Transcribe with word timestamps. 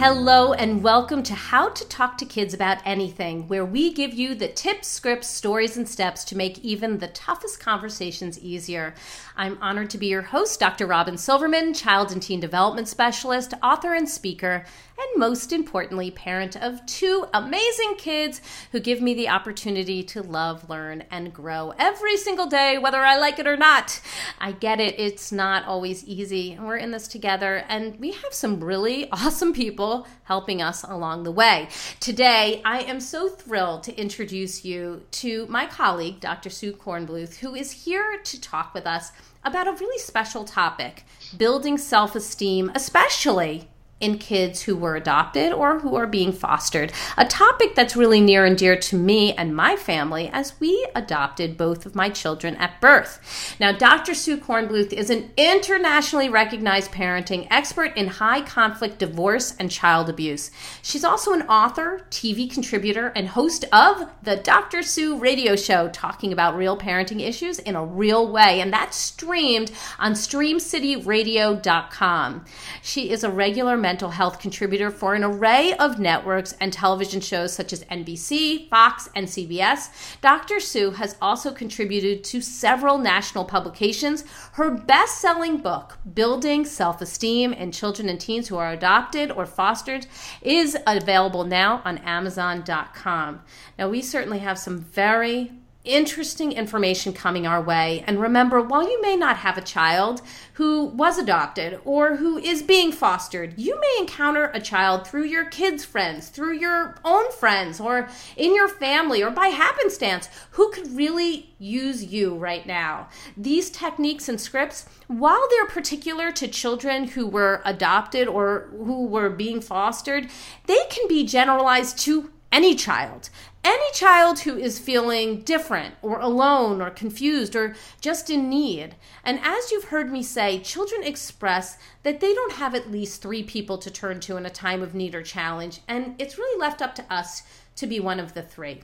Hello, 0.00 0.52
and 0.52 0.84
welcome 0.84 1.24
to 1.24 1.34
How 1.34 1.70
to 1.70 1.84
Talk 1.88 2.18
to 2.18 2.24
Kids 2.24 2.54
About 2.54 2.78
Anything, 2.84 3.48
where 3.48 3.64
we 3.64 3.92
give 3.92 4.14
you 4.14 4.36
the 4.36 4.46
tips, 4.46 4.86
scripts, 4.86 5.26
stories, 5.26 5.76
and 5.76 5.88
steps 5.88 6.22
to 6.26 6.36
make 6.36 6.60
even 6.60 6.98
the 6.98 7.08
toughest 7.08 7.58
conversations 7.58 8.38
easier. 8.38 8.94
I'm 9.36 9.58
honored 9.60 9.90
to 9.90 9.98
be 9.98 10.06
your 10.06 10.22
host, 10.22 10.60
Dr. 10.60 10.86
Robyn 10.86 11.18
Silverman, 11.18 11.74
child 11.74 12.12
and 12.12 12.22
teen 12.22 12.38
development 12.38 12.86
specialist, 12.86 13.54
author, 13.60 13.92
and 13.92 14.08
speaker, 14.08 14.64
and 14.98 15.20
most 15.20 15.52
importantly, 15.52 16.10
parent 16.10 16.56
of 16.56 16.84
two 16.86 17.26
amazing 17.32 17.94
kids 17.96 18.40
who 18.72 18.80
give 18.80 19.00
me 19.00 19.14
the 19.14 19.28
opportunity 19.28 20.02
to 20.02 20.22
love, 20.22 20.68
learn, 20.68 21.04
and 21.10 21.32
grow 21.32 21.72
every 21.78 22.16
single 22.16 22.46
day, 22.46 22.78
whether 22.78 22.98
I 22.98 23.16
like 23.16 23.38
it 23.38 23.46
or 23.46 23.56
not. 23.56 24.00
I 24.40 24.52
get 24.52 24.80
it, 24.80 24.98
it's 24.98 25.30
not 25.30 25.64
always 25.66 26.04
easy. 26.04 26.58
We're 26.60 26.78
in 26.78 26.90
this 26.90 27.06
together, 27.06 27.64
and 27.68 27.98
we 28.00 28.10
have 28.10 28.34
some 28.34 28.62
really 28.62 29.08
awesome 29.12 29.52
people 29.52 30.06
helping 30.24 30.60
us 30.60 30.82
along 30.82 31.22
the 31.22 31.32
way. 31.32 31.68
Today, 32.00 32.60
I 32.64 32.80
am 32.80 32.98
so 32.98 33.28
thrilled 33.28 33.84
to 33.84 33.96
introduce 33.96 34.64
you 34.64 35.02
to 35.12 35.46
my 35.46 35.66
colleague, 35.66 36.18
Dr. 36.18 36.50
Sue 36.50 36.72
Cornbluth, 36.72 37.36
who 37.36 37.54
is 37.54 37.70
here 37.70 38.18
to 38.24 38.40
talk 38.40 38.74
with 38.74 38.86
us 38.86 39.12
about 39.44 39.68
a 39.68 39.72
really 39.72 39.98
special 39.98 40.44
topic 40.44 41.04
building 41.36 41.78
self 41.78 42.16
esteem, 42.16 42.72
especially 42.74 43.68
in 44.00 44.18
kids 44.18 44.62
who 44.62 44.76
were 44.76 44.96
adopted 44.96 45.52
or 45.52 45.80
who 45.80 45.96
are 45.96 46.06
being 46.06 46.32
fostered, 46.32 46.92
a 47.16 47.24
topic 47.24 47.74
that's 47.74 47.96
really 47.96 48.20
near 48.20 48.44
and 48.44 48.56
dear 48.56 48.76
to 48.76 48.96
me 48.96 49.32
and 49.32 49.56
my 49.56 49.76
family 49.76 50.30
as 50.32 50.58
we 50.60 50.86
adopted 50.94 51.56
both 51.56 51.84
of 51.84 51.94
my 51.94 52.08
children 52.08 52.54
at 52.56 52.80
birth. 52.80 53.56
Now, 53.58 53.72
Dr. 53.72 54.14
Sue 54.14 54.36
Cornbluth 54.36 54.92
is 54.92 55.10
an 55.10 55.30
internationally 55.36 56.28
recognized 56.28 56.92
parenting 56.92 57.48
expert 57.50 57.96
in 57.96 58.06
high 58.06 58.42
conflict 58.42 58.98
divorce 58.98 59.56
and 59.58 59.70
child 59.70 60.08
abuse. 60.08 60.50
She's 60.82 61.04
also 61.04 61.32
an 61.32 61.42
author, 61.42 62.06
TV 62.10 62.50
contributor, 62.50 63.12
and 63.16 63.28
host 63.28 63.64
of 63.72 64.08
the 64.22 64.36
Dr. 64.36 64.82
Sue 64.82 65.18
radio 65.18 65.56
show 65.56 65.88
talking 65.88 66.32
about 66.32 66.56
real 66.56 66.78
parenting 66.78 67.20
issues 67.20 67.58
in 67.58 67.74
a 67.74 67.84
real 67.84 68.30
way, 68.30 68.60
and 68.60 68.72
that's 68.72 68.96
streamed 68.96 69.72
on 69.98 70.12
streamcityradio.com. 70.12 72.44
She 72.82 73.10
is 73.10 73.24
a 73.24 73.30
regular 73.30 73.76
mental 73.88 74.10
health 74.10 74.38
contributor 74.38 74.90
for 74.90 75.14
an 75.14 75.24
array 75.24 75.72
of 75.78 75.98
networks 75.98 76.52
and 76.60 76.74
television 76.74 77.22
shows 77.22 77.54
such 77.54 77.72
as 77.72 77.84
NBC, 77.84 78.68
Fox, 78.68 79.08
and 79.16 79.26
CBS. 79.26 79.88
Dr. 80.20 80.60
Sue 80.60 80.90
has 80.90 81.16
also 81.22 81.52
contributed 81.52 82.22
to 82.24 82.42
several 82.42 82.98
national 82.98 83.46
publications. 83.46 84.24
Her 84.52 84.70
best 84.70 85.22
selling 85.22 85.56
book, 85.56 85.96
Building 86.12 86.66
Self 86.66 87.00
Esteem 87.00 87.54
in 87.54 87.72
Children 87.72 88.10
and 88.10 88.20
Teens 88.20 88.48
Who 88.48 88.58
Are 88.58 88.72
Adopted 88.72 89.30
or 89.30 89.46
Fostered, 89.46 90.06
is 90.42 90.76
available 90.86 91.44
now 91.44 91.80
on 91.86 91.96
Amazon.com. 91.96 93.40
Now, 93.78 93.88
we 93.88 94.02
certainly 94.02 94.40
have 94.40 94.58
some 94.58 94.80
very 94.80 95.50
interesting 95.88 96.52
information 96.52 97.12
coming 97.12 97.46
our 97.46 97.60
way. 97.60 98.04
And 98.06 98.20
remember, 98.20 98.60
while 98.60 98.88
you 98.88 99.00
may 99.00 99.16
not 99.16 99.38
have 99.38 99.56
a 99.56 99.62
child 99.62 100.20
who 100.54 100.84
was 100.84 101.18
adopted 101.18 101.80
or 101.84 102.16
who 102.16 102.36
is 102.38 102.62
being 102.62 102.92
fostered, 102.92 103.54
you 103.56 103.80
may 103.80 103.96
encounter 103.98 104.50
a 104.52 104.60
child 104.60 105.06
through 105.06 105.24
your 105.24 105.46
kids' 105.46 105.84
friends, 105.84 106.28
through 106.28 106.58
your 106.58 106.96
own 107.04 107.32
friends, 107.32 107.80
or 107.80 108.08
in 108.36 108.54
your 108.54 108.68
family, 108.68 109.22
or 109.22 109.30
by 109.30 109.48
happenstance, 109.48 110.28
who 110.52 110.70
could 110.70 110.94
really 110.94 111.54
use 111.58 112.04
you 112.04 112.36
right 112.36 112.66
now. 112.66 113.08
These 113.36 113.70
techniques 113.70 114.28
and 114.28 114.40
scripts, 114.40 114.86
while 115.06 115.46
they're 115.50 115.66
particular 115.66 116.30
to 116.32 116.48
children 116.48 117.08
who 117.08 117.26
were 117.26 117.62
adopted 117.64 118.28
or 118.28 118.68
who 118.72 119.06
were 119.06 119.30
being 119.30 119.60
fostered, 119.60 120.28
they 120.66 120.80
can 120.90 121.08
be 121.08 121.24
generalized 121.24 121.98
to 122.00 122.30
any 122.50 122.74
child. 122.74 123.30
Any 123.64 123.92
child 123.92 124.40
who 124.40 124.56
is 124.56 124.78
feeling 124.78 125.42
different 125.42 125.96
or 126.00 126.20
alone 126.20 126.80
or 126.80 126.90
confused 126.90 127.54
or 127.54 127.74
just 128.00 128.30
in 128.30 128.48
need. 128.48 128.94
And 129.24 129.40
as 129.42 129.70
you've 129.70 129.84
heard 129.84 130.10
me 130.10 130.22
say, 130.22 130.58
children 130.60 131.02
express 131.02 131.76
that 132.02 132.20
they 132.20 132.32
don't 132.32 132.54
have 132.54 132.74
at 132.74 132.90
least 132.90 133.20
three 133.20 133.42
people 133.42 133.76
to 133.78 133.90
turn 133.90 134.20
to 134.20 134.36
in 134.36 134.46
a 134.46 134.50
time 134.50 134.82
of 134.82 134.94
need 134.94 135.14
or 135.14 135.22
challenge, 135.22 135.80
and 135.86 136.14
it's 136.18 136.38
really 136.38 136.58
left 136.58 136.80
up 136.80 136.94
to 136.94 137.12
us 137.12 137.42
to 137.76 137.86
be 137.86 138.00
one 138.00 138.20
of 138.20 138.34
the 138.34 138.42
three. 138.42 138.82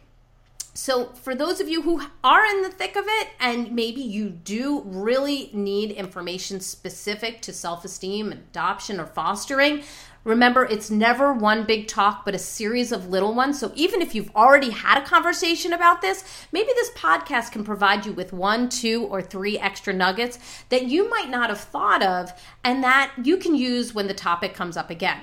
So, 0.76 1.06
for 1.10 1.36
those 1.36 1.60
of 1.60 1.68
you 1.68 1.82
who 1.82 2.02
are 2.24 2.44
in 2.44 2.62
the 2.62 2.68
thick 2.68 2.96
of 2.96 3.04
it, 3.06 3.28
and 3.38 3.70
maybe 3.70 4.00
you 4.00 4.28
do 4.28 4.82
really 4.84 5.50
need 5.52 5.92
information 5.92 6.58
specific 6.58 7.40
to 7.42 7.52
self 7.52 7.84
esteem, 7.84 8.32
adoption, 8.32 8.98
or 8.98 9.06
fostering, 9.06 9.84
Remember, 10.24 10.64
it's 10.64 10.90
never 10.90 11.34
one 11.34 11.64
big 11.64 11.86
talk, 11.86 12.24
but 12.24 12.34
a 12.34 12.38
series 12.38 12.92
of 12.92 13.10
little 13.10 13.34
ones. 13.34 13.60
So 13.60 13.72
even 13.74 14.00
if 14.00 14.14
you've 14.14 14.34
already 14.34 14.70
had 14.70 14.96
a 14.96 15.04
conversation 15.04 15.74
about 15.74 16.00
this, 16.00 16.24
maybe 16.50 16.70
this 16.74 16.90
podcast 16.92 17.52
can 17.52 17.62
provide 17.62 18.06
you 18.06 18.12
with 18.12 18.32
one, 18.32 18.70
two, 18.70 19.04
or 19.04 19.20
three 19.20 19.58
extra 19.58 19.92
nuggets 19.92 20.38
that 20.70 20.86
you 20.86 21.10
might 21.10 21.28
not 21.28 21.50
have 21.50 21.60
thought 21.60 22.02
of 22.02 22.32
and 22.64 22.82
that 22.82 23.12
you 23.22 23.36
can 23.36 23.54
use 23.54 23.94
when 23.94 24.06
the 24.06 24.14
topic 24.14 24.54
comes 24.54 24.78
up 24.78 24.88
again. 24.88 25.20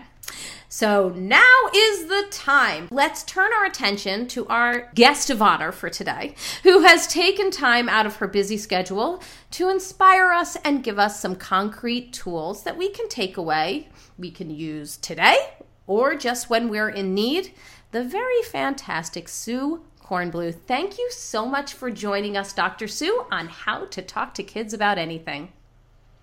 So 0.69 1.09
now 1.09 1.55
is 1.75 2.05
the 2.05 2.27
time. 2.31 2.87
Let's 2.91 3.23
turn 3.23 3.51
our 3.53 3.65
attention 3.65 4.27
to 4.29 4.47
our 4.47 4.89
guest 4.95 5.29
of 5.29 5.41
honor 5.41 5.71
for 5.71 5.89
today, 5.89 6.35
who 6.63 6.81
has 6.81 7.07
taken 7.07 7.51
time 7.51 7.89
out 7.89 8.05
of 8.05 8.17
her 8.17 8.27
busy 8.27 8.57
schedule 8.57 9.21
to 9.51 9.69
inspire 9.69 10.31
us 10.31 10.55
and 10.63 10.83
give 10.83 10.97
us 10.97 11.19
some 11.19 11.35
concrete 11.35 12.13
tools 12.13 12.63
that 12.63 12.77
we 12.77 12.89
can 12.89 13.09
take 13.09 13.37
away, 13.37 13.89
we 14.17 14.31
can 14.31 14.49
use 14.49 14.97
today, 14.97 15.55
or 15.87 16.15
just 16.15 16.49
when 16.49 16.69
we're 16.69 16.89
in 16.89 17.13
need. 17.13 17.53
The 17.91 18.03
very 18.03 18.41
fantastic 18.43 19.27
Sue 19.27 19.83
Cornbluth. 20.01 20.61
Thank 20.67 20.97
you 20.97 21.09
so 21.11 21.45
much 21.45 21.73
for 21.73 21.89
joining 21.89 22.35
us, 22.35 22.53
Dr. 22.53 22.87
Sue, 22.87 23.25
on 23.31 23.47
how 23.47 23.85
to 23.85 24.01
talk 24.01 24.33
to 24.33 24.43
kids 24.43 24.73
about 24.73 24.97
anything. 24.97 25.53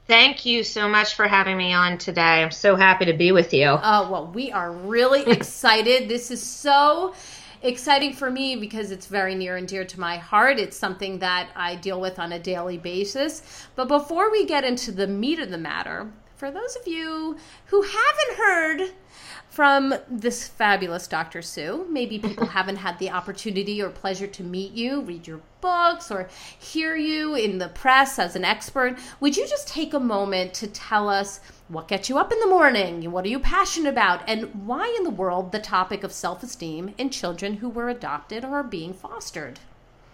Thank 0.09 0.47
you 0.47 0.65
so 0.65 0.89
much 0.89 1.17
for 1.17 1.29
having 1.29 1.59
me 1.59 1.75
on 1.75 1.99
today. 1.99 2.43
I'm 2.43 2.51
so 2.51 2.77
happy 2.77 3.05
to 3.05 3.13
be 3.13 3.31
with 3.31 3.53
you. 3.53 3.67
Oh, 3.67 4.11
well, 4.11 4.29
we 4.29 4.51
are 4.51 4.73
really 4.73 5.21
excited. 5.31 6.09
This 6.09 6.31
is 6.31 6.43
so 6.43 7.15
exciting 7.61 8.15
for 8.15 8.31
me 8.31 8.57
because 8.57 8.91
it's 8.91 9.05
very 9.05 9.35
near 9.35 9.59
and 9.59 9.69
dear 9.69 9.85
to 9.85 10.01
my 10.01 10.17
heart. 10.17 10.59
It's 10.59 10.79
something 10.79 11.19
that 11.19 11.51
I 11.55 11.75
deal 11.75 12.01
with 12.01 12.19
on 12.19 12.33
a 12.33 12.39
daily 12.39 12.79
basis. 12.79 13.67
But 13.77 13.89
before 13.89 14.31
we 14.33 14.47
get 14.47 14.65
into 14.65 14.93
the 14.93 15.07
meat 15.07 15.41
of 15.41 15.51
the 15.51 15.59
matter, 15.59 16.11
for 16.37 16.51
those 16.51 16.75
of 16.75 16.89
you 16.89 17.37
who 17.67 17.83
haven't 17.83 18.39
heard 18.39 18.93
from 19.59 19.93
this 20.09 20.47
fabulous 20.47 21.09
Dr. 21.09 21.43
Sue. 21.43 21.85
Maybe 21.91 22.21
people 22.21 22.47
haven't 22.59 22.77
had 22.77 22.97
the 23.01 23.11
opportunity 23.11 23.83
or 23.83 23.91
pleasure 23.91 24.29
to 24.29 24.45
meet 24.45 24.71
you, 24.71 25.01
read 25.01 25.27
your 25.27 25.41
books, 25.61 26.13
or 26.13 26.29
hear 26.57 26.95
you 26.95 27.35
in 27.35 27.59
the 27.59 27.69
press 27.69 28.21
as 28.21 28.37
an 28.37 28.45
expert. 28.45 28.97
Would 29.19 29.37
you 29.37 29.49
just 29.49 29.67
take 29.67 29.93
a 29.93 29.99
moment 29.99 30.55
to 30.55 30.69
tell 30.69 31.09
us 31.09 31.41
what 31.67 31.89
gets 31.89 32.09
you 32.09 32.19
up 32.19 32.31
in 32.31 32.39
the 32.39 32.47
morning? 32.47 33.11
What 33.11 33.25
are 33.25 33.31
you 33.31 33.41
passionate 33.41 33.91
about? 33.91 34.21
And 34.29 34.65
why 34.65 34.95
in 34.97 35.03
the 35.03 35.11
world 35.11 35.51
the 35.51 35.59
topic 35.59 36.05
of 36.05 36.13
self 36.13 36.45
esteem 36.45 36.95
in 36.97 37.11
children 37.11 37.55
who 37.55 37.69
were 37.69 37.89
adopted 37.89 38.45
or 38.45 38.59
are 38.59 38.63
being 38.63 38.95
fostered? 38.95 39.59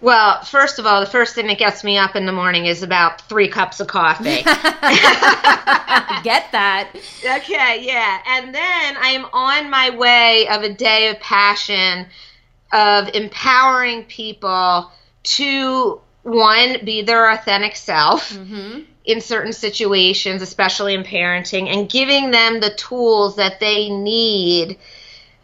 Well, 0.04 0.44
first 0.44 0.78
of 0.78 0.84
all, 0.84 1.00
the 1.00 1.06
first 1.06 1.34
thing 1.34 1.46
that 1.46 1.56
gets 1.56 1.82
me 1.82 1.96
up 1.96 2.14
in 2.14 2.26
the 2.26 2.32
morning 2.32 2.66
is 2.66 2.82
about 2.82 3.22
three 3.22 3.48
cups 3.48 3.80
of 3.80 3.86
coffee. 3.86 4.42
Get 4.42 4.52
that. 6.52 6.90
Okay, 7.24 7.82
yeah. 7.82 8.20
And 8.26 8.54
then 8.54 8.96
I 8.98 9.12
am 9.14 9.24
on 9.32 9.70
my 9.70 9.96
way 9.96 10.46
of 10.48 10.62
a 10.62 10.68
day 10.68 11.08
of 11.08 11.18
passion 11.20 12.04
of 12.70 13.14
empowering 13.14 14.04
people 14.04 14.92
to 15.22 16.02
one 16.22 16.84
be 16.84 17.00
their 17.00 17.30
authentic 17.30 17.74
self 17.74 18.30
mm-hmm. 18.34 18.80
in 19.06 19.20
certain 19.22 19.52
situations 19.52 20.42
especially 20.42 20.94
in 20.94 21.02
parenting 21.02 21.68
and 21.68 21.88
giving 21.88 22.30
them 22.30 22.60
the 22.60 22.74
tools 22.76 23.36
that 23.36 23.60
they 23.60 23.90
need 23.90 24.78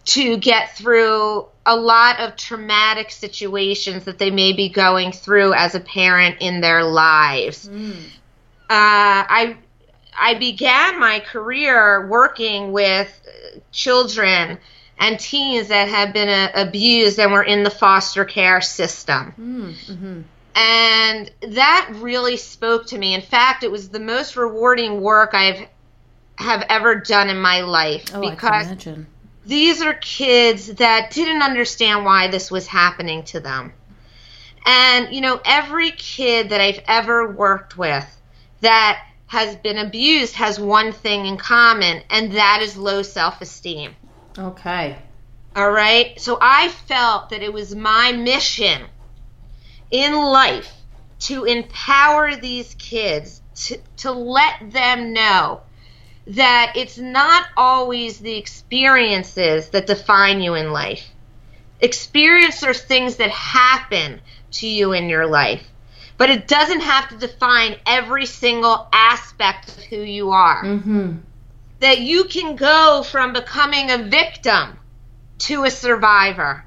to 0.07 0.39
get 0.39 0.75
through 0.77 1.47
a 1.71 1.77
lot 1.77 2.19
of 2.19 2.35
traumatic 2.35 3.13
situations 3.13 4.05
that 4.05 4.19
they 4.19 4.33
may 4.33 4.53
be 4.53 4.69
going 4.69 5.13
through 5.13 5.55
as 5.55 5.77
a 5.77 5.81
parent 5.81 6.39
in 6.41 6.61
their 6.61 6.83
lives. 6.83 7.69
Mm. 7.69 7.93
Uh, 7.93 8.67
I 8.69 9.57
I 10.19 10.35
began 10.35 10.99
my 10.99 11.21
career 11.21 12.09
working 12.09 12.73
with 12.73 13.09
children 13.71 14.59
and 14.99 15.19
teens 15.21 15.69
that 15.69 15.89
had 15.89 16.13
been 16.13 16.29
uh, 16.29 16.51
abused 16.55 17.21
and 17.21 17.31
were 17.33 17.45
in 17.45 17.63
the 17.63 17.71
foster 17.71 18.25
care 18.25 18.61
system. 18.61 19.33
Mm-hmm. 19.39 20.23
And 20.57 21.31
that 21.55 21.93
really 21.95 22.37
spoke 22.37 22.87
to 22.87 22.99
me. 22.99 23.15
In 23.15 23.23
fact, 23.23 23.63
it 23.63 23.71
was 23.71 23.91
the 23.91 24.01
most 24.01 24.37
rewarding 24.37 25.01
work 25.01 25.35
I've 25.35 25.69
have 26.37 26.65
ever 26.69 26.97
done 26.97 27.29
in 27.29 27.41
my 27.41 27.61
life 27.61 28.11
Oh, 28.13 28.21
because 28.21 28.67
can 28.67 28.73
imagine. 28.73 29.07
These 29.51 29.83
are 29.83 29.95
kids 29.95 30.75
that 30.75 31.11
didn't 31.11 31.43
understand 31.43 32.05
why 32.05 32.29
this 32.29 32.53
was 32.53 32.69
happening 32.69 33.25
to 33.25 33.41
them. 33.41 33.73
And, 34.65 35.13
you 35.13 35.21
know, 35.21 35.41
every 35.45 35.91
kid 35.91 36.51
that 36.51 36.61
I've 36.61 36.81
ever 36.87 37.33
worked 37.33 37.77
with 37.77 38.07
that 38.61 39.05
has 39.27 39.57
been 39.57 39.79
abused 39.79 40.37
has 40.37 40.61
one 40.61 40.93
thing 40.93 41.27
in 41.27 41.37
common, 41.37 42.03
and 42.11 42.33
that 42.33 42.61
is 42.63 42.77
low 42.77 43.03
self 43.03 43.41
esteem. 43.41 43.97
Okay. 44.39 44.97
All 45.57 45.71
right. 45.71 46.21
So 46.21 46.39
I 46.41 46.69
felt 46.69 47.31
that 47.31 47.43
it 47.43 47.53
was 47.53 47.75
my 47.75 48.13
mission 48.13 48.83
in 49.91 50.15
life 50.15 50.73
to 51.21 51.45
empower 51.45 52.37
these 52.37 52.77
kids 52.77 53.43
to, 53.55 53.79
to 53.97 54.13
let 54.13 54.71
them 54.71 55.13
know 55.13 55.63
that 56.27 56.73
it's 56.77 56.99
not 56.99 57.47
always 57.57 58.19
the 58.19 58.37
experiences 58.37 59.71
that 59.71 59.87
define 59.87 60.41
you 60.41 60.55
in 60.55 60.73
life. 60.73 61.09
Experience 61.81 62.63
are 62.63 62.75
things 62.75 63.17
that 63.17 63.31
happen 63.31 64.21
to 64.53 64.67
you 64.67 64.93
in 64.93 65.09
your 65.09 65.27
life, 65.27 65.67
but 66.19 66.31
it 66.31 66.47
doesn't 66.47 66.83
have 66.83 67.09
to 67.09 67.17
define 67.17 67.77
every 67.87 68.27
single 68.27 68.87
aspect 68.93 69.69
of 69.69 69.85
who 69.85 69.97
you 69.97 70.31
are 70.31 70.63
Mm-hmm. 70.65 71.17
that 71.81 72.01
you 72.01 72.25
can 72.25 72.57
go 72.57 73.03
from 73.03 73.33
becoming 73.33 73.91
a 73.91 73.99
victim 73.99 74.79
to 75.39 75.65
a 75.65 75.71
survivor. 75.71 76.65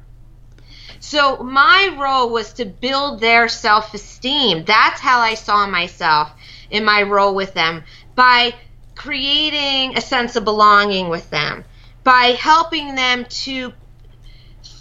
So 1.00 1.44
my 1.44 1.96
role 2.00 2.32
was 2.32 2.54
to 2.54 2.66
build 2.66 3.20
their 3.20 3.48
self-esteem. 3.48 4.66
That's 4.66 5.00
how 5.00 5.20
I 5.20 5.36
saw 5.36 5.68
myself 5.68 6.32
in 6.72 6.84
my 6.84 7.04
role 7.04 7.36
with 7.36 7.54
them 7.54 7.84
by 8.16 8.56
creating 8.96 9.98
a 9.98 10.02
sense 10.02 10.36
of 10.36 10.44
belonging 10.44 11.10
with 11.10 11.30
them, 11.30 11.64
by 12.04 12.36
helping 12.40 12.96
them 12.96 13.26
to 13.26 13.74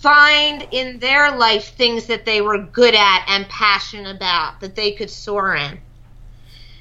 find 0.00 0.66
in 0.72 0.98
their 0.98 1.36
life 1.36 1.74
things 1.74 2.06
that 2.06 2.24
they 2.24 2.40
were 2.40 2.58
good 2.58 2.94
at 2.94 3.24
and 3.28 3.48
passionate 3.48 4.14
about 4.16 4.60
that 4.60 4.74
they 4.74 4.92
could 4.92 5.10
soar 5.10 5.54
in. 5.54 5.78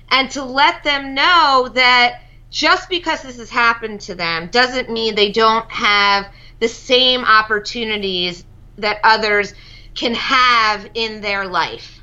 And 0.09 0.29
to 0.31 0.43
let 0.43 0.83
them 0.83 1.13
know 1.13 1.69
that 1.73 2.21
just 2.49 2.89
because 2.89 3.21
this 3.21 3.37
has 3.37 3.49
happened 3.49 4.01
to 4.01 4.15
them 4.15 4.47
doesn't 4.47 4.89
mean 4.89 5.15
they 5.15 5.31
don't 5.31 5.69
have 5.71 6.27
the 6.59 6.67
same 6.67 7.23
opportunities 7.23 8.43
that 8.77 8.99
others 9.03 9.53
can 9.95 10.13
have 10.13 10.89
in 10.93 11.21
their 11.21 11.47
life. 11.47 12.00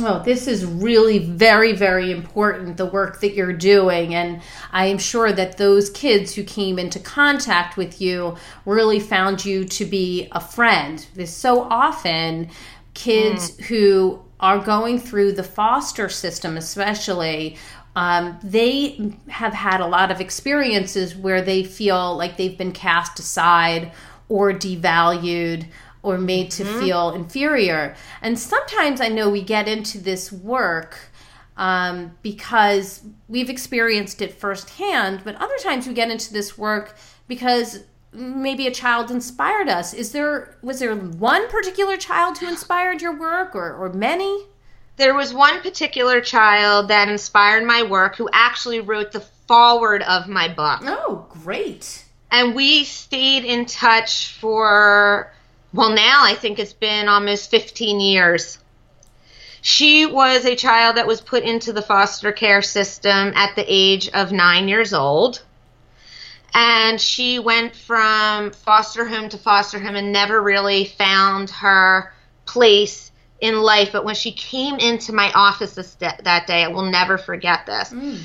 Well, 0.00 0.20
this 0.20 0.48
is 0.48 0.64
really 0.64 1.18
very, 1.18 1.72
very 1.72 2.10
important, 2.10 2.78
the 2.78 2.86
work 2.86 3.20
that 3.20 3.34
you're 3.34 3.52
doing. 3.52 4.14
And 4.14 4.40
I 4.72 4.86
am 4.86 4.96
sure 4.96 5.30
that 5.32 5.58
those 5.58 5.90
kids 5.90 6.34
who 6.34 6.42
came 6.42 6.78
into 6.78 6.98
contact 6.98 7.76
with 7.76 8.00
you 8.00 8.36
really 8.64 8.98
found 8.98 9.44
you 9.44 9.66
to 9.66 9.84
be 9.84 10.28
a 10.32 10.40
friend. 10.40 11.06
There's 11.14 11.30
so 11.30 11.62
often 11.64 12.48
kids 12.94 13.58
who 13.66 14.22
are 14.40 14.58
going 14.58 14.98
through 14.98 15.32
the 15.32 15.42
foster 15.42 16.08
system, 16.08 16.56
especially. 16.56 17.56
Um, 17.94 18.38
they 18.42 19.14
have 19.28 19.52
had 19.52 19.80
a 19.80 19.86
lot 19.86 20.10
of 20.10 20.20
experiences 20.20 21.14
where 21.14 21.42
they 21.42 21.62
feel 21.62 22.16
like 22.16 22.36
they've 22.36 22.56
been 22.56 22.72
cast 22.72 23.18
aside 23.18 23.92
or 24.28 24.52
devalued 24.52 25.66
or 26.04 26.18
made 26.18 26.50
to 26.52 26.64
feel 26.64 27.10
inferior. 27.10 27.96
And 28.22 28.38
sometimes 28.38 29.00
I 29.00 29.08
know 29.08 29.30
we 29.30 29.42
get 29.42 29.66
into 29.66 29.98
this 29.98 30.30
work 30.30 30.98
um, 31.56 32.16
because 32.22 33.02
we've 33.26 33.50
experienced 33.50 34.20
it 34.22 34.32
firsthand, 34.32 35.22
but 35.24 35.34
other 35.36 35.56
times 35.62 35.88
we 35.88 35.94
get 35.94 36.10
into 36.10 36.32
this 36.32 36.58
work 36.58 36.96
because 37.26 37.84
maybe 38.12 38.66
a 38.66 38.70
child 38.70 39.10
inspired 39.10 39.68
us. 39.68 39.94
Is 39.94 40.12
there 40.12 40.56
was 40.62 40.78
there 40.78 40.94
one 40.94 41.48
particular 41.48 41.96
child 41.96 42.38
who 42.38 42.48
inspired 42.48 43.02
your 43.02 43.18
work, 43.18 43.56
or 43.56 43.74
or 43.74 43.92
many? 43.92 44.46
There 44.96 45.14
was 45.14 45.34
one 45.34 45.60
particular 45.60 46.20
child 46.20 46.88
that 46.88 47.08
inspired 47.08 47.64
my 47.64 47.82
work 47.82 48.14
who 48.16 48.28
actually 48.32 48.80
wrote 48.80 49.10
the 49.10 49.20
forward 49.48 50.02
of 50.02 50.28
my 50.28 50.48
book. 50.48 50.80
Oh, 50.82 51.26
great! 51.30 52.04
And 52.30 52.54
we 52.54 52.84
stayed 52.84 53.44
in 53.44 53.66
touch 53.66 54.36
for, 54.40 55.32
well, 55.74 55.90
now 55.90 56.20
I 56.22 56.34
think 56.34 56.60
it's 56.60 56.72
been 56.72 57.08
almost 57.08 57.50
15 57.50 57.98
years. 57.98 58.58
She 59.60 60.06
was 60.06 60.44
a 60.44 60.54
child 60.54 60.96
that 60.96 61.06
was 61.06 61.20
put 61.20 61.42
into 61.42 61.72
the 61.72 61.82
foster 61.82 62.30
care 62.30 62.62
system 62.62 63.32
at 63.34 63.56
the 63.56 63.64
age 63.66 64.08
of 64.10 64.30
nine 64.30 64.68
years 64.68 64.94
old. 64.94 65.42
And 66.54 67.00
she 67.00 67.40
went 67.40 67.74
from 67.74 68.52
foster 68.52 69.04
home 69.04 69.28
to 69.30 69.38
foster 69.38 69.80
home 69.80 69.96
and 69.96 70.12
never 70.12 70.40
really 70.40 70.84
found 70.84 71.50
her 71.50 72.12
place 72.46 73.10
in 73.40 73.60
life. 73.60 73.90
But 73.90 74.04
when 74.04 74.14
she 74.14 74.30
came 74.30 74.76
into 74.76 75.12
my 75.12 75.32
office 75.32 75.74
this, 75.74 75.94
that 75.94 76.46
day, 76.46 76.62
I 76.62 76.68
will 76.68 76.88
never 76.88 77.18
forget 77.18 77.66
this. 77.66 77.90
Mm. 77.90 78.20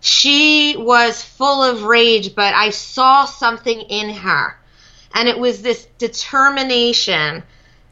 She 0.00 0.76
was 0.76 1.22
full 1.22 1.62
of 1.62 1.84
rage, 1.84 2.34
but 2.34 2.52
I 2.52 2.68
saw 2.68 3.24
something 3.24 3.80
in 3.80 4.10
her. 4.10 4.59
And 5.14 5.28
it 5.28 5.38
was 5.38 5.62
this 5.62 5.86
determination 5.98 7.42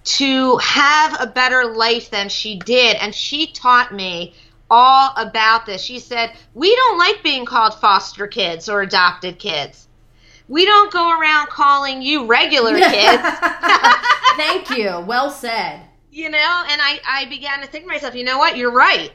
to 0.05 0.56
have 0.59 1.20
a 1.20 1.26
better 1.26 1.67
life 1.67 2.11
than 2.11 2.29
she 2.29 2.59
did. 2.59 2.97
And 2.97 3.15
she 3.15 3.49
taught 3.49 3.93
me 3.93 4.35
all 4.70 5.11
about 5.17 5.67
this. 5.67 5.82
She 5.82 5.99
said, 5.99 6.32
We 6.55 6.75
don't 6.75 6.99
like 6.99 7.23
being 7.23 7.44
called 7.44 7.75
foster 7.75 8.26
kids 8.26 8.69
or 8.69 8.82
adopted 8.82 9.38
kids. 9.38 9.87
We 10.49 10.65
don't 10.65 10.91
go 10.93 11.19
around 11.19 11.49
calling 11.49 12.00
you 12.03 12.26
regular 12.26 12.75
kids. 12.79 13.23
Thank 14.37 14.70
you. 14.70 15.00
Well 15.06 15.31
said. 15.31 15.81
you 16.11 16.31
know, 16.31 16.65
and 16.70 16.81
I, 16.81 17.00
I 17.06 17.25
began 17.26 17.61
to 17.61 17.67
think 17.67 17.85
to 17.85 17.88
myself, 17.88 18.15
you 18.15 18.25
know 18.25 18.38
what, 18.38 18.56
you're 18.56 18.73
right. 18.73 19.12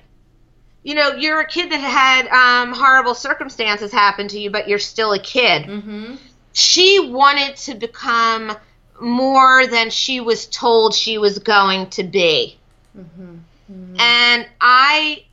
You 0.83 0.95
know, 0.95 1.13
you're 1.13 1.39
a 1.39 1.47
kid 1.47 1.71
that 1.71 1.79
had 1.79 2.27
um, 2.27 2.73
horrible 2.73 3.15
circumstances 3.15 3.91
happen 3.91 4.27
to 4.29 4.39
you, 4.39 4.51
but 4.51 4.67
you're 4.67 4.79
still 4.79 5.13
a 5.13 5.19
kid. 5.19 5.63
Mm-hmm. 5.63 6.15
She 6.53 6.99
wanted 6.99 7.57
to 7.57 7.75
become 7.75 8.55
more 9.01 9.67
than 9.67 9.89
she 9.89 10.19
was 10.21 10.45
told 10.45 10.93
she 10.93 11.17
was 11.17 11.39
going 11.39 11.89
to 11.91 12.03
be. 12.03 12.57
Mm-hmm. 12.97 13.37
And 13.99 14.47
I, 14.61 15.25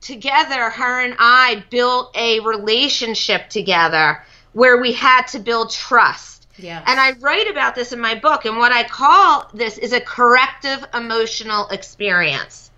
together, 0.00 0.70
her 0.70 1.00
and 1.00 1.14
I 1.18 1.64
built 1.70 2.16
a 2.16 2.40
relationship 2.40 3.50
together 3.50 4.24
where 4.52 4.80
we 4.80 4.92
had 4.92 5.26
to 5.28 5.38
build 5.38 5.70
trust. 5.70 6.46
Yes. 6.56 6.82
And 6.86 6.98
I 6.98 7.12
write 7.20 7.48
about 7.48 7.74
this 7.74 7.92
in 7.92 8.00
my 8.00 8.16
book, 8.16 8.44
and 8.44 8.56
what 8.56 8.72
I 8.72 8.82
call 8.84 9.48
this 9.54 9.78
is 9.78 9.92
a 9.92 10.00
corrective 10.00 10.84
emotional 10.94 11.68
experience. 11.68 12.70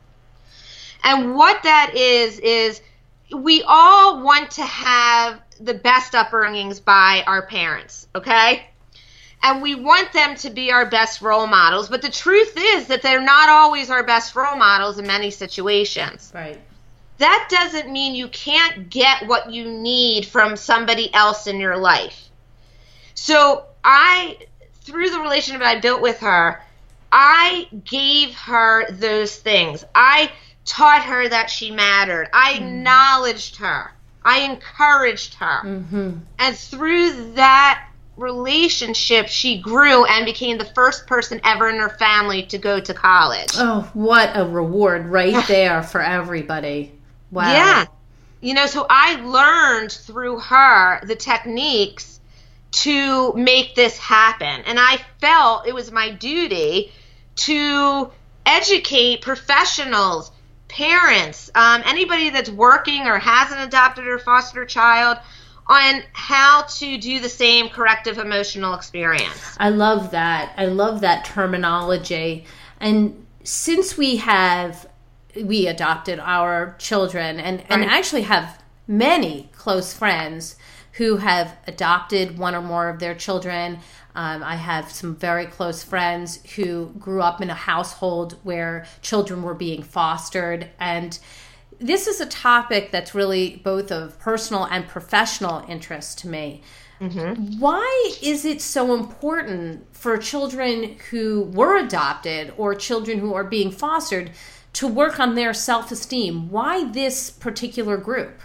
And 1.02 1.34
what 1.34 1.62
that 1.62 1.94
is, 1.94 2.38
is 2.40 2.82
we 3.34 3.62
all 3.66 4.22
want 4.22 4.50
to 4.52 4.62
have 4.62 5.40
the 5.60 5.74
best 5.74 6.12
upbringings 6.14 6.82
by 6.82 7.22
our 7.26 7.46
parents, 7.46 8.08
okay? 8.14 8.66
And 9.42 9.62
we 9.62 9.74
want 9.74 10.12
them 10.12 10.34
to 10.36 10.50
be 10.50 10.70
our 10.70 10.86
best 10.86 11.22
role 11.22 11.46
models, 11.46 11.88
but 11.88 12.02
the 12.02 12.10
truth 12.10 12.54
is 12.56 12.86
that 12.88 13.02
they're 13.02 13.22
not 13.22 13.48
always 13.48 13.90
our 13.90 14.04
best 14.04 14.36
role 14.36 14.56
models 14.56 14.98
in 14.98 15.06
many 15.06 15.30
situations 15.30 16.30
Right. 16.34 16.58
that 17.18 17.48
doesn't 17.50 17.90
mean 17.90 18.14
you 18.14 18.28
can't 18.28 18.90
get 18.90 19.26
what 19.26 19.50
you 19.52 19.70
need 19.70 20.26
from 20.26 20.56
somebody 20.56 21.12
else 21.14 21.46
in 21.46 21.60
your 21.60 21.76
life. 21.76 22.30
So 23.14 23.64
I, 23.84 24.38
through 24.82 25.10
the 25.10 25.20
relationship 25.20 25.62
I 25.62 25.80
built 25.80 26.00
with 26.00 26.20
her, 26.20 26.62
I 27.12 27.68
gave 27.84 28.34
her 28.34 28.90
those 28.90 29.36
things. 29.36 29.84
I 29.94 30.30
taught 30.64 31.04
her 31.04 31.28
that 31.28 31.50
she 31.50 31.70
mattered. 31.70 32.28
I 32.32 32.54
hmm. 32.54 32.64
acknowledged 32.64 33.56
her. 33.56 33.92
I 34.22 34.40
encouraged 34.40 35.34
her. 35.34 35.62
Mm-hmm. 35.64 36.18
And 36.38 36.56
through 36.56 37.32
that 37.34 37.86
relationship, 38.16 39.28
she 39.28 39.60
grew 39.60 40.04
and 40.04 40.26
became 40.26 40.58
the 40.58 40.64
first 40.64 41.06
person 41.06 41.40
ever 41.42 41.68
in 41.68 41.78
her 41.78 41.88
family 41.88 42.44
to 42.44 42.58
go 42.58 42.80
to 42.80 42.94
college. 42.94 43.50
Oh, 43.54 43.90
what 43.94 44.30
a 44.34 44.44
reward 44.44 45.06
right 45.06 45.44
there 45.48 45.82
for 45.82 46.02
everybody. 46.02 46.92
Wow. 47.30 47.52
Yeah. 47.52 47.86
You 48.40 48.54
know, 48.54 48.66
so 48.66 48.86
I 48.88 49.16
learned 49.16 49.92
through 49.92 50.40
her 50.40 51.04
the 51.04 51.16
techniques 51.16 52.20
to 52.72 53.32
make 53.34 53.74
this 53.74 53.98
happen. 53.98 54.62
And 54.66 54.78
I 54.78 54.98
felt 55.20 55.66
it 55.66 55.74
was 55.74 55.90
my 55.90 56.10
duty 56.10 56.92
to 57.36 58.10
educate 58.46 59.22
professionals, 59.22 60.30
parents, 60.70 61.50
um, 61.54 61.82
anybody 61.84 62.30
that's 62.30 62.50
working 62.50 63.06
or 63.06 63.18
has 63.18 63.52
an 63.52 63.58
adopted 63.58 64.06
or 64.06 64.18
foster 64.18 64.64
child 64.64 65.18
on 65.66 66.02
how 66.12 66.62
to 66.62 66.98
do 66.98 67.20
the 67.20 67.28
same 67.28 67.68
corrective 67.68 68.18
emotional 68.18 68.74
experience. 68.74 69.56
I 69.58 69.70
love 69.70 70.10
that. 70.10 70.52
I 70.56 70.66
love 70.66 71.00
that 71.02 71.24
terminology. 71.24 72.44
And 72.80 73.26
since 73.44 73.96
we 73.96 74.16
have 74.16 74.88
we 75.36 75.68
adopted 75.68 76.18
our 76.18 76.74
children 76.78 77.38
and, 77.38 77.62
and 77.68 77.84
actually 77.84 78.22
have 78.22 78.60
many 78.88 79.48
close 79.52 79.94
friends 79.94 80.56
who 80.94 81.18
have 81.18 81.56
adopted 81.66 82.36
one 82.36 82.54
or 82.54 82.60
more 82.60 82.88
of 82.88 82.98
their 82.98 83.14
children. 83.14 83.78
Um, 84.14 84.42
I 84.42 84.56
have 84.56 84.90
some 84.90 85.14
very 85.14 85.46
close 85.46 85.82
friends 85.82 86.44
who 86.54 86.92
grew 86.98 87.22
up 87.22 87.40
in 87.40 87.50
a 87.50 87.54
household 87.54 88.36
where 88.42 88.86
children 89.02 89.42
were 89.42 89.54
being 89.54 89.82
fostered. 89.82 90.68
And 90.78 91.18
this 91.78 92.06
is 92.06 92.20
a 92.20 92.26
topic 92.26 92.90
that's 92.90 93.14
really 93.14 93.60
both 93.64 93.90
of 93.92 94.18
personal 94.18 94.64
and 94.64 94.86
professional 94.88 95.64
interest 95.68 96.18
to 96.20 96.28
me. 96.28 96.62
Mm-hmm. 97.00 97.58
Why 97.58 98.12
is 98.22 98.44
it 98.44 98.60
so 98.60 98.94
important 98.94 99.86
for 99.96 100.18
children 100.18 100.96
who 101.10 101.44
were 101.44 101.78
adopted 101.78 102.52
or 102.58 102.74
children 102.74 103.18
who 103.18 103.32
are 103.32 103.44
being 103.44 103.70
fostered 103.70 104.32
to 104.74 104.86
work 104.86 105.18
on 105.18 105.34
their 105.34 105.54
self 105.54 105.90
esteem? 105.90 106.50
Why 106.50 106.84
this 106.84 107.30
particular 107.30 107.96
group? 107.96 108.40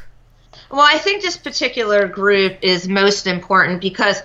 Well, 0.71 0.81
I 0.81 0.97
think 0.97 1.21
this 1.21 1.37
particular 1.37 2.07
group 2.07 2.57
is 2.61 2.87
most 2.87 3.27
important 3.27 3.81
because, 3.81 4.21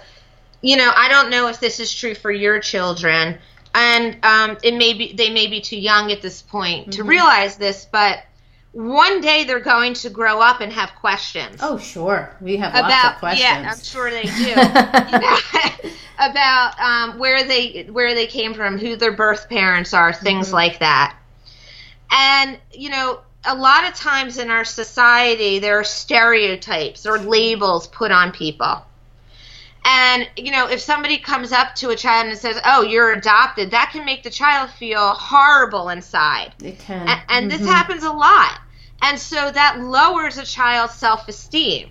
you 0.63 0.77
know, 0.77 0.91
I 0.95 1.09
don't 1.09 1.31
know 1.31 1.49
if 1.49 1.61
this 1.61 1.81
is 1.81 1.93
true 1.93 2.15
for 2.15 2.31
your 2.31 2.61
children, 2.61 3.39
and 3.75 4.17
um, 4.25 4.59
it 4.63 4.75
may 4.75 4.95
be 4.95 5.13
they 5.13 5.31
may 5.31 5.47
be 5.47 5.61
too 5.61 5.79
young 5.79 6.13
at 6.13 6.23
this 6.23 6.43
point 6.43 6.83
mm-hmm. 6.83 6.91
to 6.91 7.05
realize 7.05 7.57
this, 7.57 7.87
but 7.91 8.25
one 8.73 9.21
day 9.21 9.45
they're 9.45 9.59
going 9.59 9.95
to 9.95 10.11
grow 10.11 10.41
up 10.41 10.61
and 10.61 10.73
have 10.73 10.93
questions. 11.01 11.59
Oh, 11.61 11.79
sure. 11.79 12.37
We 12.41 12.57
have 12.59 12.73
about, 12.73 12.91
lots 12.91 13.15
of 13.15 13.19
questions. 13.19 13.43
Yeah, 13.43 13.73
I'm 13.73 13.81
sure 13.83 14.11
they 14.11 14.23
do. 15.83 15.91
about 16.21 16.79
um, 16.79 17.19
where 17.19 17.43
they 17.43 17.85
where 17.91 18.15
they 18.15 18.27
came 18.27 18.55
from, 18.55 18.79
who 18.79 18.97
their 18.97 19.13
birth 19.13 19.49
parents 19.49 19.95
are, 19.95 20.13
things 20.13 20.47
mm-hmm. 20.47 20.57
like 20.57 20.79
that. 20.81 21.17
And 22.13 22.59
you 22.73 22.91
know, 22.91 23.21
a 23.45 23.55
lot 23.55 23.89
of 23.89 23.95
times 23.95 24.39
in 24.39 24.51
our 24.51 24.65
society, 24.65 25.59
there 25.59 25.79
are 25.79 25.85
stereotypes 25.85 27.07
or 27.07 27.19
labels 27.19 27.87
put 27.89 28.13
on 28.13 28.33
people. 28.33 28.83
And, 29.85 30.29
you 30.37 30.51
know, 30.51 30.69
if 30.69 30.81
somebody 30.81 31.17
comes 31.19 31.53
up 31.53 31.75
to 31.77 31.91
a 31.91 31.97
child 31.97 32.29
and 32.29 32.37
says, 32.37 32.61
oh, 32.65 32.83
you're 32.83 33.13
adopted, 33.13 33.71
that 33.71 33.91
can 33.93 34.05
make 34.05 34.23
the 34.23 34.31
child 34.31 34.71
feel 34.71 35.15
horrible 35.15 35.89
inside. 35.89 36.53
It 36.63 36.79
can. 36.79 37.09
And, 37.09 37.21
and 37.29 37.51
mm-hmm. 37.51 37.63
this 37.63 37.67
happens 37.67 38.03
a 38.03 38.13
lot. 38.13 38.61
And 39.03 39.19
so 39.19 39.51
that 39.51 39.81
lowers 39.81 40.37
a 40.37 40.45
child's 40.45 40.95
self 40.95 41.27
esteem. 41.29 41.91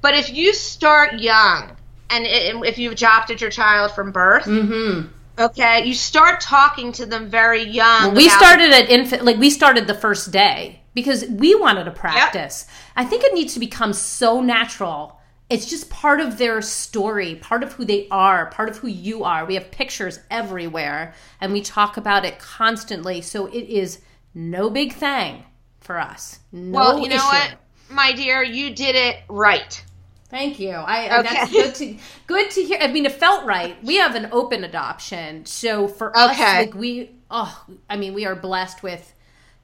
But 0.00 0.14
if 0.14 0.32
you 0.32 0.54
start 0.54 1.14
young, 1.18 1.76
and 2.08 2.24
if 2.64 2.78
you've 2.78 2.92
adopted 2.92 3.40
your 3.40 3.50
child 3.50 3.92
from 3.92 4.12
birth, 4.12 4.44
mm-hmm. 4.44 5.08
okay, 5.38 5.84
you 5.84 5.92
start 5.92 6.40
talking 6.40 6.92
to 6.92 7.06
them 7.06 7.28
very 7.28 7.64
young. 7.64 8.06
Well, 8.06 8.14
we 8.14 8.28
started 8.28 8.72
at 8.72 8.88
infant, 8.88 9.24
like 9.24 9.38
we 9.38 9.50
started 9.50 9.86
the 9.86 9.94
first 9.94 10.30
day 10.30 10.80
because 10.94 11.26
we 11.26 11.54
wanted 11.54 11.84
to 11.84 11.90
practice. 11.90 12.66
Yep. 12.66 12.76
I 12.96 13.04
think 13.04 13.24
it 13.24 13.34
needs 13.34 13.54
to 13.54 13.60
become 13.60 13.92
so 13.92 14.40
natural 14.40 15.15
it's 15.48 15.66
just 15.66 15.88
part 15.90 16.20
of 16.20 16.38
their 16.38 16.60
story, 16.60 17.36
part 17.36 17.62
of 17.62 17.72
who 17.74 17.84
they 17.84 18.08
are, 18.10 18.46
part 18.46 18.68
of 18.68 18.78
who 18.78 18.88
you 18.88 19.24
are. 19.24 19.44
We 19.44 19.54
have 19.54 19.70
pictures 19.70 20.18
everywhere 20.30 21.14
and 21.40 21.52
we 21.52 21.60
talk 21.60 21.96
about 21.96 22.24
it 22.24 22.38
constantly. 22.38 23.20
So 23.20 23.46
it 23.46 23.68
is 23.68 24.00
no 24.34 24.70
big 24.70 24.92
thing 24.92 25.44
for 25.80 26.00
us. 26.00 26.40
No 26.50 26.78
well, 26.78 26.98
you 26.98 27.08
know 27.08 27.16
issue. 27.16 27.24
what, 27.26 27.54
my 27.90 28.12
dear, 28.12 28.42
you 28.42 28.74
did 28.74 28.96
it 28.96 29.18
right. 29.28 29.82
Thank 30.28 30.58
you. 30.58 30.70
I 30.70 31.20
okay. 31.20 31.34
that's 31.34 31.52
good 31.52 31.74
to 31.76 31.98
good 32.26 32.50
to 32.50 32.62
hear. 32.64 32.78
I 32.80 32.88
mean, 32.88 33.06
it 33.06 33.12
felt 33.12 33.46
right. 33.46 33.82
We 33.84 33.96
have 33.96 34.16
an 34.16 34.28
open 34.32 34.64
adoption, 34.64 35.46
so 35.46 35.86
for 35.86 36.10
okay. 36.10 36.42
us, 36.42 36.66
like 36.66 36.74
we, 36.74 37.12
oh, 37.30 37.64
I 37.88 37.96
mean, 37.96 38.12
we 38.12 38.26
are 38.26 38.34
blessed 38.34 38.82
with 38.82 39.14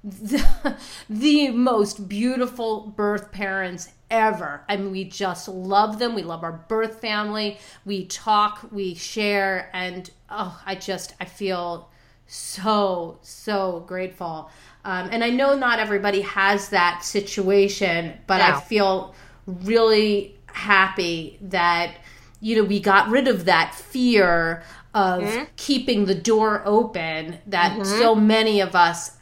the, 0.05 0.77
the 1.11 1.51
most 1.51 2.09
beautiful 2.09 2.93
birth 2.97 3.33
parents 3.33 3.91
ever. 4.11 4.63
I 4.69 4.77
mean, 4.77 4.93
we 4.93 5.05
just 5.05 5.49
love 5.49 5.99
them. 5.99 6.15
We 6.15 6.23
love 6.23 6.45
our 6.45 6.53
birth 6.53 7.01
family. 7.01 7.59
We 7.85 8.07
talk, 8.07 8.69
we 8.71 8.95
share, 8.95 9.71
and 9.73 10.09
oh, 10.31 10.61
I 10.65 10.75
just 10.75 11.15
I 11.21 11.25
feel 11.25 11.89
so 12.27 13.19
so 13.23 13.85
grateful. 13.87 14.51
Um, 14.85 15.09
and 15.13 15.23
I 15.23 15.31
know 15.31 15.57
not 15.57 15.79
everybody 15.79 16.23
has 16.23 16.69
that 16.71 17.05
situation, 17.05 18.19
but 18.27 18.39
no. 18.39 18.45
I 18.45 18.61
feel 18.61 19.15
really 19.47 20.37
happy 20.47 21.39
that 21.41 21.95
you 22.41 22.57
know 22.57 22.65
we 22.65 22.81
got 22.81 23.09
rid 23.09 23.29
of 23.29 23.47
that 23.47 23.75
fear 23.75 24.63
of 24.95 25.23
mm-hmm. 25.23 25.45
keeping 25.57 26.05
the 26.05 26.15
door 26.15 26.63
open 26.67 27.39
that 27.47 27.73
mm-hmm. 27.73 27.85
so 27.85 28.15
many 28.15 28.61
of 28.61 28.75
us 28.75 29.17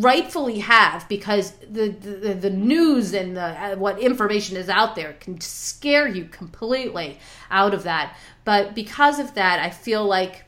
rightfully 0.00 0.58
have 0.58 1.08
because 1.08 1.52
the, 1.70 1.88
the, 1.88 2.34
the 2.34 2.50
news 2.50 3.14
and 3.14 3.36
the 3.36 3.42
uh, 3.42 3.76
what 3.76 3.98
information 4.00 4.56
is 4.56 4.68
out 4.68 4.96
there 4.96 5.12
can 5.20 5.40
scare 5.40 6.08
you 6.08 6.24
completely 6.24 7.18
out 7.50 7.72
of 7.72 7.84
that 7.84 8.16
but 8.44 8.74
because 8.74 9.20
of 9.20 9.34
that 9.34 9.60
i 9.60 9.70
feel 9.70 10.04
like 10.04 10.44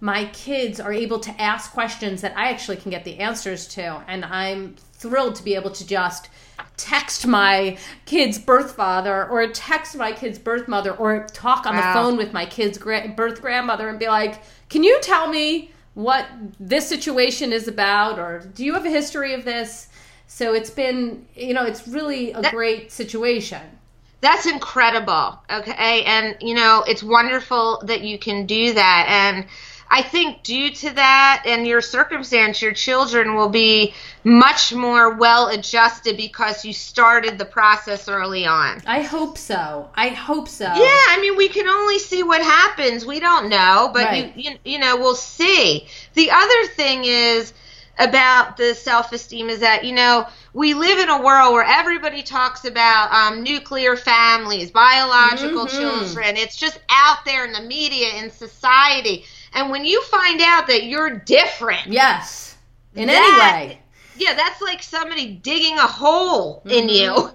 my 0.00 0.26
kids 0.26 0.80
are 0.80 0.92
able 0.92 1.18
to 1.18 1.30
ask 1.40 1.72
questions 1.72 2.20
that 2.20 2.36
i 2.36 2.50
actually 2.50 2.76
can 2.76 2.90
get 2.90 3.04
the 3.04 3.18
answers 3.20 3.66
to 3.66 4.02
and 4.06 4.22
i'm 4.26 4.74
thrilled 4.92 5.34
to 5.34 5.42
be 5.42 5.54
able 5.54 5.70
to 5.70 5.86
just 5.86 6.28
text 6.76 7.26
my 7.26 7.78
kid's 8.04 8.38
birth 8.38 8.72
father 8.72 9.26
or 9.28 9.46
text 9.48 9.96
my 9.96 10.12
kid's 10.12 10.38
birth 10.38 10.68
mother 10.68 10.92
or 10.92 11.26
talk 11.28 11.64
on 11.64 11.74
wow. 11.74 11.80
the 11.80 11.98
phone 11.98 12.16
with 12.18 12.34
my 12.34 12.44
kid's 12.44 12.76
gra- 12.76 13.08
birth 13.16 13.40
grandmother 13.40 13.88
and 13.88 13.98
be 13.98 14.08
like 14.08 14.42
can 14.68 14.82
you 14.82 15.00
tell 15.00 15.28
me 15.28 15.70
what 15.94 16.26
this 16.58 16.88
situation 16.88 17.52
is 17.52 17.68
about 17.68 18.18
or 18.18 18.40
do 18.54 18.64
you 18.64 18.74
have 18.74 18.84
a 18.84 18.90
history 18.90 19.32
of 19.34 19.44
this? 19.44 19.88
So 20.26 20.54
it's 20.54 20.70
been 20.70 21.26
you 21.34 21.54
know 21.54 21.64
it's 21.64 21.86
really 21.88 22.32
a 22.32 22.42
that, 22.42 22.52
great 22.52 22.92
situation. 22.92 23.62
That's 24.20 24.46
incredible 24.46 25.38
okay? 25.50 26.02
And 26.04 26.36
you 26.40 26.54
know 26.54 26.84
it's 26.86 27.02
wonderful 27.02 27.82
that 27.86 28.02
you 28.02 28.18
can 28.18 28.46
do 28.46 28.74
that. 28.74 29.06
And 29.08 29.46
I 29.94 30.02
think 30.02 30.42
due 30.42 30.70
to 30.70 30.90
that 30.90 31.44
and 31.46 31.64
your 31.64 31.80
circumstance, 31.80 32.60
your 32.60 32.72
children 32.72 33.36
will 33.36 33.48
be 33.48 33.94
much 34.24 34.74
more 34.74 35.14
well 35.14 35.46
adjusted 35.46 36.16
because 36.16 36.64
you 36.64 36.72
started 36.72 37.38
the 37.38 37.44
process 37.44 38.08
early 38.08 38.44
on. 38.44 38.82
I 38.88 39.02
hope 39.02 39.38
so. 39.38 39.88
I 39.94 40.08
hope 40.08 40.48
so. 40.48 40.64
Yeah, 40.64 40.72
I 40.74 41.18
mean, 41.20 41.36
we 41.36 41.48
can 41.48 41.68
only 41.68 42.00
see 42.00 42.24
what 42.24 42.42
happens. 42.42 43.06
We 43.06 43.20
don't 43.20 43.48
know, 43.48 43.92
but 43.94 44.06
right. 44.06 44.36
you, 44.36 44.50
you, 44.50 44.58
you 44.64 44.78
know, 44.80 44.96
we'll 44.96 45.14
see. 45.14 45.86
The 46.14 46.28
other 46.32 46.66
thing 46.74 47.04
is 47.04 47.52
about 47.96 48.56
the 48.56 48.74
self-esteem 48.74 49.48
is 49.48 49.60
that 49.60 49.84
you 49.84 49.94
know 49.94 50.26
we 50.52 50.74
live 50.74 50.98
in 50.98 51.08
a 51.08 51.22
world 51.22 51.52
where 51.52 51.64
everybody 51.64 52.24
talks 52.24 52.64
about 52.64 53.12
um, 53.12 53.44
nuclear 53.44 53.94
families 53.94 54.72
biological 54.72 55.64
mm-hmm. 55.64 55.80
children 55.80 56.36
it's 56.36 56.56
just 56.56 56.80
out 56.90 57.18
there 57.24 57.44
in 57.44 57.52
the 57.52 57.62
media 57.62 58.08
in 58.16 58.32
society 58.32 59.24
and 59.54 59.70
when 59.70 59.84
you 59.84 60.02
find 60.02 60.40
out 60.40 60.66
that 60.66 60.84
you're 60.84 61.18
different, 61.18 61.86
yes, 61.86 62.56
in 62.94 63.06
that, 63.06 63.64
any 63.66 63.68
way, 63.72 63.78
yeah, 64.16 64.34
that's 64.34 64.60
like 64.60 64.82
somebody 64.82 65.34
digging 65.34 65.78
a 65.78 65.86
hole 65.86 66.60
mm-hmm. 66.60 66.70
in 66.70 66.88
you, 66.88 67.30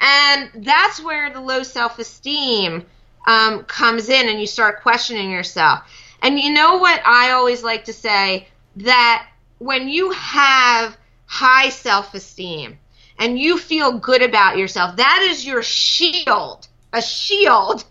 and 0.00 0.64
that's 0.64 1.02
where 1.02 1.30
the 1.30 1.40
low 1.40 1.62
self 1.62 1.98
esteem 1.98 2.86
um, 3.26 3.64
comes 3.64 4.08
in, 4.08 4.28
and 4.28 4.40
you 4.40 4.46
start 4.46 4.82
questioning 4.82 5.30
yourself. 5.30 5.80
And 6.22 6.38
you 6.38 6.52
know 6.52 6.78
what 6.78 7.02
I 7.04 7.32
always 7.32 7.62
like 7.62 7.84
to 7.86 7.92
say? 7.92 8.48
That 8.76 9.28
when 9.58 9.88
you 9.88 10.10
have 10.12 10.96
high 11.26 11.68
self 11.68 12.14
esteem 12.14 12.78
and 13.18 13.38
you 13.38 13.58
feel 13.58 13.98
good 13.98 14.22
about 14.22 14.56
yourself, 14.56 14.96
that 14.96 15.26
is 15.30 15.44
your 15.44 15.62
shield, 15.62 16.68
a 16.92 17.02
shield 17.02 17.84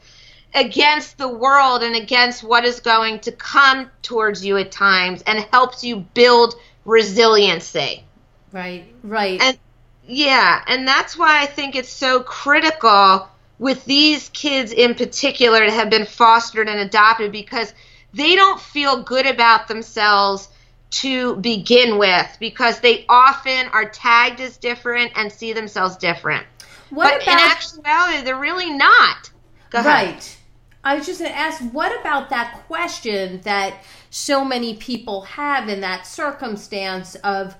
against 0.54 1.18
the 1.18 1.28
world 1.28 1.84
and 1.84 1.96
against 1.96 2.44
what 2.44 2.66
is 2.66 2.80
going 2.80 3.20
to 3.22 3.32
come 3.32 3.90
towards 4.02 4.44
you 4.46 4.58
at 4.58 4.72
times 4.72 5.24
and 5.26 5.40
helps 5.52 5.84
you 5.84 5.98
build 6.14 6.56
resiliency. 6.86 8.04
Right, 8.52 8.86
right. 9.04 9.40
And 9.42 9.58
yeah, 10.06 10.62
and 10.68 10.88
that's 10.88 11.18
why 11.18 11.42
I 11.42 11.46
think 11.46 11.76
it's 11.76 11.92
so 11.92 12.22
critical 12.22 13.30
with 13.60 13.86
these 13.86 14.30
kids 14.30 14.72
in 14.72 14.96
particular 14.96 15.60
that 15.60 15.70
have 15.70 15.90
been 15.90 16.06
fostered 16.06 16.68
and 16.68 16.80
adopted 16.80 17.32
because 17.32 17.74
they 18.14 18.36
don't 18.36 18.60
feel 18.60 19.04
good 19.04 19.26
about 19.26 19.68
themselves 19.68 20.50
to 20.90 21.38
begin 21.38 21.98
with 21.98 22.28
because 22.40 22.82
they 22.82 23.06
often 23.08 23.68
are 23.68 23.88
tagged 23.88 24.42
as 24.42 24.58
different 24.58 25.14
and 25.16 25.32
see 25.32 25.54
themselves 25.54 25.96
different. 25.96 26.46
What 26.90 27.14
but 27.14 27.24
about, 27.24 27.40
in 27.40 27.52
actuality, 27.52 28.26
they're 28.26 28.36
really 28.36 28.72
not. 28.72 29.32
Right. 29.74 30.38
I 30.84 30.96
was 30.96 31.06
just 31.06 31.20
going 31.20 31.32
to 31.32 31.38
ask, 31.38 31.62
what 31.72 32.00
about 32.00 32.30
that 32.30 32.64
question 32.68 33.42
that 33.42 33.76
so 34.10 34.44
many 34.44 34.76
people 34.76 35.22
have 35.22 35.70
in 35.70 35.82
that 35.82 36.08
circumstance 36.08 37.16
of 37.16 37.56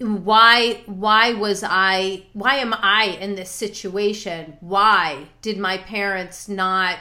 why 0.00 0.80
why 0.86 1.32
was 1.34 1.64
i 1.66 2.22
why 2.32 2.54
am 2.54 2.72
i 2.72 3.18
in 3.20 3.34
this 3.34 3.50
situation 3.50 4.56
why 4.60 5.26
did 5.42 5.58
my 5.58 5.76
parents 5.76 6.48
not 6.48 6.96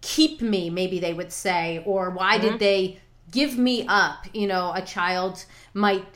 keep 0.00 0.40
me 0.40 0.70
maybe 0.70 0.98
they 0.98 1.12
would 1.12 1.30
say 1.30 1.82
or 1.84 2.08
why 2.08 2.38
mm-hmm. 2.38 2.52
did 2.52 2.58
they 2.58 2.98
give 3.30 3.58
me 3.58 3.84
up 3.86 4.26
you 4.32 4.46
know 4.46 4.72
a 4.74 4.80
child 4.80 5.44
might 5.74 6.06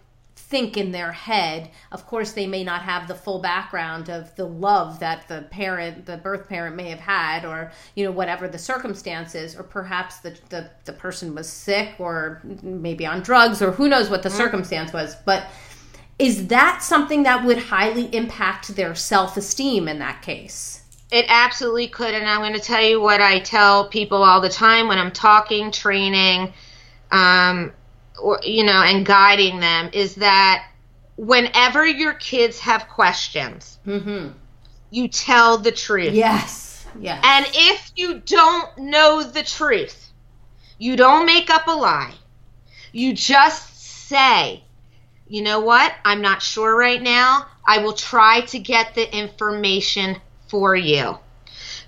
think 0.54 0.76
in 0.76 0.92
their 0.92 1.10
head 1.10 1.68
of 1.90 2.06
course 2.06 2.30
they 2.30 2.46
may 2.46 2.62
not 2.62 2.82
have 2.82 3.08
the 3.08 3.14
full 3.14 3.40
background 3.40 4.08
of 4.08 4.32
the 4.36 4.44
love 4.44 5.00
that 5.00 5.26
the 5.26 5.42
parent 5.50 6.06
the 6.06 6.16
birth 6.18 6.48
parent 6.48 6.76
may 6.76 6.88
have 6.88 7.00
had 7.00 7.44
or 7.44 7.72
you 7.96 8.04
know 8.04 8.12
whatever 8.12 8.46
the 8.46 8.56
circumstances 8.56 9.56
or 9.56 9.64
perhaps 9.64 10.18
the 10.18 10.30
the, 10.50 10.70
the 10.84 10.92
person 10.92 11.34
was 11.34 11.48
sick 11.48 11.96
or 11.98 12.40
maybe 12.62 13.04
on 13.04 13.20
drugs 13.20 13.60
or 13.60 13.72
who 13.72 13.88
knows 13.88 14.08
what 14.08 14.22
the 14.22 14.28
mm-hmm. 14.28 14.38
circumstance 14.38 14.92
was 14.92 15.16
but 15.24 15.48
is 16.20 16.46
that 16.46 16.84
something 16.84 17.24
that 17.24 17.44
would 17.44 17.58
highly 17.58 18.04
impact 18.14 18.76
their 18.76 18.94
self-esteem 18.94 19.88
in 19.88 19.98
that 19.98 20.22
case 20.22 20.82
it 21.10 21.26
absolutely 21.28 21.88
could 21.88 22.14
and 22.14 22.28
i'm 22.28 22.38
going 22.38 22.52
to 22.52 22.60
tell 22.60 22.80
you 22.80 23.00
what 23.00 23.20
i 23.20 23.40
tell 23.40 23.88
people 23.88 24.22
all 24.22 24.40
the 24.40 24.48
time 24.48 24.86
when 24.86 24.98
i'm 24.98 25.10
talking 25.10 25.72
training 25.72 26.52
um, 27.10 27.72
or 28.20 28.40
you 28.42 28.64
know 28.64 28.82
and 28.82 29.04
guiding 29.04 29.60
them 29.60 29.90
is 29.92 30.16
that 30.16 30.66
whenever 31.16 31.86
your 31.86 32.14
kids 32.14 32.58
have 32.60 32.88
questions 32.88 33.78
mm-hmm. 33.86 34.28
you 34.90 35.08
tell 35.08 35.58
the 35.58 35.72
truth. 35.72 36.12
Yes. 36.12 36.86
Yes. 37.00 37.20
And 37.24 37.46
if 37.52 37.92
you 37.96 38.20
don't 38.20 38.78
know 38.78 39.22
the 39.22 39.42
truth 39.42 40.12
you 40.78 40.96
don't 40.96 41.26
make 41.26 41.50
up 41.50 41.66
a 41.68 41.72
lie. 41.72 42.14
You 42.92 43.12
just 43.12 44.08
say 44.08 44.64
you 45.26 45.42
know 45.42 45.60
what? 45.60 45.92
I'm 46.04 46.20
not 46.20 46.42
sure 46.42 46.76
right 46.76 47.02
now. 47.02 47.46
I 47.66 47.78
will 47.78 47.94
try 47.94 48.42
to 48.42 48.58
get 48.58 48.94
the 48.94 49.16
information 49.16 50.20
for 50.48 50.76
you. 50.76 51.18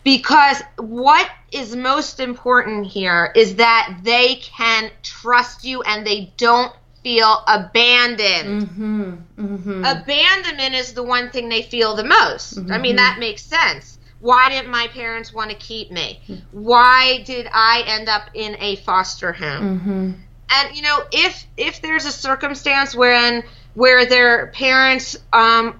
Because 0.04 0.62
what 0.78 1.28
is 1.56 1.74
most 1.74 2.20
important 2.20 2.86
here 2.86 3.32
is 3.34 3.56
that 3.56 3.98
they 4.02 4.36
can 4.36 4.90
trust 5.02 5.64
you 5.64 5.82
and 5.82 6.06
they 6.06 6.32
don't 6.36 6.72
feel 7.02 7.42
abandoned. 7.46 8.62
Mm-hmm, 8.62 9.14
mm-hmm. 9.38 9.84
Abandonment 9.84 10.74
is 10.74 10.92
the 10.92 11.02
one 11.02 11.30
thing 11.30 11.48
they 11.48 11.62
feel 11.62 11.94
the 11.94 12.04
most. 12.04 12.58
Mm-hmm. 12.58 12.72
I 12.72 12.78
mean, 12.78 12.96
that 12.96 13.18
makes 13.18 13.42
sense. 13.42 13.98
Why 14.20 14.48
didn't 14.48 14.70
my 14.70 14.88
parents 14.88 15.32
want 15.32 15.50
to 15.50 15.56
keep 15.56 15.90
me? 15.90 16.20
Why 16.50 17.22
did 17.24 17.48
I 17.52 17.84
end 17.86 18.08
up 18.08 18.30
in 18.34 18.56
a 18.60 18.76
foster 18.76 19.32
home? 19.32 19.78
Mm-hmm. 19.78 20.12
And 20.50 20.76
you 20.76 20.82
know, 20.82 21.02
if 21.12 21.46
if 21.56 21.80
there's 21.80 22.06
a 22.06 22.12
circumstance 22.12 22.94
wherein 22.94 23.44
where 23.74 24.06
their 24.06 24.48
parents 24.48 25.16
um, 25.32 25.78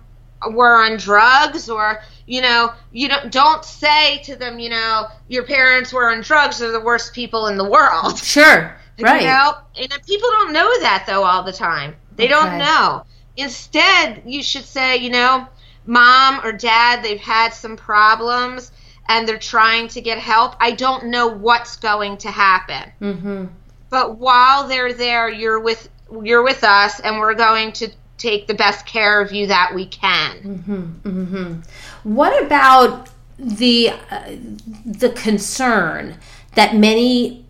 were 0.51 0.77
on 0.77 0.97
drugs 0.97 1.69
or 1.69 2.01
you 2.27 2.41
know 2.41 2.73
you 2.93 3.09
don't 3.09 3.33
don't 3.33 3.65
say 3.65 4.19
to 4.19 4.37
them 4.37 4.59
you 4.59 4.69
know 4.69 5.07
your 5.29 5.45
parents 5.45 5.93
were 5.93 6.11
on 6.11 6.21
drugs 6.21 6.59
they're 6.59 6.73
the 6.73 6.81
worst 6.81 7.15
people 7.15 7.47
in 7.47 7.57
the 7.57 7.69
world 7.69 8.19
sure 8.19 8.77
right 9.01 9.21
you 9.23 9.27
know 9.27 9.55
and 9.79 9.91
people 10.07 10.29
don't 10.31 10.53
know 10.53 10.81
that 10.81 11.05
though 11.07 11.23
all 11.23 11.43
the 11.43 11.53
time 11.53 11.95
they 12.17 12.25
okay. 12.25 12.33
don't 12.33 12.59
know 12.59 13.05
instead 13.37 14.23
you 14.27 14.43
should 14.43 14.65
say 14.65 14.97
you 14.97 15.11
know 15.11 15.47
mom 15.87 16.45
or 16.45 16.53
dad 16.53 17.03
they've 17.03 17.21
had 17.21 17.51
some 17.51 17.77
problems 17.77 18.73
and 19.09 19.29
they're 19.29 19.39
trying 19.39 19.87
to 19.87 20.01
get 20.01 20.19
help 20.19 20.55
i 20.61 20.71
don't 20.73 21.07
know 21.07 21.29
what's 21.29 21.77
going 21.77 22.17
to 22.17 22.31
happen 22.31 22.91
mm-hmm. 23.01 23.45
but 23.89 24.19
while 24.19 24.67
they're 24.67 24.93
there 24.93 25.29
you're 25.29 25.61
with 25.61 25.89
you're 26.23 26.43
with 26.43 26.65
us 26.65 27.01
and 27.01 27.19
we're 27.19 27.35
going 27.35 27.73
to 27.73 27.91
take 28.19 28.47
the 28.47 28.55
best 28.55 28.87
care 28.87 29.21
of 29.21 29.33
you 29.33 29.47
that 29.49 29.73
we 29.75 29.87
can. 29.87 30.37
Mm-hmm, 30.39 31.09
mm-hmm. 31.09 31.61
What 32.07 32.41
about 32.41 33.09
the 33.37 33.91
uh, 33.91 34.37
the 34.85 35.11
concern 35.11 36.19
that 36.55 36.77
many 36.77 37.45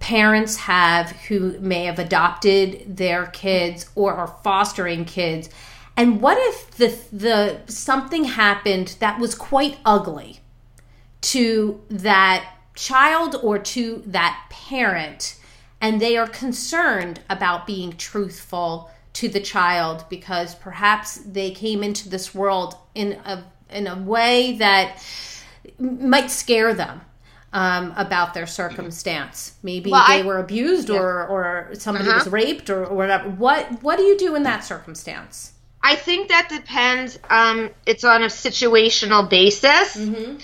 parents 0.00 0.56
have 0.56 1.12
who 1.28 1.56
may 1.60 1.84
have 1.84 2.00
adopted 2.00 2.96
their 2.96 3.26
kids 3.26 3.88
or 3.94 4.14
are 4.14 4.36
fostering 4.42 5.04
kids? 5.04 5.48
And 5.96 6.20
what 6.20 6.38
if 6.40 6.72
the 6.72 6.98
the 7.16 7.60
something 7.72 8.24
happened 8.24 8.96
that 8.98 9.20
was 9.20 9.36
quite 9.36 9.78
ugly 9.84 10.40
to 11.20 11.80
that 11.88 12.52
child 12.74 13.36
or 13.40 13.60
to 13.60 14.02
that 14.06 14.44
parent 14.50 15.38
and 15.80 16.00
they 16.00 16.16
are 16.16 16.26
concerned 16.26 17.20
about 17.30 17.64
being 17.64 17.92
truthful 17.92 18.90
to 19.12 19.28
the 19.28 19.40
child 19.40 20.04
because 20.10 20.56
perhaps 20.56 21.18
they 21.18 21.52
came 21.52 21.84
into 21.84 22.08
this 22.08 22.34
world 22.34 22.76
in 22.96 23.12
a 23.24 23.44
in 23.70 23.86
a 23.86 23.96
way 23.96 24.56
that 24.58 25.02
might 25.78 26.30
scare 26.30 26.74
them 26.74 27.00
um, 27.52 27.94
about 27.96 28.34
their 28.34 28.46
circumstance. 28.46 29.54
Maybe 29.62 29.90
well, 29.90 30.04
they 30.06 30.20
I, 30.20 30.26
were 30.26 30.38
abused 30.38 30.88
yeah. 30.88 30.98
or 30.98 31.26
or 31.26 31.70
somebody 31.74 32.08
uh-huh. 32.08 32.18
was 32.18 32.28
raped 32.28 32.70
or, 32.70 32.84
or, 32.84 32.96
whatever. 32.96 33.28
What 33.30 33.82
what 33.82 33.96
do 33.96 34.04
you 34.04 34.18
do 34.18 34.34
in 34.34 34.42
that 34.44 34.64
circumstance? 34.64 35.52
I 35.82 35.94
think 35.94 36.28
that 36.28 36.48
depends. 36.48 37.18
Um, 37.30 37.70
it's 37.86 38.04
on 38.04 38.22
a 38.22 38.26
situational 38.26 39.28
basis. 39.28 39.96
Mm-hmm. 39.96 40.38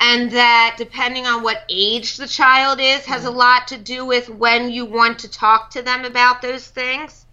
And 0.00 0.30
that 0.30 0.76
depending 0.78 1.26
on 1.26 1.42
what 1.42 1.64
age 1.68 2.18
the 2.18 2.28
child 2.28 2.78
is 2.80 3.04
has 3.06 3.24
a 3.24 3.30
lot 3.32 3.66
to 3.68 3.76
do 3.76 4.04
with 4.04 4.28
when 4.28 4.70
you 4.70 4.84
want 4.84 5.18
to 5.20 5.28
talk 5.28 5.70
to 5.70 5.82
them 5.82 6.04
about 6.04 6.40
those 6.40 6.68
things. 6.68 7.26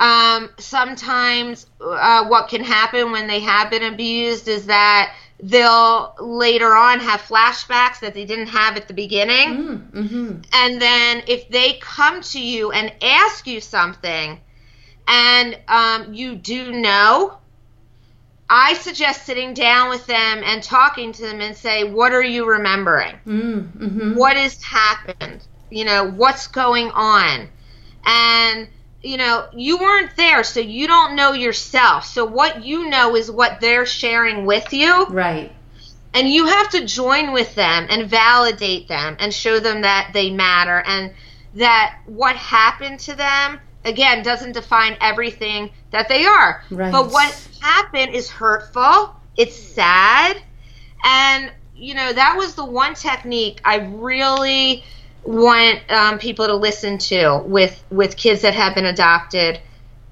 Um, 0.00 0.48
sometimes 0.56 1.66
uh, 1.78 2.24
what 2.26 2.48
can 2.48 2.64
happen 2.64 3.12
when 3.12 3.26
they 3.26 3.40
have 3.40 3.70
been 3.70 3.82
abused 3.82 4.48
is 4.48 4.66
that 4.66 5.14
they'll 5.42 6.14
later 6.18 6.74
on 6.74 7.00
have 7.00 7.20
flashbacks 7.20 8.00
that 8.00 8.14
they 8.14 8.24
didn't 8.24 8.46
have 8.46 8.78
at 8.78 8.88
the 8.88 8.94
beginning. 8.94 9.48
Mm, 9.48 9.90
mm-hmm. 9.90 10.40
And 10.54 10.80
then 10.80 11.22
if 11.28 11.50
they 11.50 11.74
come 11.82 12.22
to 12.22 12.40
you 12.40 12.72
and 12.72 12.90
ask 13.02 13.46
you 13.46 13.60
something 13.60 14.40
and 15.06 15.58
um, 15.68 16.14
you 16.14 16.34
do 16.34 16.72
know, 16.72 17.36
I 18.48 18.74
suggest 18.74 19.26
sitting 19.26 19.52
down 19.52 19.90
with 19.90 20.06
them 20.06 20.42
and 20.44 20.62
talking 20.62 21.12
to 21.12 21.22
them 21.22 21.42
and 21.42 21.54
say, 21.54 21.84
What 21.84 22.12
are 22.12 22.22
you 22.22 22.48
remembering? 22.48 23.16
Mm, 23.26 23.68
mm-hmm. 23.68 24.14
What 24.16 24.36
has 24.38 24.62
happened? 24.62 25.46
You 25.68 25.84
know, 25.84 26.10
what's 26.10 26.46
going 26.46 26.90
on? 26.90 27.48
And 28.04 28.68
you 29.02 29.16
know, 29.16 29.48
you 29.52 29.78
weren't 29.78 30.14
there, 30.16 30.44
so 30.44 30.60
you 30.60 30.86
don't 30.86 31.16
know 31.16 31.32
yourself. 31.32 32.04
So 32.04 32.24
what 32.24 32.64
you 32.64 32.88
know 32.88 33.16
is 33.16 33.30
what 33.30 33.60
they're 33.60 33.86
sharing 33.86 34.44
with 34.44 34.72
you. 34.72 35.06
Right. 35.06 35.52
And 36.12 36.28
you 36.28 36.46
have 36.46 36.70
to 36.70 36.84
join 36.84 37.32
with 37.32 37.54
them 37.54 37.86
and 37.88 38.08
validate 38.08 38.88
them 38.88 39.16
and 39.20 39.32
show 39.32 39.60
them 39.60 39.82
that 39.82 40.10
they 40.12 40.30
matter 40.30 40.82
and 40.84 41.12
that 41.54 41.98
what 42.06 42.36
happened 42.36 43.00
to 43.00 43.14
them 43.14 43.60
again 43.84 44.22
doesn't 44.22 44.52
define 44.52 44.96
everything 45.00 45.70
that 45.92 46.08
they 46.08 46.24
are. 46.26 46.62
Right. 46.70 46.92
But 46.92 47.10
what 47.10 47.48
happened 47.60 48.14
is 48.14 48.28
hurtful, 48.28 49.14
it's 49.36 49.56
sad, 49.56 50.42
and 51.04 51.52
you 51.74 51.94
know, 51.94 52.12
that 52.12 52.36
was 52.36 52.54
the 52.54 52.64
one 52.64 52.94
technique 52.94 53.60
I 53.64 53.76
really 53.76 54.84
want 55.24 55.90
um, 55.90 56.18
people 56.18 56.46
to 56.46 56.54
listen 56.54 56.98
to 56.98 57.42
with 57.44 57.82
with 57.90 58.16
kids 58.16 58.42
that 58.42 58.54
have 58.54 58.74
been 58.74 58.86
adopted, 58.86 59.60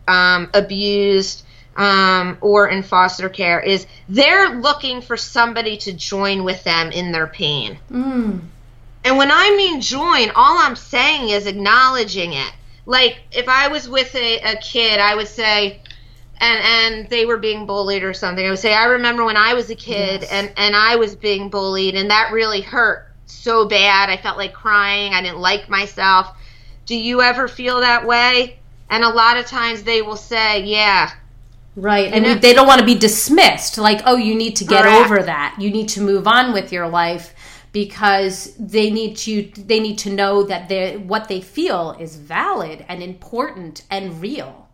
um, 0.06 0.50
abused, 0.54 1.44
um, 1.76 2.36
or 2.40 2.68
in 2.68 2.82
foster 2.82 3.28
care 3.28 3.60
is 3.60 3.86
they're 4.08 4.60
looking 4.60 5.00
for 5.00 5.16
somebody 5.16 5.76
to 5.78 5.92
join 5.92 6.44
with 6.44 6.62
them 6.64 6.90
in 6.90 7.12
their 7.12 7.28
pain. 7.28 7.78
Mm. 7.90 8.40
And 9.04 9.16
when 9.16 9.30
I 9.30 9.54
mean 9.56 9.80
join, 9.80 10.30
all 10.34 10.58
I'm 10.58 10.76
saying 10.76 11.30
is 11.30 11.46
acknowledging 11.46 12.32
it. 12.32 12.52
Like 12.84 13.20
if 13.30 13.48
I 13.48 13.68
was 13.68 13.88
with 13.88 14.14
a, 14.14 14.38
a 14.40 14.56
kid, 14.56 14.98
I 14.98 15.14
would 15.14 15.28
say, 15.28 15.80
and 16.40 16.60
and 16.64 17.10
they 17.10 17.26
were 17.26 17.36
being 17.36 17.66
bullied 17.66 18.02
or 18.02 18.12
something. 18.12 18.44
I 18.44 18.50
would 18.50 18.58
say, 18.58 18.74
I 18.74 18.86
remember 18.86 19.24
when 19.24 19.36
I 19.36 19.54
was 19.54 19.70
a 19.70 19.74
kid 19.74 20.22
yes. 20.22 20.32
and 20.32 20.52
and 20.56 20.74
I 20.74 20.96
was 20.96 21.14
being 21.14 21.48
bullied, 21.48 21.94
and 21.94 22.10
that 22.10 22.32
really 22.32 22.60
hurt 22.60 23.07
so 23.30 23.66
bad. 23.66 24.10
I 24.10 24.16
felt 24.16 24.36
like 24.36 24.52
crying. 24.52 25.14
I 25.14 25.22
didn't 25.22 25.38
like 25.38 25.68
myself. 25.68 26.36
Do 26.86 26.96
you 26.96 27.22
ever 27.22 27.48
feel 27.48 27.80
that 27.80 28.06
way? 28.06 28.58
And 28.90 29.04
a 29.04 29.08
lot 29.08 29.36
of 29.36 29.46
times 29.46 29.82
they 29.82 30.02
will 30.02 30.16
say, 30.16 30.64
yeah. 30.64 31.12
Right. 31.76 32.12
And, 32.12 32.26
and 32.26 32.42
they 32.42 32.54
don't 32.54 32.66
want 32.66 32.80
to 32.80 32.86
be 32.86 32.94
dismissed. 32.94 33.78
Like, 33.78 34.00
oh, 34.04 34.16
you 34.16 34.34
need 34.34 34.56
to 34.56 34.64
get 34.64 34.82
correct. 34.82 35.04
over 35.04 35.22
that. 35.22 35.56
You 35.58 35.70
need 35.70 35.88
to 35.90 36.00
move 36.00 36.26
on 36.26 36.52
with 36.52 36.72
your 36.72 36.88
life 36.88 37.34
because 37.72 38.54
they 38.58 38.90
need 38.90 39.16
to 39.16 39.42
they 39.56 39.78
need 39.78 39.98
to 39.98 40.10
know 40.10 40.42
that 40.42 40.68
they 40.68 40.96
what 40.96 41.28
they 41.28 41.40
feel 41.40 41.94
is 42.00 42.16
valid 42.16 42.84
and 42.88 43.02
important 43.02 43.84
and 43.90 44.20
real 44.20 44.67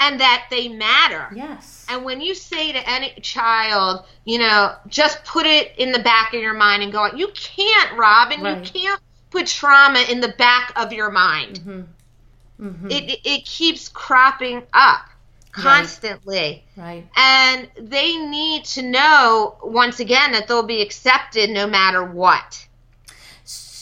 and 0.00 0.18
that 0.18 0.46
they 0.50 0.68
matter. 0.68 1.28
Yes. 1.34 1.86
And 1.88 2.04
when 2.04 2.20
you 2.20 2.34
say 2.34 2.72
to 2.72 2.90
any 2.90 3.12
child, 3.20 4.06
you 4.24 4.38
know, 4.38 4.74
just 4.88 5.24
put 5.24 5.46
it 5.46 5.76
in 5.78 5.92
the 5.92 5.98
back 6.00 6.34
of 6.34 6.40
your 6.40 6.54
mind 6.54 6.82
and 6.82 6.90
go, 6.92 7.06
you 7.14 7.28
can't, 7.34 7.96
Robyn, 7.98 8.40
right. 8.42 8.74
you 8.74 8.80
can't 8.80 9.00
put 9.30 9.46
trauma 9.46 10.00
in 10.10 10.20
the 10.20 10.34
back 10.38 10.72
of 10.76 10.92
your 10.92 11.10
mind. 11.10 11.60
Mm-hmm. 11.60 12.66
Mm-hmm. 12.66 12.90
It, 12.90 13.10
it, 13.10 13.20
it 13.24 13.44
keeps 13.44 13.88
cropping 13.88 14.62
up. 14.72 15.06
constantly. 15.52 16.64
Right. 16.76 17.06
And 17.16 17.68
they 17.76 18.16
need 18.16 18.64
to 18.66 18.82
know, 18.82 19.56
once 19.62 20.00
again, 20.00 20.32
that 20.32 20.46
they'll 20.48 20.62
be 20.62 20.82
accepted 20.82 21.50
no 21.50 21.66
matter 21.66 22.04
what. 22.04 22.66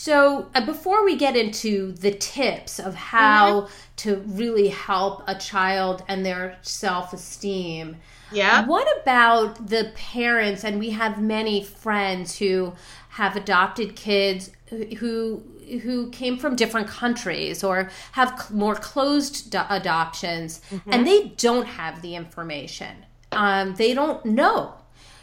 So, 0.01 0.49
uh, 0.55 0.65
before 0.65 1.05
we 1.05 1.17
get 1.17 1.35
into 1.35 1.91
the 1.91 2.13
tips 2.13 2.79
of 2.79 2.95
how 2.95 3.63
mm-hmm. 3.63 3.73
to 3.97 4.17
really 4.27 4.69
help 4.69 5.25
a 5.27 5.35
child 5.35 6.05
and 6.07 6.25
their 6.25 6.57
self 6.63 7.13
esteem, 7.13 7.97
yeah. 8.31 8.65
What 8.65 8.87
about 9.03 9.67
the 9.67 9.91
parents? 9.97 10.63
And 10.63 10.79
we 10.79 10.91
have 10.91 11.21
many 11.21 11.65
friends 11.65 12.39
who 12.39 12.75
have 13.09 13.35
adopted 13.35 13.97
kids 13.97 14.53
who 14.69 15.43
who 15.83 16.11
came 16.11 16.39
from 16.39 16.55
different 16.55 16.87
countries 16.87 17.65
or 17.65 17.91
have 18.13 18.53
more 18.53 18.77
closed 18.77 19.51
do- 19.51 19.63
adoptions, 19.69 20.61
mm-hmm. 20.71 20.93
and 20.93 21.09
they 21.09 21.31
don't 21.37 21.67
have 21.67 22.03
the 22.03 22.15
information. 22.15 23.05
Um, 23.33 23.75
they 23.75 23.95
don't 23.95 24.25
know 24.25 24.78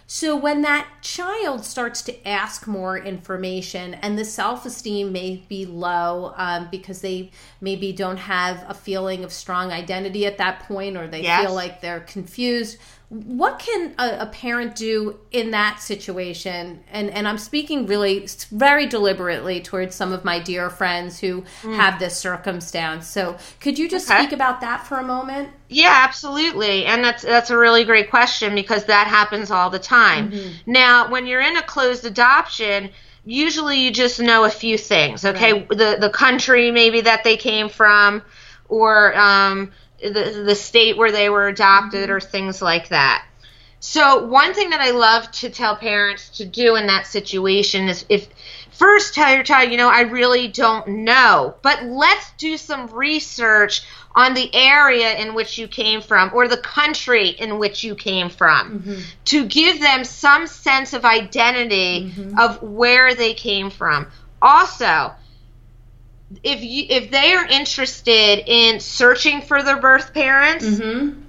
so 0.07 0.35
when 0.35 0.61
that 0.61 0.87
child 1.01 1.65
starts 1.65 2.03
to 2.03 2.27
ask 2.27 2.67
more 2.67 2.97
information 2.97 3.95
and 3.95 4.19
the 4.19 4.25
self 4.25 4.65
esteem 4.65 5.11
may 5.11 5.43
be 5.49 5.65
low 5.65 6.33
um, 6.37 6.67
because 6.69 7.01
they 7.01 7.31
maybe 7.59 7.91
don't 7.91 8.17
have 8.17 8.63
a 8.67 8.73
feeling 8.73 9.23
of 9.23 9.33
strong 9.33 9.71
identity 9.71 10.25
at 10.27 10.37
that 10.37 10.59
point 10.61 10.95
or 10.95 11.07
they 11.07 11.23
yes. 11.23 11.43
feel 11.43 11.55
like 11.55 11.81
they're 11.81 12.01
confused, 12.01 12.77
what 13.09 13.59
can 13.59 13.93
a, 13.99 14.17
a, 14.21 14.25
parent 14.25 14.75
do 14.75 15.19
in 15.31 15.51
that 15.51 15.79
situation 15.79 16.83
and 16.91 17.09
and 17.11 17.27
i'm 17.27 17.37
speaking 17.37 17.85
really 17.85 18.27
very 18.49 18.87
deliberately 18.87 19.61
towards 19.61 19.93
some 19.93 20.11
of 20.11 20.25
my 20.25 20.39
dear 20.39 20.71
friends 20.71 21.19
who 21.19 21.43
mm. 21.61 21.75
have 21.75 21.99
this 21.99 22.17
circumstance 22.17 23.07
so 23.07 23.37
could 23.59 23.77
you 23.77 23.87
just 23.87 24.09
okay. 24.09 24.23
speak 24.23 24.31
about 24.31 24.59
that 24.61 24.85
for 24.87 24.97
a 24.97 25.03
moment 25.03 25.49
yeah 25.69 26.01
absolutely 26.03 26.85
and 26.85 27.03
that's 27.03 27.21
that's 27.21 27.51
a 27.51 27.57
really 27.57 27.83
great 27.83 28.09
question 28.09 28.55
because 28.55 28.85
that 28.85 29.05
happens 29.05 29.51
all 29.51 29.69
the 29.69 29.79
time 29.79 30.31
mm-hmm. 30.31 30.71
now 30.71 31.09
when 31.09 31.27
you're 31.27 31.41
in 31.41 31.57
a 31.57 31.63
closed 31.63 32.05
adoption 32.05 32.89
usually 33.23 33.79
you 33.79 33.91
just 33.91 34.19
know 34.19 34.45
a 34.45 34.49
few 34.49 34.79
things 34.79 35.23
okay 35.23 35.53
right. 35.53 35.69
the 35.69 35.97
the 35.99 36.09
country 36.09 36.71
maybe 36.71 37.01
that 37.01 37.23
they 37.23 37.37
came 37.37 37.69
from 37.69 38.23
or 38.67 39.15
um 39.15 39.71
the 40.09 40.43
the 40.45 40.55
state 40.55 40.97
where 40.97 41.11
they 41.11 41.29
were 41.29 41.47
adopted 41.47 42.09
or 42.09 42.19
things 42.19 42.61
like 42.61 42.89
that. 42.89 43.25
So 43.79 44.25
one 44.25 44.53
thing 44.53 44.71
that 44.71 44.81
I 44.81 44.91
love 44.91 45.29
to 45.33 45.49
tell 45.49 45.75
parents 45.75 46.29
to 46.37 46.45
do 46.45 46.75
in 46.75 46.87
that 46.87 47.05
situation 47.05 47.87
is 47.87 48.03
if 48.09 48.27
first 48.71 49.13
tell 49.13 49.33
your 49.33 49.43
child, 49.43 49.71
you 49.71 49.77
know, 49.77 49.89
I 49.89 50.01
really 50.01 50.47
don't 50.47 50.87
know, 50.87 51.55
but 51.61 51.83
let's 51.83 52.31
do 52.37 52.57
some 52.57 52.87
research 52.87 53.83
on 54.15 54.33
the 54.33 54.53
area 54.55 55.13
in 55.15 55.33
which 55.33 55.57
you 55.57 55.67
came 55.67 56.01
from 56.01 56.31
or 56.33 56.47
the 56.47 56.57
country 56.57 57.29
in 57.29 57.59
which 57.59 57.83
you 57.83 57.95
came 57.95 58.29
from 58.29 58.79
mm-hmm. 58.79 59.01
to 59.25 59.45
give 59.45 59.79
them 59.81 60.03
some 60.03 60.47
sense 60.47 60.93
of 60.93 61.05
identity 61.05 62.09
mm-hmm. 62.09 62.39
of 62.39 62.61
where 62.63 63.13
they 63.13 63.33
came 63.33 63.69
from. 63.69 64.07
Also, 64.41 65.13
if 66.43 66.63
you 66.63 66.85
if 66.89 67.11
they 67.11 67.33
are 67.33 67.45
interested 67.45 68.43
in 68.45 68.79
searching 68.79 69.41
for 69.41 69.61
their 69.63 69.79
birth 69.79 70.13
parents, 70.13 70.65
mm-hmm. 70.65 71.21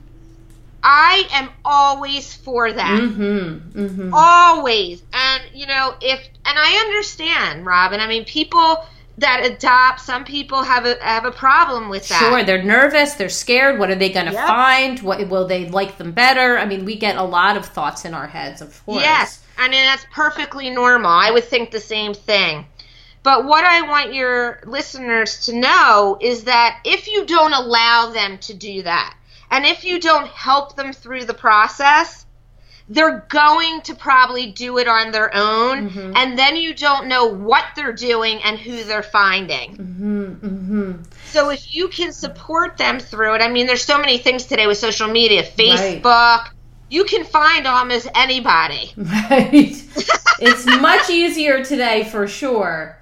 I 0.82 1.28
am 1.32 1.50
always 1.64 2.34
for 2.34 2.72
that. 2.72 3.00
Mm-hmm. 3.00 3.78
Mm-hmm. 3.78 4.14
Always, 4.14 5.02
and 5.12 5.42
you 5.52 5.66
know 5.66 5.94
if 6.00 6.20
and 6.44 6.58
I 6.58 6.84
understand, 6.86 7.66
Robyn. 7.66 8.00
I 8.00 8.06
mean, 8.06 8.24
people 8.24 8.84
that 9.18 9.44
adopt, 9.44 10.00
some 10.00 10.24
people 10.24 10.62
have 10.62 10.86
a 10.86 10.96
have 11.02 11.24
a 11.24 11.30
problem 11.30 11.88
with 11.88 12.08
that. 12.08 12.20
Sure, 12.20 12.44
they're 12.44 12.62
nervous, 12.62 13.14
they're 13.14 13.28
scared. 13.28 13.78
What 13.78 13.90
are 13.90 13.94
they 13.94 14.10
going 14.10 14.26
to 14.26 14.32
yep. 14.32 14.46
find? 14.46 15.00
What 15.00 15.28
will 15.28 15.46
they 15.46 15.68
like 15.68 15.98
them 15.98 16.12
better? 16.12 16.58
I 16.58 16.66
mean, 16.66 16.84
we 16.84 16.96
get 16.96 17.16
a 17.16 17.22
lot 17.22 17.56
of 17.56 17.66
thoughts 17.66 18.04
in 18.04 18.14
our 18.14 18.26
heads, 18.26 18.60
of 18.60 18.84
course. 18.86 19.02
Yes, 19.02 19.42
I 19.58 19.68
mean 19.68 19.84
that's 19.84 20.06
perfectly 20.12 20.70
normal. 20.70 21.10
I 21.10 21.30
would 21.30 21.44
think 21.44 21.70
the 21.70 21.80
same 21.80 22.14
thing. 22.14 22.66
But 23.26 23.44
what 23.44 23.64
I 23.64 23.82
want 23.82 24.14
your 24.14 24.60
listeners 24.66 25.46
to 25.46 25.52
know 25.52 26.16
is 26.20 26.44
that 26.44 26.78
if 26.84 27.08
you 27.08 27.26
don't 27.26 27.52
allow 27.52 28.12
them 28.12 28.38
to 28.38 28.54
do 28.54 28.84
that, 28.84 29.16
and 29.50 29.66
if 29.66 29.82
you 29.82 29.98
don't 29.98 30.28
help 30.28 30.76
them 30.76 30.92
through 30.92 31.24
the 31.24 31.34
process, 31.34 32.24
they're 32.88 33.26
going 33.28 33.80
to 33.80 33.96
probably 33.96 34.52
do 34.52 34.78
it 34.78 34.86
on 34.86 35.10
their 35.10 35.34
own, 35.34 35.90
mm-hmm. 35.90 36.12
and 36.14 36.38
then 36.38 36.54
you 36.54 36.72
don't 36.72 37.08
know 37.08 37.26
what 37.26 37.64
they're 37.74 37.92
doing 37.92 38.40
and 38.44 38.60
who 38.60 38.84
they're 38.84 39.02
finding. 39.02 39.76
Mm-hmm, 39.76 40.24
mm-hmm. 40.46 41.02
So 41.24 41.50
if 41.50 41.74
you 41.74 41.88
can 41.88 42.12
support 42.12 42.76
them 42.76 43.00
through 43.00 43.34
it, 43.34 43.42
I 43.42 43.48
mean, 43.48 43.66
there's 43.66 43.84
so 43.84 43.98
many 43.98 44.18
things 44.18 44.46
today 44.46 44.68
with 44.68 44.78
social 44.78 45.08
media, 45.08 45.42
Facebook. 45.42 46.04
Right. 46.04 46.50
You 46.90 47.02
can 47.02 47.24
find 47.24 47.66
almost 47.66 48.06
anybody. 48.14 48.92
Right. 48.96 49.82
it's 50.38 50.66
much 50.80 51.10
easier 51.10 51.64
today 51.64 52.04
for 52.04 52.28
sure. 52.28 52.96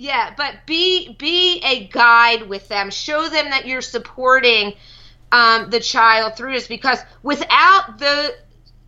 Yeah, 0.00 0.32
but 0.36 0.64
be 0.64 1.16
be 1.18 1.60
a 1.64 1.88
guide 1.88 2.48
with 2.48 2.68
them. 2.68 2.88
Show 2.90 3.28
them 3.28 3.50
that 3.50 3.66
you're 3.66 3.82
supporting 3.82 4.74
um, 5.32 5.70
the 5.70 5.80
child 5.80 6.36
through 6.36 6.52
this 6.52 6.68
because 6.68 7.00
without 7.24 7.98
the 7.98 8.32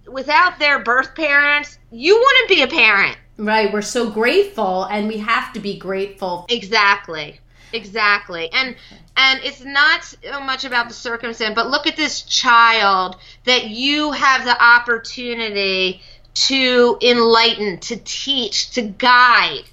without 0.07 0.61
their 0.61 0.79
birth 0.79 1.16
parents, 1.16 1.77
you 1.90 2.16
wouldn't 2.16 2.49
be 2.49 2.62
a 2.62 2.68
parent. 2.68 3.18
Right. 3.37 3.73
We're 3.73 3.83
so 3.83 4.09
grateful 4.09 4.85
and 4.85 5.09
we 5.09 5.18
have 5.18 5.53
to 5.55 5.59
be 5.59 5.77
grateful. 5.77 6.46
Exactly. 6.49 7.40
Exactly. 7.73 8.49
And 8.53 8.77
and 9.16 9.40
it's 9.42 9.64
not 9.64 10.05
so 10.05 10.40
much 10.40 10.64
about 10.64 10.87
the 10.87 10.94
circumstance, 10.94 11.57
but 11.57 11.70
look 11.70 11.88
at 11.88 11.96
this 11.96 12.23
child 12.23 13.16
that 13.46 13.66
you 13.66 14.12
have 14.12 14.44
the 14.44 14.62
opportunity 14.62 16.03
to 16.35 16.99
enlighten, 17.03 17.81
to 17.81 17.96
teach, 17.96 18.70
to 18.75 18.83
guide. 18.83 19.64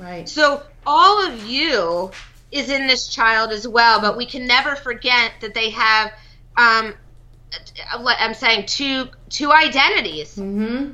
Right. 0.00 0.28
So 0.28 0.62
all 0.86 1.26
of 1.26 1.44
you 1.44 2.10
is 2.50 2.70
in 2.70 2.86
this 2.86 3.08
child 3.08 3.52
as 3.52 3.68
well, 3.68 4.00
but 4.00 4.16
we 4.16 4.26
can 4.26 4.46
never 4.46 4.74
forget 4.74 5.32
that 5.40 5.54
they 5.54 5.70
have, 5.70 6.12
um, 6.56 6.94
I'm 7.94 8.34
saying 8.34 8.66
two 8.66 9.08
two 9.28 9.52
identities, 9.52 10.36
mm-hmm. 10.36 10.92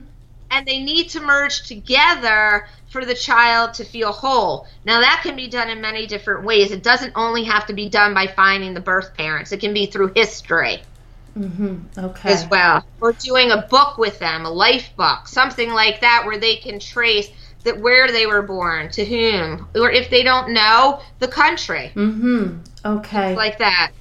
and 0.51 0.67
they 0.67 0.83
need 0.83 1.11
to 1.11 1.21
merge 1.21 1.67
together 1.67 2.67
for 2.91 3.05
the 3.05 3.15
child 3.15 3.75
to 3.75 3.85
feel 3.85 4.13
whole. 4.13 4.67
Now 4.85 5.01
that 5.01 5.21
can 5.23 5.37
be 5.37 5.49
done 5.49 5.71
in 5.71 5.81
many 5.81 6.07
different 6.07 6.45
ways. 6.45 6.73
It 6.73 6.83
doesn't 6.83 7.13
only 7.15 7.45
have 7.45 7.67
to 7.67 7.75
be 7.75 7.89
done 7.89 8.13
by 8.13 8.27
finding 8.27 8.75
the 8.75 8.81
birth 8.81 9.15
parents. 9.17 9.53
It 9.53 9.61
can 9.61 9.73
be 9.73 9.87
through 9.87 10.13
history. 10.17 10.83
Mm-hmm. 11.39 11.99
Okay. 11.99 12.33
As 12.33 12.47
well, 12.49 12.85
or 13.01 13.13
doing 13.13 13.51
a 13.51 13.59
book 13.59 13.99
with 13.99 14.19
them, 14.19 14.47
a 14.47 14.51
life 14.51 14.91
book, 14.97 15.29
something 15.29 15.71
like 15.71 16.01
that, 16.01 16.25
where 16.25 16.39
they 16.39 16.57
can 16.57 16.79
trace 16.79 17.31
that 17.67 17.79
where 17.79 18.11
they 18.11 18.27
were 18.27 18.43
born, 18.43 18.91
to 18.93 19.05
whom, 19.05 19.69
or 19.75 19.91
if 19.91 20.09
they 20.09 20.23
don't 20.23 20.53
know, 20.53 21.01
the 21.19 21.29
country. 21.29 21.93
Mm-hmm. 21.95 22.59
Okay. 22.87 23.35
like 23.35 23.59
that. 23.59 23.93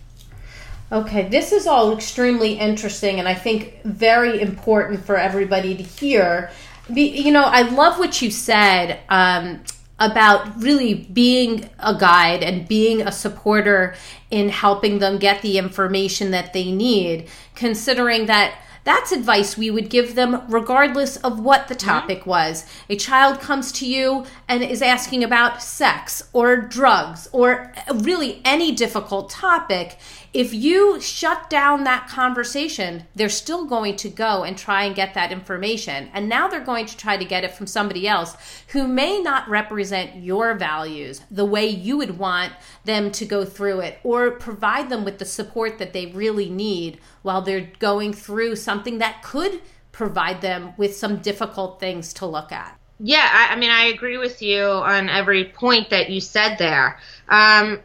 Okay, 0.91 1.28
this 1.28 1.51
is 1.51 1.65
all 1.65 1.91
extremely 1.93 2.54
interesting 2.54 3.19
and 3.19 3.28
I 3.28 3.34
think 3.34 3.82
very 3.84 4.39
important 4.39 5.04
for 5.04 5.17
everybody 5.17 5.75
to 5.75 5.84
hear. 5.84 6.51
Be, 6.93 7.08
you 7.08 7.32
know, 7.32 7.43
I 7.43 7.63
love 7.63 7.97
what 7.97 8.21
you 8.21 8.30
said 8.30 8.99
um, 9.10 9.63
about 9.99 10.62
really 10.62 10.93
being 10.93 11.67
a 11.80 11.97
guide 11.97 12.43
and 12.43 12.67
being 12.67 13.01
a 13.01 13.12
supporter 13.12 13.95
in 14.30 14.49
helping 14.49 14.99
them 14.99 15.17
get 15.17 15.41
the 15.41 15.58
information 15.58 16.30
that 16.32 16.54
they 16.54 16.71
need, 16.71 17.30
considering 17.56 18.28
that 18.28 18.54
that's 18.85 19.11
advice 19.11 19.57
we 19.57 19.69
would 19.69 19.89
give 19.89 20.15
them 20.15 20.43
regardless 20.47 21.17
of 21.17 21.39
what 21.39 21.67
the 21.67 21.75
mm-hmm. 21.75 21.89
topic 21.89 22.19
mm-hmm. 22.21 22.29
was. 22.29 22.65
A 22.89 22.95
child 22.95 23.41
comes 23.41 23.71
to 23.73 23.85
you 23.85 24.25
and 24.47 24.63
is 24.63 24.81
asking 24.81 25.23
about 25.23 25.61
sex 25.61 26.29
or 26.31 26.55
drugs 26.55 27.27
or 27.33 27.73
really 27.93 28.41
any 28.45 28.71
difficult 28.71 29.29
topic 29.29 29.97
if 30.35 30.53
you 30.53 30.99
shut 30.99 31.49
down 31.49 31.85
that 31.85 32.09
conversation, 32.09 33.05
they're 33.15 33.29
still 33.29 33.63
going 33.63 33.95
to 33.95 34.09
go 34.09 34.43
and 34.43 34.57
try 34.57 34.83
and 34.83 34.93
get 34.93 35.13
that 35.13 35.31
information. 35.31 36.09
And 36.13 36.27
now 36.27 36.49
they're 36.49 36.59
going 36.59 36.87
to 36.87 36.97
try 36.97 37.15
to 37.15 37.23
get 37.23 37.45
it 37.45 37.53
from 37.53 37.67
somebody 37.67 38.05
else 38.05 38.35
who 38.73 38.85
may 38.85 39.21
not 39.21 39.47
represent 39.47 40.17
your 40.17 40.53
values 40.53 41.21
the 41.31 41.45
way 41.45 41.65
you 41.67 41.95
would 41.95 42.17
want 42.17 42.51
them 42.83 43.13
to 43.13 43.25
go 43.25 43.45
through 43.45 43.79
it 43.79 43.99
or 44.03 44.29
provide 44.31 44.89
them 44.89 45.05
with 45.05 45.19
the 45.19 45.25
support 45.25 45.77
that 45.79 45.93
they 45.93 46.07
really 46.07 46.49
need 46.49 46.99
while 47.25 47.41
they're 47.41 47.69
going 47.79 48.13
through 48.13 48.55
something 48.55 48.99
that 48.99 49.23
could 49.23 49.59
provide 49.91 50.41
them 50.41 50.73
with 50.77 50.95
some 50.95 51.17
difficult 51.17 51.79
things 51.79 52.13
to 52.13 52.25
look 52.25 52.51
at. 52.51 52.77
Yeah, 52.99 53.27
I, 53.29 53.53
I 53.53 53.55
mean, 53.55 53.71
I 53.71 53.85
agree 53.85 54.17
with 54.17 54.43
you 54.43 54.63
on 54.63 55.09
every 55.09 55.45
point 55.45 55.89
that 55.89 56.11
you 56.11 56.21
said 56.21 56.57
there. 56.57 56.99
Um, 57.27 57.79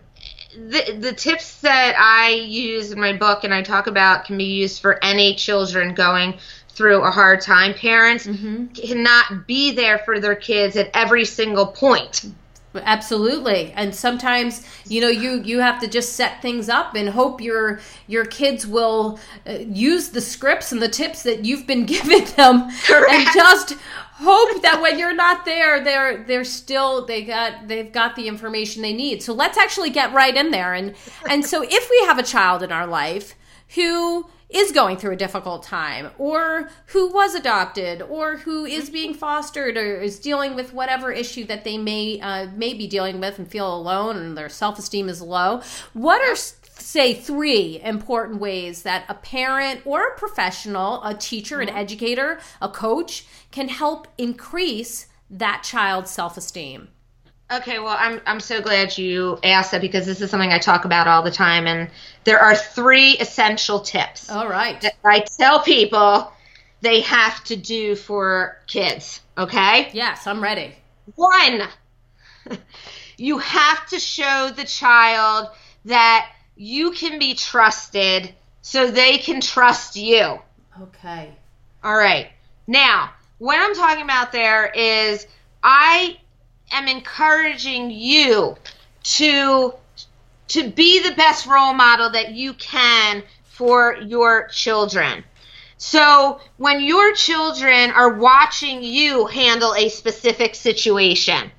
the, 0.55 0.97
the 0.99 1.13
tips 1.13 1.63
that 1.63 1.95
I 1.97 2.31
use 2.31 2.93
in 2.93 3.01
my 3.01 3.15
book 3.15 3.43
and 3.45 3.55
I 3.55 3.63
talk 3.63 3.87
about 3.87 4.27
can 4.27 4.37
be 4.37 4.45
used 4.45 4.83
for 4.83 5.03
any 5.03 5.35
children 5.37 5.95
going 5.95 6.39
through 6.69 7.03
a 7.03 7.11
hard 7.11 7.41
time. 7.41 7.73
Parents 7.73 8.27
mm-hmm. 8.27 8.67
cannot 8.67 9.47
be 9.47 9.73
there 9.73 9.99
for 9.99 10.21
their 10.21 10.37
kids 10.37 10.77
at 10.77 10.91
every 10.93 11.25
single 11.25 11.67
point. 11.67 12.27
Absolutely. 12.75 13.73
And 13.73 13.93
sometimes, 13.93 14.65
you 14.87 15.01
know, 15.01 15.09
you 15.09 15.43
you 15.43 15.59
have 15.59 15.81
to 15.81 15.89
just 15.89 16.15
set 16.15 16.41
things 16.41 16.69
up 16.69 16.95
and 16.95 17.09
hope 17.09 17.41
your 17.41 17.81
your 18.07 18.25
kids 18.25 18.67
will 18.67 19.19
uh, 19.47 19.53
use 19.53 20.11
the 20.11 20.21
scripts 20.21 20.71
and 20.71 20.81
the 20.81 20.89
tips 20.89 21.25
that 21.25 21.45
you've 21.45 21.67
been 21.67 21.85
giving 21.87 22.25
them 22.37 22.71
Correct. 22.85 23.13
and 23.13 23.29
just 23.35 23.77
hope 24.13 24.63
that 24.63 24.81
when 24.83 24.99
you're 24.99 25.15
not 25.15 25.47
there 25.47 25.83
they're 25.83 26.23
they're 26.25 26.45
still 26.45 27.07
they 27.07 27.23
got 27.25 27.67
they've 27.67 27.91
got 27.91 28.15
the 28.15 28.29
information 28.29 28.83
they 28.83 28.93
need. 28.93 29.23
So 29.23 29.33
let's 29.33 29.59
actually 29.59 29.91
get 29.91 30.13
right 30.13 30.37
in 30.37 30.53
there 30.53 30.73
and 30.73 30.95
and 31.29 31.45
so 31.45 31.65
if 31.69 31.91
we 31.91 32.07
have 32.07 32.19
a 32.19 32.25
child 32.25 32.63
in 32.63 32.71
our 32.71 32.87
life 32.87 33.35
who 33.75 34.29
is 34.53 34.73
going 34.73 34.97
through 34.97 35.13
a 35.13 35.17
difficult 35.17 35.63
time 35.63 36.11
or 36.19 36.71
who 36.87 37.13
was 37.13 37.35
adopted 37.35 38.03
or 38.03 38.39
who 38.39 38.65
is 38.65 38.91
being 38.91 39.15
fostered 39.15 39.77
or 39.77 40.01
is 40.01 40.19
dealing 40.19 40.55
with 40.55 40.73
whatever 40.73 41.13
issue 41.13 41.45
that 41.45 41.65
they 41.65 41.79
may 41.79 42.21
uh, 42.21 42.47
may 42.55 42.75
be 42.75 42.87
dealing 42.87 43.21
with 43.21 43.39
and 43.39 43.49
feel 43.49 43.73
alone 43.75 44.17
and 44.17 44.37
their 44.37 44.49
self-esteem 44.49 45.09
is 45.09 45.23
low. 45.23 45.63
What 45.93 46.21
are 46.23 46.37
say 46.37 47.15
three 47.15 47.81
important 47.83 48.41
ways 48.41 48.83
that 48.83 49.05
a 49.09 49.15
parent 49.15 49.83
or 49.85 50.09
a 50.09 50.19
professional 50.19 51.03
a 51.05 51.15
teacher 51.15 51.61
an 51.61 51.69
educator 51.69 52.41
a 52.61 52.69
coach 52.69 53.27
can 53.51 53.69
help 53.69 54.09
increase 54.17 55.07
that 55.29 55.63
child's 55.63 56.11
self-esteem 56.11 56.89
Okay, 57.53 57.81
well, 57.81 57.97
I'm 57.99 58.21
I'm 58.27 58.41
so 58.41 58.61
glad 58.61 58.97
you 58.97 59.39
asked 59.43 59.73
that 59.73 59.81
because 59.81 60.07
this 60.07 60.21
is 60.21 60.31
something 60.31 60.53
I 60.53 60.59
talk 60.59 60.85
about 60.85 61.09
all 61.09 61.23
the 61.23 61.33
time, 61.33 61.67
and 61.67 61.91
there 62.25 62.39
are 62.39 62.55
three 62.55 63.19
essential 63.19 63.81
tips 63.81 64.31
all 64.31 64.49
right 64.49 64.81
that 64.83 64.95
I 65.05 65.21
tell 65.21 65.61
people 65.63 66.33
they 66.81 67.01
have 67.01 67.43
to 67.45 67.57
do 67.57 67.97
for 67.97 68.59
kids. 68.67 69.21
Okay, 69.37 69.91
yes 69.93 70.27
i'm 70.27 70.43
ready 70.43 70.75
one, 71.17 71.63
you 73.17 73.39
have 73.39 73.87
to 73.87 73.99
show 73.99 74.51
the 74.55 74.65
child 74.65 75.49
that 75.87 76.31
you 76.57 76.93
can 76.93 77.19
be 77.19 77.35
trusted, 77.35 78.35
so 78.63 78.91
they 78.91 79.19
can 79.19 79.41
trust 79.41 79.97
you. 79.97 80.39
okay 80.83 81.35
All 81.83 81.97
right. 81.97 82.31
Now, 82.67 83.11
what 83.39 83.59
I'm 83.59 83.75
talking 83.75 84.05
about 84.05 84.33
there 84.33 84.67
is 84.67 85.27
I 85.63 86.19
am 86.71 86.89
encouraging 86.89 87.91
you 87.91 88.57
to 89.03 89.75
to 90.49 90.71
be 90.71 91.01
the 91.03 91.15
best 91.15 91.47
role 91.47 91.73
model 91.73 92.11
that 92.11 92.33
you 92.33 92.55
can 92.55 93.23
for 93.45 93.97
your 93.97 94.49
children. 94.49 95.23
So, 95.77 96.41
when 96.57 96.83
your 96.83 97.15
children 97.15 97.91
are 97.93 98.15
watching 98.15 98.83
you 98.83 99.27
handle 99.27 99.75
a 99.75 99.89
specific 99.89 100.55
situation, 100.55 101.51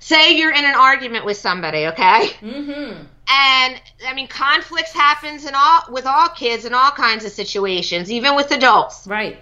say 0.00 0.38
you're 0.38 0.52
in 0.52 0.64
an 0.64 0.74
argument 0.74 1.24
with 1.24 1.36
somebody, 1.36 1.86
okay? 1.86 2.30
mm-hmm 2.40 3.04
And 3.28 3.80
I 4.06 4.14
mean, 4.14 4.28
conflicts 4.28 4.92
happens 4.92 5.44
in 5.44 5.54
all 5.54 5.82
with 5.90 6.06
all 6.06 6.28
kids 6.28 6.64
in 6.64 6.74
all 6.74 6.90
kinds 6.90 7.24
of 7.24 7.32
situations, 7.32 8.10
even 8.10 8.36
with 8.36 8.50
adults. 8.52 9.06
right 9.06 9.38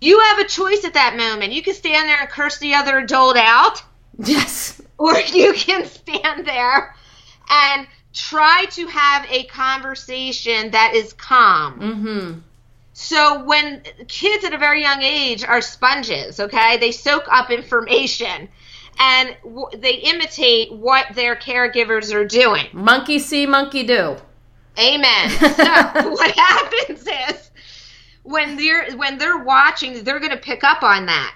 You 0.00 0.20
have 0.20 0.38
a 0.38 0.44
choice 0.44 0.84
at 0.84 0.94
that 0.94 1.16
moment. 1.16 1.52
You 1.52 1.62
can 1.62 1.74
stand 1.74 2.08
there 2.08 2.20
and 2.20 2.28
curse 2.28 2.58
the 2.58 2.74
other 2.74 2.98
adult 2.98 3.36
out, 3.36 3.82
yes 4.18 4.80
or 4.98 5.18
you 5.18 5.52
can 5.54 5.84
stand 5.86 6.46
there 6.46 6.94
and 7.50 7.86
try 8.12 8.66
to 8.70 8.86
have 8.86 9.26
a 9.30 9.44
conversation 9.44 10.70
that 10.72 10.94
is 10.94 11.12
calm. 11.14 11.80
mm-hmm 11.80 12.38
So 12.92 13.44
when 13.44 13.82
kids 14.08 14.44
at 14.44 14.52
a 14.52 14.58
very 14.58 14.82
young 14.82 15.02
age 15.02 15.44
are 15.44 15.60
sponges, 15.62 16.38
okay, 16.40 16.76
they 16.76 16.92
soak 16.92 17.24
up 17.30 17.50
information 17.50 18.48
and 18.98 19.34
w- 19.42 19.68
they 19.78 19.94
imitate 19.94 20.72
what 20.72 21.06
their 21.14 21.34
caregivers 21.34 22.12
are 22.12 22.26
doing. 22.26 22.66
monkey 22.72 23.18
see 23.18 23.46
monkey 23.46 23.84
do 23.84 24.16
Amen. 24.78 25.30
So 25.38 26.10
what 26.10 26.30
happens 26.36 27.06
is 27.06 27.50
when 28.22 28.56
they're 28.56 28.92
when 28.96 29.18
they're 29.18 29.38
watching, 29.44 30.04
they're 30.04 30.20
going 30.20 30.30
to 30.32 30.36
pick 30.38 30.64
up 30.64 30.82
on 30.82 31.06
that, 31.06 31.34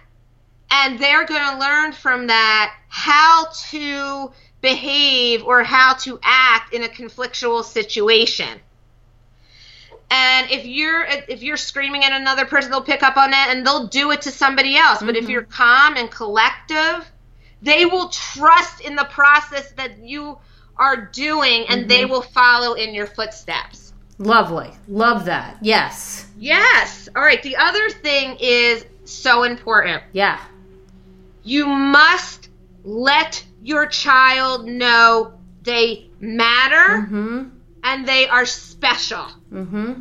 and 0.71 0.99
they're 0.99 1.27
going 1.27 1.53
to 1.53 1.59
learn 1.59 1.93
from 1.93 2.27
that 2.29 2.75
how 2.89 3.47
to 3.71 4.33
behave 4.61 5.45
or 5.45 5.63
how 5.63 5.95
to 5.95 6.19
act 6.23 6.75
in 6.75 6.83
a 6.83 6.89
conflictual 6.89 7.63
situation. 7.63 8.61
And 10.11 10.51
if 10.51 10.65
you're 10.65 11.05
if 11.05 11.43
you're 11.43 11.57
screaming 11.57 12.05
at 12.05 12.13
another 12.13 12.45
person, 12.45 12.71
they'll 12.71 12.83
pick 12.83 13.03
up 13.03 13.17
on 13.17 13.33
that 13.33 13.49
and 13.51 13.67
they'll 13.67 13.89
do 13.89 14.13
it 14.13 14.23
to 14.23 14.31
somebody 14.31 14.77
else. 14.77 15.01
But 15.01 15.17
if 15.17 15.23
mm-hmm. 15.23 15.31
you're 15.31 15.43
calm 15.43 15.97
and 15.97 16.11
collective, 16.11 17.11
they 17.61 17.87
will 17.87 18.09
trust 18.11 18.81
in 18.81 18.95
the 18.95 19.05
process 19.05 19.73
that 19.73 19.99
you 19.99 20.39
are 20.77 20.97
doing 21.07 21.67
and 21.69 21.89
they 21.89 22.03
mm-hmm. 22.03 22.13
will 22.13 22.23
follow 22.23 22.75
in 22.75 22.95
your 22.95 23.07
footsteps. 23.07 23.93
Lovely. 24.19 24.71
Love 24.89 25.25
that. 25.27 25.59
Yes. 25.61 26.27
Yes. 26.39 27.09
All 27.15 27.23
right. 27.23 27.43
The 27.43 27.57
other 27.57 27.91
thing 27.91 28.37
is 28.41 28.85
so 29.05 29.43
important. 29.43 30.03
Yeah. 30.13 30.41
You 31.47 31.67
must 31.67 32.49
let 32.85 33.45
your 33.63 33.87
child 33.87 34.67
know 34.67 35.33
they 35.63 36.11
matter 36.21 37.03
Mm-hmm. 37.07 37.49
and 37.85 38.07
they 38.09 38.29
are 38.29 38.45
special 38.47 39.27
Mm-hmm. 39.53 39.93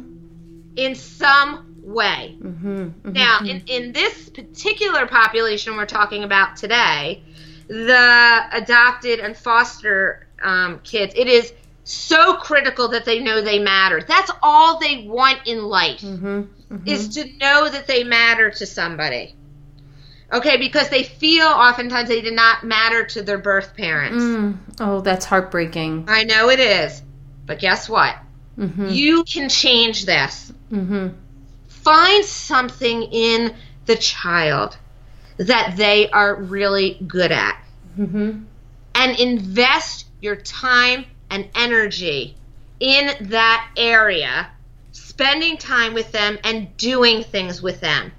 in 0.75 0.95
some 0.95 1.75
way. 1.84 2.36
Mm-hmm. 2.41 3.12
Now, 3.12 3.39
in, 3.41 3.63
in 3.67 3.91
this 3.93 4.29
particular 4.29 5.05
population 5.05 5.75
we're 5.77 5.86
talking 5.86 6.23
about 6.23 6.58
today, 6.58 7.23
the 7.67 8.41
adopted 8.51 9.19
and 9.19 9.38
foster 9.38 10.27
um, 10.41 10.79
kids, 10.79 11.13
it 11.15 11.27
is 11.27 11.53
so 11.84 12.36
critical 12.38 12.88
that 12.89 13.05
they 13.05 13.19
know 13.19 13.41
they 13.41 13.60
matter. 13.60 14.01
That's 14.01 14.31
all 14.41 14.79
they 14.79 15.05
want 15.08 15.41
in 15.45 15.63
life 15.63 16.01
Mm-hmm. 16.01 16.88
is 16.88 17.10
to 17.15 17.23
know 17.38 17.69
that 17.69 17.86
they 17.88 18.03
matter 18.03 18.49
to 18.51 18.65
somebody. 18.65 19.36
Okay, 20.33 20.57
because 20.57 20.89
they 20.89 21.03
feel 21.03 21.45
oftentimes 21.45 22.09
they 22.09 22.21
did 22.21 22.33
not 22.33 22.63
matter 22.63 23.05
to 23.05 23.21
their 23.21 23.38
birth 23.38 23.75
parents. 23.77 24.23
Mm. 24.23 24.57
Oh, 24.79 25.01
that's 25.01 25.25
heartbreaking. 25.25 26.05
I 26.07 26.23
know 26.23 26.49
it 26.49 26.59
is, 26.59 27.01
but 27.45 27.59
guess 27.59 27.88
what? 27.88 28.15
Mm-hmm. 28.57 28.89
You 28.89 29.23
can 29.23 29.49
change 29.49 30.05
this. 30.05 30.51
Mm-hmm. 30.71 31.09
find 31.67 32.25
something 32.25 33.03
in 33.03 33.53
the 33.85 33.95
child 33.95 34.77
that 35.38 35.75
they 35.77 36.09
are 36.09 36.35
really 36.35 36.99
good 37.07 37.31
at 37.31 37.61
Mm-hmm. 37.99 38.43
and 38.95 39.19
invest 39.19 40.07
your 40.19 40.35
time 40.35 41.05
and 41.29 41.47
energy 41.55 42.35
in 42.79 43.29
that 43.29 43.69
area, 43.77 44.49
spending 44.91 45.57
time 45.57 45.93
with 45.93 46.11
them 46.11 46.38
and 46.43 46.75
doing 46.77 47.23
things 47.23 47.61
with 47.61 47.79
them. 47.79 48.11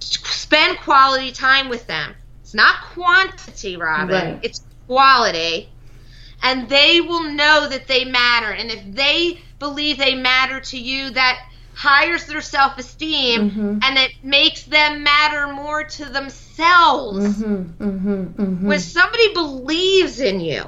Spend 0.00 0.78
quality 0.78 1.32
time 1.32 1.68
with 1.68 1.86
them. 1.86 2.14
It's 2.42 2.54
not 2.54 2.76
quantity, 2.94 3.76
Robyn, 3.76 4.10
Right. 4.10 4.38
it's 4.42 4.62
quality. 4.86 5.68
And 6.42 6.68
they 6.68 7.00
will 7.00 7.24
know 7.24 7.68
that 7.68 7.88
they 7.88 8.04
matter. 8.04 8.50
And 8.50 8.70
if 8.70 8.94
they 8.94 9.40
believe 9.58 9.98
they 9.98 10.14
matter 10.14 10.60
to 10.60 10.78
you, 10.78 11.10
that 11.10 11.38
hires 11.74 12.26
their 12.26 12.40
self 12.40 12.78
esteem 12.78 13.50
Mhm. 13.50 13.84
and 13.84 13.98
it 13.98 14.12
makes 14.22 14.62
them 14.62 15.02
matter 15.02 15.48
more 15.52 15.84
to 15.84 16.04
themselves. 16.06 17.36
Mm-hmm. 17.38 17.84
Mm-hmm. 17.84 18.42
Mm-hmm. 18.42 18.66
When 18.66 18.80
somebody 18.80 19.32
believes 19.34 20.20
in 20.20 20.40
you, 20.40 20.64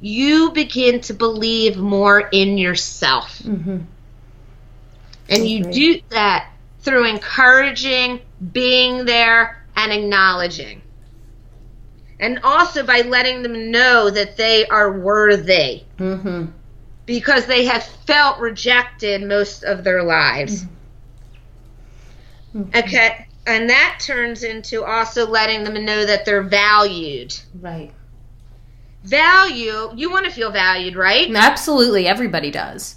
you 0.00 0.52
begin 0.52 1.00
to 1.02 1.14
believe 1.14 1.76
more 1.76 2.20
in 2.20 2.56
yourself. 2.56 3.38
Mm-hmm. 3.42 3.78
And 5.28 5.48
you 5.48 5.64
do 5.64 6.00
that 6.10 6.50
through 6.82 7.08
encouraging, 7.08 8.20
being 8.52 9.04
there, 9.04 9.64
and 9.76 9.92
acknowledging. 9.92 10.82
And 12.18 12.40
also 12.42 12.84
by 12.84 13.00
letting 13.02 13.42
them 13.42 13.70
know 13.70 14.10
that 14.10 14.36
they 14.36 14.66
are 14.66 14.98
worthy 14.98 15.84
Mm-hmm. 15.98 16.46
because 17.06 17.46
they 17.46 17.64
have 17.66 17.82
felt 18.06 18.38
rejected 18.40 19.22
most 19.22 19.64
of 19.64 19.84
their 19.84 20.02
lives. 20.02 20.64
Mm-hmm. 22.54 22.76
Okay. 22.76 23.26
And 23.46 23.68
that 23.70 24.00
turns 24.00 24.42
into 24.44 24.84
also 24.84 25.26
letting 25.26 25.64
them 25.64 25.84
know 25.84 26.04
that 26.04 26.24
they're 26.24 26.42
valued. 26.42 27.38
Right. 27.58 27.90
Value, 29.02 29.92
you 29.96 30.10
want 30.10 30.26
to 30.26 30.30
feel 30.30 30.50
valued, 30.50 30.94
right? 30.94 31.34
Absolutely. 31.34 32.06
Everybody 32.06 32.50
does. 32.50 32.96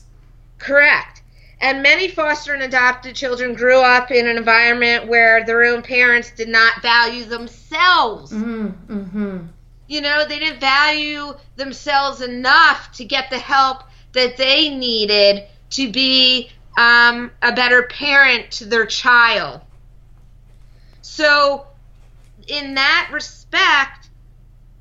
Correct. 0.59 1.22
And 1.63 1.81
many 1.81 2.09
foster 2.09 2.53
and 2.53 2.61
adopted 2.61 3.15
children 3.15 3.53
grew 3.53 3.79
up 3.79 4.11
in 4.11 4.27
an 4.27 4.35
environment 4.35 5.07
where 5.07 5.45
their 5.45 5.63
own 5.63 5.81
parents 5.81 6.29
did 6.31 6.49
not 6.49 6.81
value 6.81 7.23
themselves. 7.23 8.33
Mm-hmm. 8.33 8.93
Mm-hmm. 8.93 9.45
You 9.87 10.01
know, 10.01 10.25
they 10.27 10.39
didn't 10.39 10.59
value 10.59 11.33
themselves 11.55 12.19
enough 12.19 12.91
to 12.95 13.05
get 13.05 13.29
the 13.29 13.39
help 13.39 13.83
that 14.11 14.35
they 14.35 14.75
needed 14.75 15.47
to 15.69 15.89
be 15.89 16.51
um, 16.77 17.31
a 17.41 17.53
better 17.53 17.83
parent 17.83 18.51
to 18.51 18.65
their 18.65 18.85
child. 18.85 19.61
So, 21.01 21.65
in 22.45 22.73
that 22.73 23.09
respect, 23.13 24.09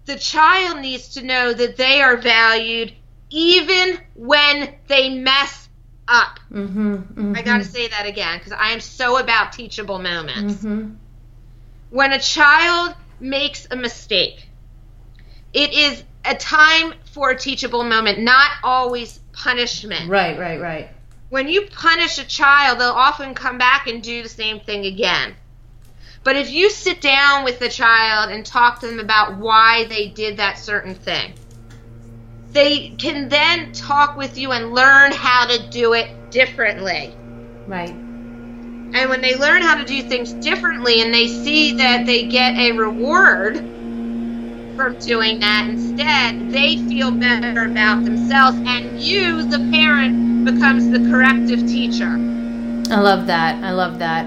the 0.07 0.17
child 0.17 0.81
needs 0.81 1.11
to 1.11 1.23
know 1.23 1.53
that 1.53 1.77
they 1.77 2.03
are 2.03 2.17
valued 2.17 2.93
even 3.31 4.01
when 4.15 4.75
they 4.89 5.09
mess 5.09 5.62
up. 6.13 6.39
Mm-hmm, 6.53 6.95
mm-hmm. 6.95 7.35
I 7.35 7.43
got 7.43 7.59
to 7.59 7.65
say 7.65 7.89
that 7.89 8.07
again 8.07 8.39
because 8.39 8.53
I 8.53 8.71
am 8.71 8.81
so 8.81 9.19
about 9.19 9.53
teachable 9.53 9.99
moments. 9.99 10.57
Mm-hmm. 10.57 10.95
When 11.91 12.13
a 12.13 12.21
child 12.21 12.95
makes 13.19 13.67
a 13.71 13.77
mistake, 13.77 14.49
it 15.53 15.73
is 15.73 16.05
a 16.25 16.35
time 16.35 16.95
for 17.13 17.31
a 17.31 17.39
teachable 17.39 17.83
moment, 17.83 18.21
not 18.21 18.51
always 18.63 19.19
punishment. 19.33 20.09
Right, 20.09 20.39
right, 20.39 20.61
right. 20.61 20.89
When 21.31 21.49
you 21.49 21.63
punish 21.63 22.19
a 22.19 22.25
child, 22.25 22.79
they'll 22.79 22.91
often 22.91 23.35
come 23.35 23.57
back 23.57 23.87
and 23.87 24.03
do 24.03 24.23
the 24.23 24.29
same 24.29 24.61
thing 24.61 24.85
again. 24.85 25.35
But 26.25 26.37
if 26.37 26.51
you 26.51 26.71
sit 26.71 27.01
down 27.01 27.45
with 27.45 27.59
the 27.59 27.69
child 27.69 28.31
and 28.31 28.47
talk 28.47 28.81
to 28.81 28.87
them 28.87 29.01
about 29.01 29.39
why 29.39 29.85
they 29.87 30.09
did 30.09 30.37
that 30.37 30.59
certain 30.59 30.95
thing, 30.95 31.33
they 32.53 32.91
can 32.99 33.29
then 33.29 33.73
talk 33.73 34.17
with 34.17 34.37
you 34.37 34.53
and 34.53 34.73
learn 34.73 35.13
how 35.13 35.47
to 35.47 35.71
do 35.71 35.95
it 35.95 36.31
differently. 36.31 37.15
Right. 37.67 37.91
And 37.91 39.09
when 39.09 39.23
they 39.23 39.37
learn 39.37 39.63
how 39.63 39.77
to 39.77 39.85
do 39.85 40.03
things 40.03 40.35
differently 40.35 41.01
and 41.01 41.15
they 41.15 41.27
see 41.27 41.73
that 41.77 42.05
they 42.05 42.27
get 42.27 42.55
a 42.57 42.73
reward 42.73 43.57
from 44.77 44.99
doing 45.01 45.41
that 45.41 45.69
instead, 45.69 46.53
they 46.53 46.77
feel 46.89 47.11
better 47.11 47.65
about 47.65 48.05
themselves 48.05 48.59
and 48.67 49.01
you, 49.01 49.43
the 49.45 49.59
parent, 49.73 50.45
becomes 50.45 50.91
the 50.91 50.99
corrective 51.11 51.61
teacher. 51.61 52.19
I 52.91 53.01
love 53.01 53.27
that. 53.29 53.63
I 53.65 53.71
love 53.73 53.99
that. 54.01 54.27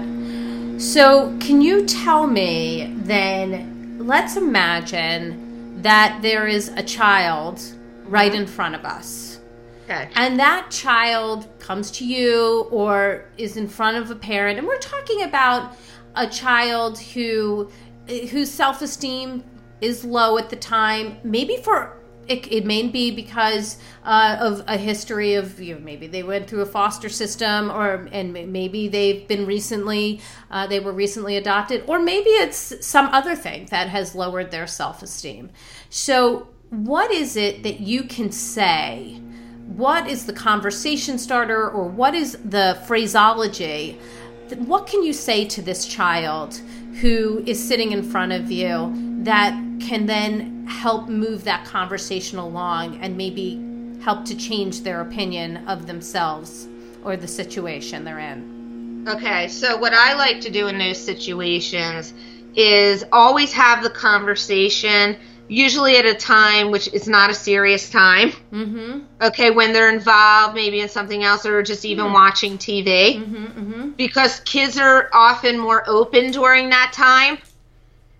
So, 0.80 1.36
can 1.38 1.60
you 1.60 1.86
tell 1.86 2.26
me 2.26 2.92
then? 2.96 3.98
Let's 3.98 4.36
imagine 4.36 5.82
that 5.82 6.18
there 6.22 6.46
is 6.46 6.68
a 6.70 6.82
child 6.82 7.75
right 8.08 8.34
in 8.34 8.46
front 8.46 8.74
of 8.74 8.84
us. 8.84 9.40
Okay. 9.84 10.08
And 10.16 10.38
that 10.40 10.70
child 10.70 11.48
comes 11.60 11.90
to 11.92 12.04
you 12.04 12.66
or 12.70 13.24
is 13.38 13.56
in 13.56 13.68
front 13.68 13.96
of 13.96 14.10
a 14.10 14.16
parent 14.16 14.58
and 14.58 14.66
we're 14.66 14.78
talking 14.78 15.22
about 15.22 15.76
a 16.16 16.26
child 16.26 16.98
who 16.98 17.70
whose 18.08 18.50
self-esteem 18.50 19.44
is 19.80 20.04
low 20.04 20.38
at 20.38 20.48
the 20.48 20.56
time, 20.56 21.18
maybe 21.22 21.56
for 21.58 21.96
it, 22.28 22.50
it 22.50 22.64
may 22.64 22.86
be 22.88 23.10
because 23.10 23.78
uh, 24.04 24.36
of 24.40 24.64
a 24.66 24.76
history 24.76 25.34
of 25.34 25.60
you 25.60 25.74
know, 25.74 25.80
maybe 25.80 26.06
they 26.06 26.22
went 26.22 26.48
through 26.48 26.62
a 26.62 26.66
foster 26.66 27.08
system 27.08 27.70
or 27.70 28.08
and 28.12 28.32
maybe 28.32 28.88
they've 28.88 29.26
been 29.28 29.46
recently 29.46 30.20
uh, 30.50 30.66
they 30.66 30.80
were 30.80 30.92
recently 30.92 31.36
adopted 31.36 31.84
or 31.86 31.98
maybe 31.98 32.30
it's 32.30 32.84
some 32.84 33.06
other 33.06 33.36
thing 33.36 33.66
that 33.70 33.88
has 33.88 34.14
lowered 34.14 34.50
their 34.50 34.66
self-esteem 34.66 35.50
so 35.88 36.48
what 36.70 37.10
is 37.10 37.36
it 37.36 37.62
that 37.62 37.80
you 37.80 38.02
can 38.02 38.30
say 38.30 39.20
what 39.66 40.08
is 40.08 40.26
the 40.26 40.32
conversation 40.32 41.18
starter 41.18 41.68
or 41.70 41.84
what 41.88 42.14
is 42.14 42.38
the 42.44 42.78
phraseology 42.86 43.98
what 44.58 44.86
can 44.86 45.02
you 45.02 45.12
say 45.12 45.44
to 45.44 45.60
this 45.62 45.86
child 45.86 46.60
who 47.00 47.42
is 47.46 47.62
sitting 47.62 47.92
in 47.92 48.02
front 48.02 48.32
of 48.32 48.50
you 48.50 48.92
that 49.22 49.52
can 49.80 50.06
then 50.06 50.66
help 50.66 51.08
move 51.08 51.44
that 51.44 51.64
conversation 51.64 52.38
along 52.38 52.96
and 53.00 53.16
maybe 53.16 53.62
help 54.02 54.24
to 54.24 54.36
change 54.36 54.82
their 54.82 55.00
opinion 55.00 55.56
of 55.68 55.86
themselves 55.86 56.68
or 57.04 57.16
the 57.16 57.28
situation 57.28 58.04
they're 58.04 58.18
in. 58.18 59.04
Okay, 59.08 59.48
so 59.48 59.76
what 59.76 59.92
I 59.92 60.14
like 60.14 60.40
to 60.42 60.50
do 60.50 60.66
in 60.66 60.78
those 60.78 60.98
situations 60.98 62.14
is 62.54 63.04
always 63.12 63.52
have 63.52 63.82
the 63.82 63.90
conversation, 63.90 65.16
usually 65.48 65.96
at 65.96 66.04
a 66.04 66.14
time 66.14 66.70
which 66.70 66.92
is 66.92 67.08
not 67.08 67.30
a 67.30 67.34
serious 67.34 67.90
time. 67.90 68.30
Mm-hmm. 68.52 69.00
Okay, 69.22 69.50
when 69.50 69.72
they're 69.72 69.92
involved 69.92 70.54
maybe 70.54 70.80
in 70.80 70.88
something 70.88 71.22
else 71.22 71.46
or 71.46 71.62
just 71.62 71.84
even 71.84 72.12
watching 72.12 72.58
TV. 72.58 73.16
Mm-hmm, 73.16 73.44
mm-hmm. 73.44 73.90
Because 73.90 74.40
kids 74.40 74.78
are 74.78 75.08
often 75.12 75.58
more 75.58 75.82
open 75.86 76.30
during 76.30 76.70
that 76.70 76.92
time. 76.92 77.38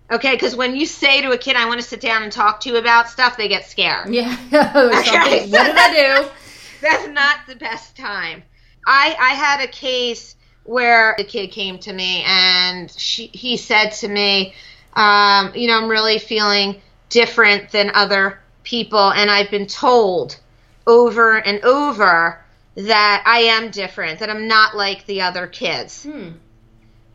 Okay, 0.09 0.33
because 0.33 0.55
when 0.55 0.75
you 0.75 0.85
say 0.85 1.21
to 1.21 1.31
a 1.31 1.37
kid, 1.37 1.57
I 1.57 1.65
want 1.65 1.81
to 1.81 1.85
sit 1.85 1.99
down 1.99 2.23
and 2.23 2.31
talk 2.31 2.61
to 2.61 2.69
you 2.69 2.77
about 2.77 3.09
stuff, 3.09 3.35
they 3.35 3.49
get 3.49 3.65
scared. 3.65 4.13
Yeah. 4.13 4.35
Something- 4.49 5.51
what 5.51 5.65
did 5.65 5.75
I 5.77 6.21
do? 6.23 6.29
That's 6.81 7.07
not 7.07 7.39
the 7.47 7.55
best 7.55 7.97
time. 7.97 8.43
I 8.85 9.15
I 9.19 9.33
had 9.33 9.61
a 9.61 9.67
case 9.67 10.35
where 10.63 11.15
the 11.17 11.23
kid 11.23 11.47
came 11.47 11.79
to 11.79 11.91
me 11.91 12.23
and 12.25 12.91
she 12.91 13.27
he 13.27 13.57
said 13.57 13.89
to 13.89 14.07
me, 14.07 14.53
um, 14.93 15.51
you 15.55 15.67
know, 15.67 15.77
I'm 15.77 15.89
really 15.89 16.19
feeling 16.19 16.81
different 17.09 17.71
than 17.71 17.91
other 17.93 18.39
people, 18.63 19.11
and 19.11 19.29
I've 19.29 19.51
been 19.51 19.67
told 19.67 20.39
over 20.85 21.37
and 21.37 21.63
over 21.63 22.43
that 22.75 23.23
I 23.25 23.39
am 23.39 23.71
different, 23.71 24.19
that 24.19 24.29
I'm 24.29 24.47
not 24.47 24.75
like 24.75 25.05
the 25.05 25.21
other 25.21 25.47
kids. 25.47 26.03
Hmm. 26.03 26.29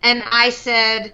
And 0.03 0.23
I 0.31 0.51
said, 0.51 1.13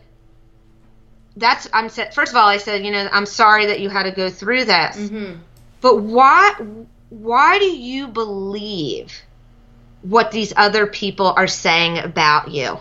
that's 1.37 1.69
I'm 1.73 1.88
said 1.88 2.14
first 2.14 2.33
of 2.33 2.37
all 2.37 2.49
I 2.49 2.57
said, 2.57 2.85
you 2.85 2.91
know, 2.91 3.09
I'm 3.12 3.27
sorry 3.27 3.67
that 3.67 3.81
you 3.81 3.88
had 3.88 4.05
to 4.05 4.11
go 4.11 4.29
through 4.29 4.64
this. 4.64 4.97
Mm-hmm. 4.97 5.41
But 5.81 6.03
why 6.03 6.55
why 7.11 7.59
do 7.59 7.67
you 7.67 8.09
believe 8.09 9.12
what 10.03 10.31
these 10.31 10.53
other 10.57 10.87
people 10.87 11.27
are 11.37 11.47
saying 11.47 11.99
about 11.99 12.51
you? 12.51 12.79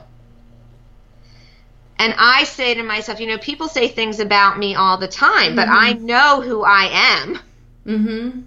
And 1.99 2.13
I 2.17 2.43
say 2.43 2.75
to 2.75 2.83
myself, 2.83 3.19
you 3.19 3.27
know, 3.27 3.37
people 3.37 3.67
say 3.67 3.87
things 3.87 4.19
about 4.19 4.59
me 4.59 4.75
all 4.75 4.97
the 4.97 5.07
time, 5.07 5.55
but 5.55 5.67
I 5.67 5.93
know 5.93 6.41
who 6.41 6.63
I 6.63 6.89
am. 6.91 7.39
Mm-hmm. 7.85 8.41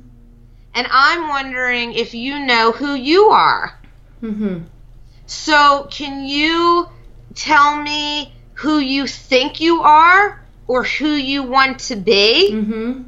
And 0.75 0.87
I'm 0.89 1.29
wondering 1.29 1.95
if 1.95 2.15
you 2.15 2.39
know 2.47 2.71
who 2.71 2.95
you 2.95 3.25
are. 3.27 3.77
Mm-hmm. 4.23 4.65
So, 5.27 5.89
can 5.91 6.25
you 6.25 6.89
tell 7.35 7.81
me 7.81 8.33
who 8.55 8.79
you 8.79 9.07
think 9.07 9.61
you 9.61 9.83
are 9.83 10.45
or 10.67 10.85
who 10.85 11.09
you 11.09 11.43
want 11.43 11.81
to 11.81 11.97
be? 11.97 12.51
Mm-hmm. 12.53 13.03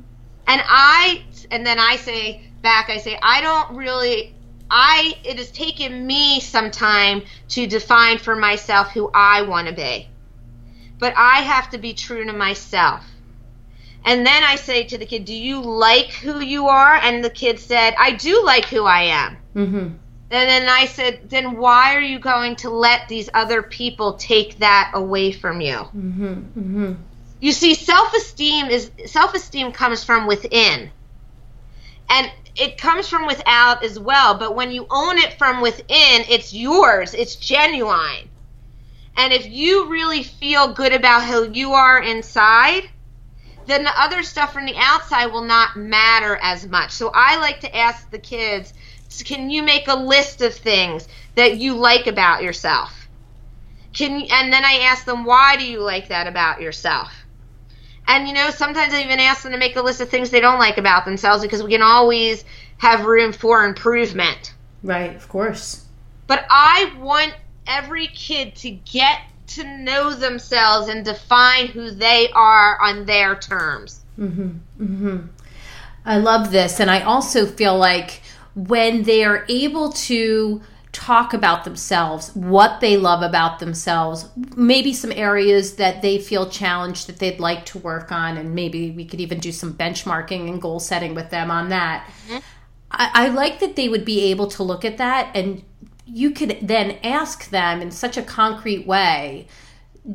And 0.47 0.63
I 0.65 1.23
and 1.51 1.65
then 1.65 1.79
I 1.79 1.97
say 1.97 2.43
back 2.63 2.91
I 2.91 2.97
say 2.99 3.19
I 3.23 3.41
don't 3.41 3.77
really 3.77 4.35
I 4.71 5.17
it 5.25 5.39
has 5.39 5.51
taken 5.51 6.07
me 6.07 6.41
some 6.41 6.71
time 6.71 7.23
to 7.51 7.67
define 7.67 8.19
for 8.19 8.35
myself 8.35 8.91
who 8.91 9.11
I 9.13 9.43
want 9.43 9.69
to 9.69 9.75
be. 9.75 10.09
But 11.03 11.15
I 11.17 11.41
have 11.41 11.69
to 11.71 11.79
be 11.79 11.95
true 11.95 12.25
to 12.25 12.33
myself. 12.33 13.05
And 14.05 14.25
then 14.25 14.45
I 14.45 14.55
say 14.55 14.85
to 14.85 14.97
the 14.97 15.05
kid, 15.05 15.25
"Do 15.25 15.35
you 15.35 15.61
like 15.61 16.11
who 16.13 16.39
you 16.39 16.69
are?" 16.69 16.95
And 16.95 17.25
the 17.25 17.29
kid 17.29 17.59
said, 17.59 17.97
"I 17.99 18.13
do 18.13 18.45
like 18.45 18.67
who 18.67 18.85
I 18.85 19.03
am." 19.23 19.37
Mm-hmm. 19.57 19.79
And 19.79 19.99
then 20.31 20.69
I 20.69 20.87
said, 20.87 21.29
"Then 21.29 21.57
why 21.57 21.97
are 21.97 22.01
you 22.13 22.21
going 22.21 22.55
to 22.63 22.71
let 22.71 23.09
these 23.09 23.29
other 23.35 23.65
people 23.65 24.13
take 24.13 24.61
that 24.61 24.93
away 24.95 25.33
from 25.33 25.61
you?" 25.61 25.79
Mm-hmm. 25.79 26.35
Mm-hmm. 26.61 26.93
You 27.41 27.51
see, 27.51 27.75
self-esteem 27.75 28.67
is 28.67 28.93
self-esteem 29.07 29.73
comes 29.73 30.05
from 30.05 30.29
within. 30.29 30.89
And 32.11 32.31
it 32.55 32.79
comes 32.79 33.09
from 33.09 33.27
without 33.27 33.83
as 33.83 33.99
well, 33.99 34.39
but 34.39 34.55
when 34.55 34.71
you 34.71 34.87
own 34.89 35.19
it 35.19 35.33
from 35.33 35.63
within, 35.63 36.27
it's 36.29 36.55
yours. 36.55 37.13
It's 37.13 37.35
genuine. 37.35 38.29
And 39.17 39.33
if 39.33 39.47
you 39.47 39.91
really 39.91 40.23
feel 40.23 40.73
good 40.73 40.93
about 40.93 41.25
who 41.25 41.51
you 41.53 41.73
are 41.73 42.03
inside, 42.03 42.89
then 43.67 43.85
the 43.85 44.01
other 44.01 44.23
stuff 44.23 44.53
from 44.53 44.67
the 44.67 44.77
outside 44.77 45.27
will 45.27 45.45
not 45.45 45.77
matter 45.77 46.39
as 46.43 46.67
much. 46.67 46.93
So 46.93 47.11
I 47.15 47.39
like 47.39 47.61
to 47.61 47.77
ask 47.77 48.11
the 48.11 48.19
kids, 48.19 48.73
can 49.25 49.51
you 49.51 49.63
make 49.63 49.89
a 49.89 49.95
list 49.95 50.41
of 50.41 50.55
things 50.55 51.07
that 51.35 51.59
you 51.59 51.75
like 51.75 52.07
about 52.07 52.43
yourself? 52.43 53.09
Can 53.93 54.23
and 54.31 54.53
then 54.53 54.65
I 54.65 54.85
ask 54.85 55.05
them, 55.05 55.25
why 55.25 55.57
do 55.57 55.65
you 55.65 55.81
like 55.81 56.09
that 56.09 56.27
about 56.27 56.63
yourself? 56.63 57.13
And 58.09 58.27
you 58.27 58.35
know, 58.35 58.51
sometimes 58.51 58.95
I 58.95 59.03
even 59.03 59.21
ask 59.21 59.43
them 59.43 59.53
to 59.53 59.59
make 59.59 59.77
a 59.77 59.83
list 59.83 60.01
of 60.01 60.09
things 60.09 60.31
they 60.31 60.41
don't 60.41 60.59
like 60.59 60.79
about 60.79 61.05
themselves 61.05 61.43
because 61.43 61.63
we 61.63 61.71
can 61.71 61.83
always 61.83 62.45
have 62.79 63.05
room 63.05 63.33
for 63.33 63.65
improvement. 63.65 64.55
Right, 64.83 65.15
of 65.15 65.29
course. 65.29 65.85
But 66.27 66.47
I 66.49 66.93
want 66.99 67.35
every 67.67 68.07
kid 68.09 68.55
to 68.57 68.71
get 68.71 69.21
to 69.49 69.65
know 69.79 70.15
themselves 70.15 70.89
and 70.89 71.05
define 71.05 71.67
who 71.67 71.91
they 71.91 72.31
are 72.35 72.81
on 72.81 73.05
their 73.07 73.35
terms. 73.35 74.01
Mm-hmm. 74.19 74.51
Mm-hmm. 74.81 75.27
I 76.05 76.19
love 76.19 76.51
this. 76.51 76.81
And 76.81 76.91
I 76.91 77.03
also 77.03 77.47
feel 77.47 77.77
like 77.77 78.23
when 78.55 79.03
they 79.03 79.25
are 79.25 79.45
able 79.49 79.93
to 79.93 80.63
talk 80.93 81.33
about 81.33 81.65
themselves, 81.65 82.35
what 82.35 82.81
they 82.81 82.97
love 82.99 83.23
about 83.23 83.59
themselves, 83.59 84.29
maybe 84.57 84.93
some 84.93 85.11
areas 85.13 85.77
that 85.77 86.03
they 86.03 86.19
feel 86.19 86.49
challenged 86.49 87.07
that 87.07 87.19
they'd 87.19 87.41
like 87.41 87.65
to 87.65 87.79
work 87.79 88.13
on, 88.13 88.37
and 88.37 88.55
maybe 88.55 88.91
we 88.91 89.07
could 89.07 89.21
even 89.21 89.41
do 89.41 89.53
some 89.53 89.73
benchmarking 89.73 90.49
and 90.49 90.61
goal 90.61 90.79
setting 90.79 91.15
with 91.15 91.31
them 91.31 91.51
on 91.51 91.71
that. 91.71 92.07
I, 92.91 93.11
I 93.15 93.29
like 93.29 93.61
that 93.61 93.75
they 93.75 93.89
would 93.89 94.05
be 94.05 94.31
able 94.31 94.49
to 94.49 94.63
look 94.63 94.85
at 94.85 94.99
that 94.99 95.35
and 95.35 95.63
you 96.05 96.31
could 96.31 96.59
then 96.63 96.99
ask 97.03 97.51
them 97.51 97.81
in 97.81 97.91
such 97.91 98.17
a 98.17 98.23
concrete 98.23 98.87
way 98.87 99.47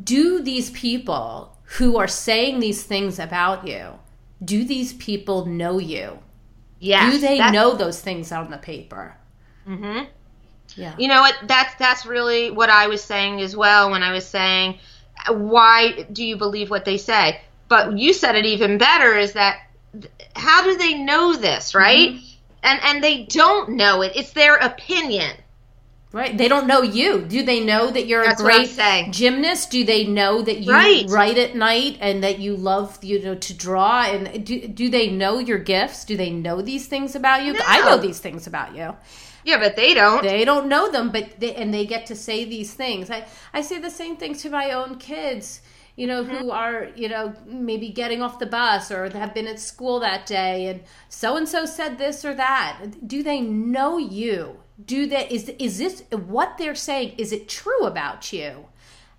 do 0.04 0.42
these 0.42 0.70
people 0.70 1.56
who 1.62 1.96
are 1.96 2.08
saying 2.08 2.60
these 2.60 2.82
things 2.82 3.18
about 3.18 3.66
you 3.66 3.98
do 4.44 4.64
these 4.64 4.92
people 4.94 5.46
know 5.46 5.78
you? 5.78 6.18
Yes. 6.80 7.12
do 7.12 7.18
they 7.18 7.50
know 7.50 7.74
those 7.74 8.00
things 8.00 8.30
on 8.30 8.50
the 8.50 8.58
paper? 8.58 9.16
mm-hmm 9.66 10.04
Yeah. 10.76 10.94
You 10.98 11.08
know 11.08 11.22
what? 11.22 11.34
That's 11.44 11.74
that's 11.76 12.06
really 12.06 12.50
what 12.50 12.70
I 12.70 12.86
was 12.86 13.02
saying 13.02 13.40
as 13.40 13.56
well 13.56 13.90
when 13.90 14.02
I 14.02 14.12
was 14.12 14.26
saying, 14.26 14.78
why 15.28 16.06
do 16.12 16.24
you 16.24 16.36
believe 16.36 16.70
what 16.70 16.84
they 16.84 16.98
say? 16.98 17.40
But 17.68 17.98
you 17.98 18.12
said 18.12 18.36
it 18.36 18.46
even 18.46 18.78
better. 18.78 19.16
Is 19.16 19.32
that 19.32 19.60
how 20.36 20.62
do 20.62 20.76
they 20.76 20.94
know 20.94 21.34
this, 21.34 21.74
right? 21.74 22.10
Mm-hmm. 22.10 22.24
And 22.62 22.80
and 22.84 23.04
they 23.04 23.24
don't 23.24 23.70
know 23.70 24.02
it. 24.02 24.12
It's 24.14 24.32
their 24.32 24.56
opinion. 24.56 25.36
Right. 26.10 26.36
They 26.38 26.48
don't 26.48 26.66
know 26.66 26.80
you. 26.80 27.20
Do 27.20 27.42
they 27.42 27.60
know 27.60 27.90
that 27.90 28.06
you're 28.06 28.24
That's 28.24 28.40
a 28.40 28.44
great 28.44 29.12
gymnast? 29.12 29.70
Do 29.70 29.84
they 29.84 30.06
know 30.06 30.40
that 30.40 30.60
you 30.60 30.72
Right. 30.72 31.04
write 31.08 31.36
at 31.36 31.54
night 31.54 31.98
and 32.00 32.24
that 32.24 32.38
you 32.38 32.56
love 32.56 33.04
you 33.04 33.22
know 33.22 33.34
to 33.34 33.54
draw 33.54 34.04
and 34.04 34.44
do, 34.44 34.66
do 34.68 34.88
they 34.88 35.10
know 35.10 35.38
your 35.38 35.58
gifts? 35.58 36.06
Do 36.06 36.16
they 36.16 36.30
know 36.30 36.62
these 36.62 36.86
things 36.86 37.14
about 37.14 37.44
you? 37.44 37.54
I 37.66 37.80
know 37.80 37.98
these 37.98 38.20
things 38.20 38.46
about 38.46 38.74
you. 38.74 38.96
Yeah, 39.44 39.58
but 39.58 39.76
they 39.76 39.92
don't. 39.92 40.22
They 40.22 40.44
don't 40.44 40.68
know 40.68 40.90
them, 40.90 41.10
but 41.10 41.40
they, 41.40 41.54
and 41.54 41.72
they 41.72 41.84
get 41.84 42.06
to 42.06 42.14
say 42.14 42.44
these 42.44 42.72
things. 42.72 43.10
I 43.10 43.26
I 43.52 43.60
say 43.60 43.78
the 43.78 43.90
same 43.90 44.16
thing 44.16 44.34
to 44.36 44.50
my 44.50 44.72
own 44.72 44.96
kids. 44.96 45.60
You 45.96 46.06
know, 46.06 46.22
who 46.22 46.36
mm-hmm. 46.36 46.50
are 46.50 46.88
you 46.96 47.08
know 47.08 47.34
maybe 47.46 47.90
getting 47.90 48.22
off 48.22 48.38
the 48.38 48.46
bus 48.46 48.90
or 48.90 49.10
have 49.10 49.34
been 49.34 49.46
at 49.46 49.60
school 49.60 50.00
that 50.00 50.26
day, 50.26 50.68
and 50.68 50.82
so 51.08 51.36
and 51.36 51.48
so 51.48 51.66
said 51.66 51.98
this 51.98 52.24
or 52.24 52.34
that. 52.34 53.06
Do 53.06 53.22
they 53.22 53.40
know 53.40 53.98
you? 53.98 54.58
Do 54.84 55.06
they 55.06 55.26
is 55.28 55.48
is 55.58 55.78
this 55.78 56.02
what 56.10 56.58
they're 56.58 56.74
saying? 56.74 57.14
Is 57.18 57.32
it 57.32 57.48
true 57.48 57.84
about 57.84 58.32
you? 58.32 58.66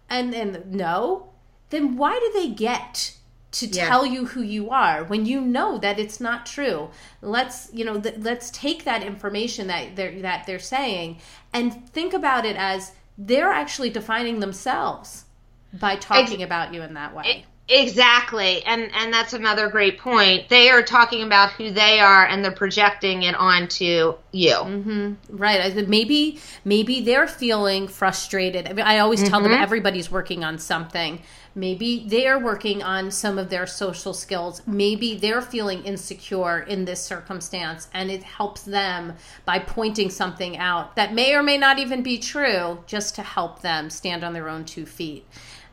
And 0.10 0.34
then 0.34 0.64
no, 0.68 1.30
then 1.70 1.98
why 1.98 2.18
do 2.20 2.40
they 2.40 2.50
get 2.50 3.14
to 3.52 3.66
Yeah. 3.68 3.88
tell 3.88 4.06
you 4.06 4.28
who 4.28 4.42
you 4.42 4.70
are 4.70 5.04
when 5.04 5.26
you 5.26 5.42
know 5.42 5.78
that 5.80 6.00
it's 6.00 6.20
not 6.20 6.46
true? 6.46 6.90
Let's 7.22 7.70
you 7.74 7.84
know 7.84 8.00
th- 8.00 8.16
let's 8.20 8.50
take 8.52 8.84
that 8.86 9.04
information 9.04 9.68
that 9.68 9.96
they're 9.96 10.22
that 10.22 10.46
they're 10.46 10.60
saying 10.60 11.20
and 11.52 11.88
think 11.90 12.14
about 12.14 12.46
it 12.46 12.56
as 12.56 12.94
they're 13.18 13.52
actually 13.52 13.90
defining 13.90 14.40
themselves 14.40 15.26
by 15.74 15.96
talking 15.98 16.42
about 16.42 16.74
you 16.74 16.82
in 16.82 16.94
that 16.94 17.14
way. 17.14 17.46
Exactly. 17.70 18.64
And 18.66 18.90
and 18.96 19.14
that's 19.14 19.34
another 19.34 19.70
great 19.70 20.00
point. 20.00 20.50
They 20.50 20.70
are 20.70 20.82
talking 20.82 21.24
about 21.24 21.52
who 21.52 21.70
they 21.70 22.00
are 22.00 22.26
and 22.26 22.44
they're 22.44 22.52
projecting 22.52 23.24
it 23.24 23.36
onto 23.36 24.16
you. 24.32 24.56
Mm-hmm. 24.56 25.14
Right. 25.30 25.88
Maybe 25.88 26.40
maybe 26.66 27.02
they're 27.02 27.28
feeling 27.28 27.88
frustrated. 27.88 28.68
I, 28.68 28.74
mean, 28.74 28.86
I 28.86 29.00
always 29.00 29.28
tell 29.28 29.42
them 29.42 29.52
everybody's 29.52 30.10
working 30.10 30.44
on 30.44 30.58
something. 30.58 31.22
Maybe 31.56 32.06
they're 32.08 32.40
working 32.40 32.82
on 32.84 33.12
some 33.12 33.38
of 33.38 33.50
their 33.50 33.68
social 33.68 34.14
skills. 34.14 34.62
Maybe 34.66 35.16
they're 35.16 35.42
feeling 35.42 35.84
insecure 35.84 36.60
in 36.62 36.86
this 36.86 37.02
circumstance, 37.02 37.88
and 37.94 38.10
it 38.10 38.24
helps 38.24 38.62
them 38.62 39.14
by 39.46 39.60
pointing 39.60 40.10
something 40.10 40.58
out 40.58 40.96
that 40.96 41.14
may 41.14 41.36
or 41.36 41.44
may 41.44 41.58
not 41.58 41.80
even 41.80 42.02
be 42.02 42.18
true, 42.18 42.84
just 42.86 43.16
to 43.16 43.24
help 43.24 43.62
them 43.62 43.90
stand 43.90 44.24
on 44.24 44.34
their 44.34 44.48
own 44.48 44.64
two 44.64 44.86
feet. 44.86 45.26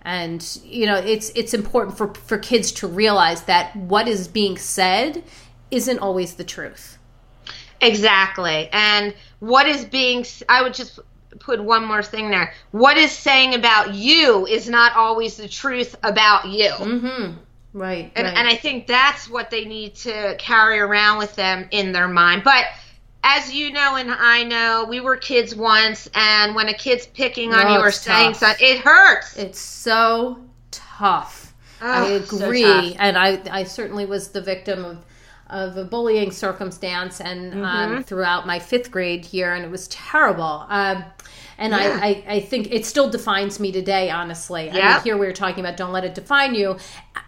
And 0.06 0.60
you 0.64 0.86
know, 0.86 0.96
it's 0.96 1.30
it's 1.34 1.52
important 1.52 1.98
for 1.98 2.14
for 2.14 2.38
kids 2.38 2.70
to 2.72 2.86
realize 2.86 3.42
that 3.42 3.74
what 3.74 4.06
is 4.06 4.28
being 4.28 4.56
said 4.56 5.24
isn't 5.72 5.98
always 5.98 6.36
the 6.36 6.44
truth. 6.44 6.96
Exactly. 7.80 8.68
And 8.72 9.14
what 9.40 9.66
is 9.66 9.84
being 9.84 10.24
I 10.48 10.62
would 10.62 10.74
just 10.74 11.00
put 11.40 11.62
one 11.62 11.84
more 11.84 12.04
thing 12.04 12.30
there. 12.30 12.54
What 12.70 12.96
is 12.96 13.10
saying 13.10 13.54
about 13.54 13.94
you 13.94 14.46
is 14.46 14.68
not 14.68 14.94
always 14.94 15.36
the 15.36 15.48
truth 15.48 15.96
about 16.04 16.46
you. 16.46 16.70
Mm-hmm. 16.70 17.38
Right. 17.72 18.12
And, 18.14 18.26
right. 18.26 18.36
and 18.36 18.48
I 18.48 18.54
think 18.54 18.86
that's 18.86 19.28
what 19.28 19.50
they 19.50 19.64
need 19.64 19.96
to 19.96 20.36
carry 20.38 20.78
around 20.78 21.18
with 21.18 21.34
them 21.34 21.66
in 21.72 21.90
their 21.90 22.08
mind. 22.08 22.42
But 22.44 22.66
as 23.28 23.52
you 23.52 23.72
know, 23.72 23.96
and 23.96 24.10
I 24.10 24.44
know, 24.44 24.86
we 24.88 25.00
were 25.00 25.16
kids 25.16 25.54
once, 25.54 26.08
and 26.14 26.54
when 26.54 26.68
a 26.68 26.74
kid's 26.74 27.06
picking 27.06 27.52
on 27.54 27.66
Oh, 27.66 27.74
you 27.74 27.78
or 27.80 27.90
saying 27.90 28.32
tough. 28.32 28.36
something, 28.36 28.66
it 28.68 28.78
hurts. 28.80 29.36
It's 29.36 29.58
so 29.60 30.38
tough. 30.70 31.54
I 31.90 32.06
Ugh, 32.06 32.26
so 32.26 32.50
agree, 32.50 32.62
tough. 32.62 32.96
and 32.98 33.18
I 33.18 33.40
I 33.50 33.64
certainly 33.64 34.06
was 34.06 34.28
the 34.30 34.40
victim 34.40 34.84
of 34.84 35.04
of 35.48 35.76
a 35.76 35.84
bullying 35.84 36.32
circumstance, 36.32 37.20
and 37.20 37.54
Mm-hmm. 37.54 37.64
um, 37.64 38.02
throughout 38.02 38.46
my 38.46 38.58
fifth 38.58 38.90
grade 38.90 39.32
year, 39.32 39.54
and 39.54 39.64
it 39.64 39.70
was 39.70 39.86
terrible. 39.88 40.66
Um, 40.68 41.04
and 41.58 41.74
I, 41.74 41.86
I, 42.08 42.24
I 42.28 42.40
think 42.40 42.70
it 42.72 42.84
still 42.84 43.08
defines 43.08 43.58
me 43.60 43.72
today, 43.72 44.10
honestly. 44.10 44.70
I 44.70 44.82
mean, 44.82 44.98
here 45.04 45.16
we 45.16 45.26
were 45.26 45.32
talking 45.32 45.60
about 45.64 45.76
don't 45.78 45.92
let 45.92 46.04
it 46.04 46.14
define 46.14 46.54
you. 46.54 46.76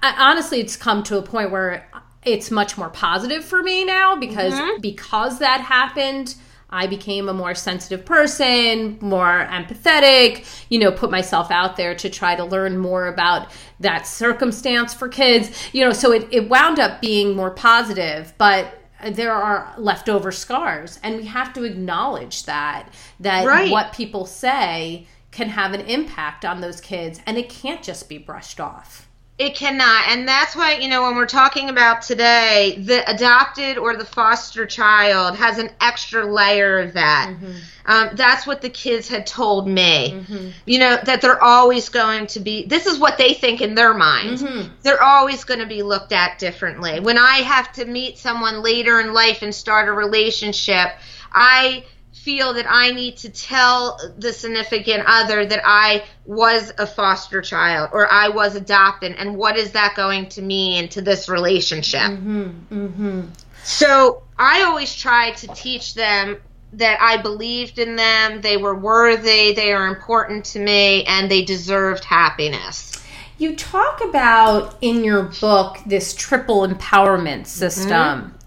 I, 0.03 0.15
honestly, 0.31 0.61
it's 0.61 0.77
come 0.77 1.03
to 1.05 1.17
a 1.19 1.23
point 1.23 1.51
where 1.51 1.88
it's 2.25 2.51
much 2.51 2.77
more 2.77 2.91
positive 2.91 3.45
for 3.45 3.62
me 3.62 3.85
now 3.85 4.16
because 4.16 4.53
Mm-hmm. 4.55 4.81
because 4.81 5.39
that 5.39 5.61
happened. 5.61 6.35
I 6.71 6.87
became 6.87 7.31
a 7.31 7.33
more 7.33 7.55
sensitive 7.55 8.05
person, 8.05 8.99
more 9.01 9.47
empathetic, 9.51 10.45
you 10.69 10.79
know, 10.79 10.93
put 10.93 11.11
myself 11.11 11.51
out 11.51 11.77
there 11.79 11.95
to 11.95 12.11
try 12.11 12.37
to 12.37 12.45
learn 12.45 12.77
more 12.77 13.07
about 13.07 13.51
that 13.81 14.07
circumstance 14.07 14.93
for 14.93 15.09
kids, 15.09 15.51
you 15.73 15.83
know, 15.83 15.95
so 15.95 16.12
it, 16.12 16.29
it 16.31 16.51
wound 16.51 16.79
up 16.79 17.01
being 17.01 17.35
more 17.35 17.51
positive, 17.51 18.35
but 18.37 18.75
there 19.12 19.33
are 19.33 19.73
leftover 19.79 20.31
scars 20.31 20.99
and 21.03 21.16
we 21.16 21.25
have 21.25 21.55
to 21.55 21.64
acknowledge 21.64 22.45
that 22.45 22.89
that 23.21 23.47
Right. 23.47 23.71
what 23.71 23.95
people 23.95 24.27
say 24.27 25.07
can 25.31 25.49
have 25.49 25.73
an 25.73 25.83
impact 25.83 26.45
on 26.45 26.61
those 26.61 26.81
kids 26.83 27.21
and 27.25 27.39
it 27.39 27.49
can't 27.49 27.83
just 27.83 28.11
be 28.11 28.19
brushed 28.19 28.61
off. 28.61 29.08
It 29.39 29.55
cannot. 29.55 30.09
And 30.09 30.26
that's 30.26 30.57
why, 30.57 30.78
you 30.78 30.89
know, 30.89 31.03
when 31.03 31.14
we're 31.14 31.26
talking 31.26 31.68
about 31.68 32.03
today, 32.03 32.76
the 32.76 33.09
adopted 33.09 33.78
or 33.78 33.97
the 33.97 34.05
foster 34.05 34.66
child 34.66 35.36
has 35.36 35.59
an 35.59 35.70
extra 35.80 36.26
layer 36.26 36.80
of 36.80 36.95
that. 36.95 37.30
Mm-hmm. 37.30 37.53
Um, 37.86 38.11
that's 38.14 38.49
what 38.49 38.62
the 38.62 38.68
kids 38.68 39.09
had 39.09 39.28
told 39.28 39.68
me. 39.68 40.11
Mm-hmm. 40.11 40.49
You 40.66 40.80
know, 40.80 40.99
that 41.05 41.20
they're 41.20 41.43
always 41.43 41.89
going 41.89 42.26
to 42.28 42.41
be, 42.41 42.64
this 42.64 42.86
is 42.86 42.99
what 42.99 43.16
they 43.16 43.32
think 43.32 43.61
in 43.61 43.76
their 43.76 43.95
mind. 43.95 44.41
Mm-hmm. 44.41 44.72
They're 44.82 45.03
always 45.03 45.45
going 45.45 45.61
to 45.61 45.66
be 45.66 45.84
looked 45.84 46.12
at 46.12 46.41
differently. 46.41 46.99
When 46.99 47.16
I 47.16 47.36
have 47.36 47.72
to 47.74 47.84
meet 47.84 48.18
someone 48.18 48.61
later 48.61 48.99
in 49.01 49.14
life 49.14 49.43
and 49.43 49.55
start 49.55 49.89
a 49.89 49.93
relationship, 49.93 50.89
I 51.32 51.84
feel 52.29 52.53
that 52.53 52.66
I 52.68 52.91
need 52.91 53.16
to 53.18 53.31
tell 53.31 53.99
the 54.18 54.35
significant 54.35 55.03
other 55.07 55.47
that 55.47 55.62
I 55.64 56.05
was 56.26 56.74
a 56.76 56.87
foster 56.87 57.41
child 57.41 57.89
or 57.95 58.07
I 58.12 58.29
was 58.29 58.55
adopted 58.55 59.14
and 59.16 59.35
what 59.35 59.57
is 59.57 59.72
that 59.72 59.95
going 59.97 60.29
to 60.31 60.43
mean 60.43 60.91
to 60.91 61.01
this 61.01 61.31
relationship. 61.31 62.03
Mm-hmm, 62.03 62.51
mm-hmm. 62.70 63.20
So 63.64 64.24
I 64.39 64.64
always 64.64 64.95
try 64.95 65.31
to 65.31 65.47
teach 65.55 65.95
them 65.95 66.37
that 66.74 67.01
I 67.01 67.16
believed 67.16 67.79
in 67.79 67.97
them, 67.97 68.43
they 68.43 68.59
were 68.59 68.74
worthy, 68.74 69.55
they 69.55 69.72
are 69.72 69.87
important 69.87 70.45
to 70.53 70.59
me, 70.59 71.05
and 71.05 71.31
they 71.31 71.43
deserved 71.43 72.05
happiness. 72.05 72.93
You 73.39 73.57
talk 73.57 74.05
about 74.05 74.76
in 74.83 75.03
your 75.03 75.22
book 75.41 75.79
this 75.87 76.12
triple 76.12 76.68
empowerment 76.68 77.47
system. 77.47 77.91
Mm-hmm. 77.91 78.38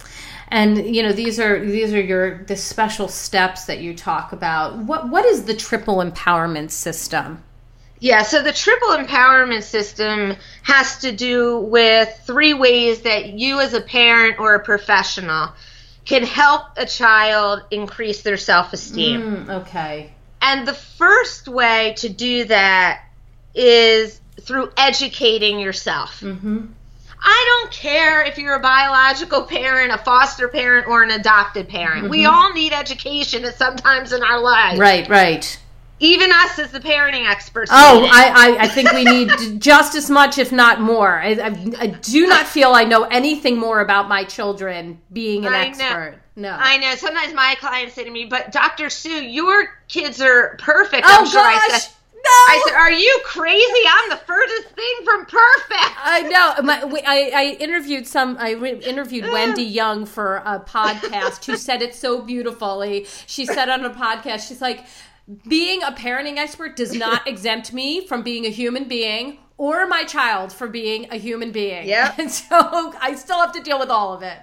And 0.51 0.93
you 0.93 1.01
know 1.01 1.13
these 1.13 1.39
are 1.39 1.65
these 1.65 1.93
are 1.93 2.01
your 2.01 2.43
the 2.43 2.57
special 2.57 3.07
steps 3.07 3.65
that 3.65 3.79
you 3.79 3.95
talk 3.95 4.33
about. 4.33 4.77
What 4.77 5.09
what 5.09 5.25
is 5.25 5.45
the 5.45 5.55
triple 5.55 5.97
empowerment 5.97 6.71
system? 6.71 7.41
Yeah, 7.99 8.23
so 8.23 8.41
the 8.41 8.51
triple 8.51 8.89
empowerment 8.89 9.61
system 9.61 10.35
has 10.63 10.99
to 10.99 11.11
do 11.11 11.59
with 11.59 12.09
three 12.25 12.53
ways 12.55 13.03
that 13.03 13.29
you, 13.29 13.59
as 13.59 13.75
a 13.75 13.81
parent 13.81 14.39
or 14.39 14.55
a 14.55 14.59
professional, 14.59 15.53
can 16.03 16.23
help 16.23 16.63
a 16.77 16.85
child 16.85 17.61
increase 17.69 18.23
their 18.23 18.37
self 18.37 18.73
esteem. 18.73 19.21
Mm, 19.21 19.61
okay. 19.61 20.13
And 20.41 20.67
the 20.67 20.73
first 20.73 21.47
way 21.47 21.93
to 21.97 22.09
do 22.09 22.45
that 22.45 23.03
is 23.53 24.19
through 24.41 24.71
educating 24.75 25.59
yourself. 25.59 26.21
Mm-hmm. 26.21 26.65
I 27.23 27.45
don't 27.61 27.71
care 27.71 28.23
if 28.23 28.37
you're 28.37 28.55
a 28.55 28.59
biological 28.59 29.43
parent, 29.43 29.91
a 29.93 29.97
foster 29.99 30.47
parent, 30.47 30.87
or 30.87 31.03
an 31.03 31.11
adopted 31.11 31.69
parent. 31.69 32.09
We 32.09 32.23
Mm-hmm. 32.23 32.33
all 32.33 32.53
need 32.53 32.73
education 32.73 33.45
at 33.45 33.55
sometimes 33.55 34.11
in 34.11 34.23
our 34.23 34.39
lives. 34.39 34.79
Right, 34.79 35.07
right. 35.07 35.59
Even 35.99 36.31
us 36.31 36.57
as 36.57 36.71
the 36.71 36.79
parenting 36.79 37.29
experts. 37.29 37.69
Oh. 37.71 38.07
I, 38.11 38.31
I, 38.57 38.57
I 38.63 38.67
think 38.67 38.91
we 38.91 39.03
need 39.03 39.29
just 39.61 39.93
as 39.93 40.09
much, 40.09 40.39
if 40.39 40.51
not 40.51 40.81
more. 40.81 41.19
I, 41.19 41.33
I, 41.33 41.71
I 41.79 41.87
do 41.87 42.25
not 42.25 42.47
feel 42.47 42.71
I 42.71 42.85
know 42.85 43.03
anything 43.03 43.57
more 43.59 43.81
about 43.81 44.09
my 44.09 44.23
children 44.23 44.99
being 45.13 45.45
an 45.45 45.53
I 45.53 45.65
know. 45.65 45.67
expert. 45.69 46.15
No. 46.35 46.57
I 46.59 46.77
know. 46.77 46.95
Sometimes 46.95 47.35
my 47.35 47.55
clients 47.59 47.93
say 47.93 48.03
to 48.03 48.09
me, 48.09 48.25
"But 48.25 48.51
Dr. 48.51 48.89
Sue, 48.89 49.23
your 49.23 49.67
kids 49.89 50.19
are 50.21 50.55
perfect." 50.59 51.03
oh 51.05 51.17
I'm 51.19 51.27
sure 51.27 51.43
gosh, 51.43 51.61
I 51.71 51.77
said. 51.77 51.91
"I 52.25 52.63
said, 52.67 52.75
are 52.75 52.91
you 52.91 53.19
crazy? 53.25 53.83
I'm 53.89 54.09
the 54.09 54.17
furthest 54.17 54.69
thing 54.69 54.93
from 55.03 55.25
perfect." 55.25 55.95
I 56.03 56.21
know. 56.23 56.63
My, 56.63 56.85
we- 56.85 57.01
I, 57.01 57.31
I 57.35 57.57
interviewed 57.59 58.07
some. 58.07 58.37
I 58.39 58.51
re- 58.51 58.79
interviewed 58.83 59.25
Wendy 59.31 59.63
Young 59.63 60.05
for 60.05 60.37
a 60.37 60.59
podcast 60.59 61.45
who 61.45 61.57
said 61.57 61.81
it 61.81 61.95
so 61.95 62.21
beautifully. 62.21 63.05
She 63.27 63.45
said 63.45 63.69
on 63.69 63.83
a 63.85 63.89
podcast, 63.91 64.47
she's 64.47 64.61
like, 64.61 64.85
"Being 65.47 65.83
a 65.83 65.91
parenting 65.91 66.37
expert 66.37 66.75
does 66.75 66.93
not 66.93 67.27
exempt 67.27 67.73
me 67.73 68.05
from 68.07 68.21
being 68.23 68.45
a 68.45 68.49
human 68.49 68.85
being." 68.87 69.37
or 69.57 69.85
my 69.85 70.03
child 70.03 70.51
for 70.51 70.67
being 70.67 71.05
a 71.11 71.17
human 71.17 71.51
being. 71.51 71.87
Yeah. 71.87 72.15
And 72.17 72.31
so 72.31 72.47
I 72.99 73.13
still 73.15 73.37
have 73.39 73.51
to 73.51 73.61
deal 73.61 73.77
with 73.77 73.91
all 73.91 74.11
of 74.11 74.23
it. 74.23 74.39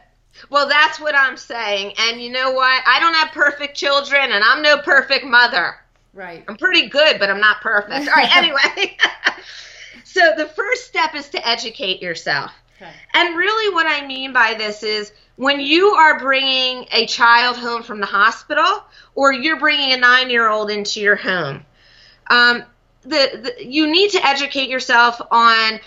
Well, 0.49 0.69
that's 0.69 1.01
what 1.01 1.17
I'm 1.17 1.37
saying. 1.37 1.95
And 1.99 2.23
you 2.23 2.31
know 2.31 2.53
what? 2.53 2.83
I 2.87 3.01
don't 3.01 3.15
have 3.15 3.33
perfect 3.33 3.77
children, 3.77 4.31
and 4.31 4.45
I'm 4.45 4.63
no 4.63 4.79
perfect 4.79 5.25
mother. 5.25 5.75
Right. 6.19 6.45
I'm 6.49 6.57
pretty 6.57 6.89
good, 6.89 7.21
but 7.21 7.31
I'm 7.31 7.39
not 7.39 7.61
perfect. 7.61 8.09
All 8.09 8.15
right, 8.15 8.37
anyway. 8.37 8.97
so 10.05 10.33
the 10.37 10.47
first 10.47 10.87
step 10.87 11.15
is 11.15 11.29
to 11.29 11.49
educate 11.49 12.03
yourself. 12.03 12.51
Okay. 12.83 12.91
And 13.15 13.37
really, 13.37 13.73
what 13.73 13.87
I 13.87 14.05
mean 14.05 14.33
by 14.33 14.55
this 14.55 14.83
is 14.83 15.13
when 15.37 15.61
you 15.61 15.91
are 15.91 16.19
bringing 16.19 16.87
a 16.91 17.07
child 17.07 17.57
home 17.57 17.85
from 17.85 18.01
the 18.01 18.07
hospital 18.07 18.83
or 19.15 19.33
you're 19.33 19.61
bringing 19.61 19.93
a 19.93 19.97
nine 19.97 20.29
year 20.29 20.49
old 20.49 20.73
into 20.73 21.01
your 21.01 21.15
home, 21.15 21.65
um, 22.31 22.65
the, 23.03 23.55
the, 23.57 23.65
you 23.65 23.87
need 23.87 24.11
to 24.11 24.27
educate 24.27 24.69
yourself 24.69 25.21
on 25.31 25.79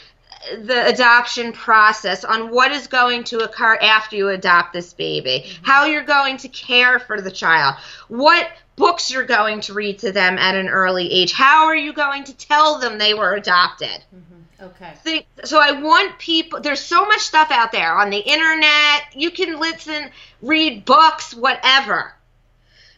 the 0.63 0.87
adoption 0.87 1.51
process, 1.51 2.23
on 2.23 2.51
what 2.51 2.71
is 2.71 2.87
going 2.87 3.25
to 3.25 3.39
occur 3.39 3.75
after 3.75 4.15
you 4.15 4.29
adopt 4.29 4.73
this 4.73 4.93
baby, 4.93 5.45
how 5.61 5.85
you're 5.85 6.03
going 6.03 6.37
to 6.37 6.47
care 6.47 6.99
for 6.99 7.21
the 7.21 7.29
child, 7.31 7.75
what 8.07 8.47
books 8.75 9.11
you're 9.11 9.25
going 9.25 9.61
to 9.61 9.73
read 9.73 9.99
to 9.99 10.11
them 10.11 10.37
at 10.37 10.55
an 10.55 10.67
early 10.67 11.11
age, 11.11 11.33
how 11.33 11.65
are 11.65 11.75
you 11.75 11.93
going 11.93 12.23
to 12.25 12.33
tell 12.35 12.79
them 12.79 12.97
they 12.97 13.13
were 13.13 13.33
adopted? 13.33 13.89
Mm-hmm. 14.15 14.31
Okay. 14.63 14.93
think 15.03 15.25
so 15.43 15.59
i 15.59 15.71
want 15.71 16.19
people 16.19 16.61
there's 16.61 16.79
so 16.79 17.03
much 17.05 17.21
stuff 17.21 17.49
out 17.49 17.71
there 17.71 17.95
on 17.97 18.11
the 18.11 18.19
internet. 18.19 19.01
You 19.15 19.31
can 19.31 19.59
listen 19.59 20.11
read 20.41 20.85
books 20.85 21.33
whatever. 21.33 22.13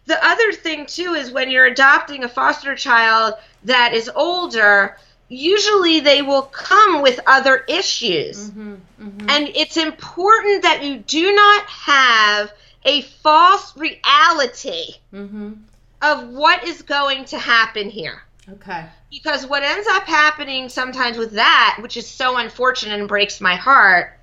The 0.06 0.22
other 0.26 0.52
thing 0.52 0.88
too 0.88 1.14
is 1.14 1.32
when 1.32 1.50
you're 1.50 1.66
adopting 1.66 2.26
a 2.26 2.28
foster 2.28 2.76
child 2.76 3.36
that 3.64 3.94
is 3.94 4.12
older 4.14 4.98
usually 5.30 6.00
they 6.00 6.22
will 6.22 6.44
come 6.44 7.02
with 7.02 7.20
other 7.26 7.64
issues. 7.68 8.50
Mm-hmm. 8.50 8.74
Mm-hmm. 9.02 9.30
And 9.30 9.50
it's 9.56 9.78
important 9.78 10.64
that 10.64 10.84
you 10.84 10.98
do 10.98 11.34
not 11.34 11.66
have 11.66 12.52
a 12.86 13.02
false 13.02 13.76
reality 13.78 14.96
Mm-hmm. 15.14 15.54
of 16.02 16.30
what 16.30 16.64
is 16.66 16.82
going 16.82 17.26
to 17.26 17.38
happen 17.40 17.90
here 17.90 18.22
Okay. 18.52 18.86
because 19.10 19.46
what 19.48 19.64
ends 19.64 19.88
up 19.88 20.04
happening 20.04 20.68
sometimes 20.70 21.18
with 21.18 21.32
that, 21.34 21.78
which 21.82 21.96
is 21.98 22.08
so 22.08 22.38
unfortunate 22.38 23.00
and 23.00 23.08
breaks 23.08 23.40
my 23.40 23.56
heart, 23.56 24.18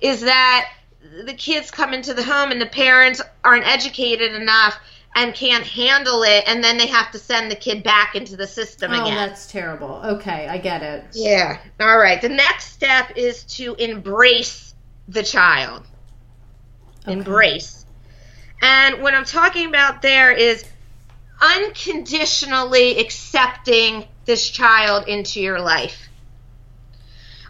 is 0.00 0.20
that 0.22 0.70
the 1.24 1.32
kids 1.34 1.70
come 1.70 1.94
into 1.94 2.12
the 2.14 2.22
home 2.22 2.50
and 2.52 2.60
the 2.60 2.66
parents 2.66 3.20
aren't 3.44 3.66
educated 3.66 4.34
enough 4.34 4.78
and 5.14 5.34
can't 5.34 5.64
handle 5.66 6.22
it, 6.22 6.42
and 6.46 6.64
then 6.64 6.78
they 6.78 6.86
have 6.86 7.10
to 7.12 7.18
send 7.18 7.50
the 7.50 7.54
kid 7.56 7.82
back 7.82 8.14
into 8.14 8.34
the 8.34 8.46
system 8.46 8.92
again. 8.92 9.02
Oh, 9.02 9.06
again. 9.08 9.28
that's 9.28 9.46
terrible. 9.50 10.00
Okay, 10.04 10.48
I 10.48 10.56
get 10.56 10.82
it. 10.82 11.04
Yeah. 11.12 11.58
All 11.80 11.98
right. 11.98 12.20
The 12.22 12.30
next 12.30 12.72
step 12.72 13.12
is 13.14 13.44
to 13.56 13.74
embrace 13.74 14.74
the 15.08 15.22
child. 15.22 15.86
Embrace. 17.06 17.81
And 18.62 19.02
what 19.02 19.12
I'm 19.12 19.24
talking 19.24 19.66
about 19.66 20.02
there 20.02 20.30
is 20.30 20.64
unconditionally 21.40 22.98
accepting 23.00 24.06
this 24.24 24.48
child 24.48 25.08
into 25.08 25.40
your 25.40 25.60
life. 25.60 26.08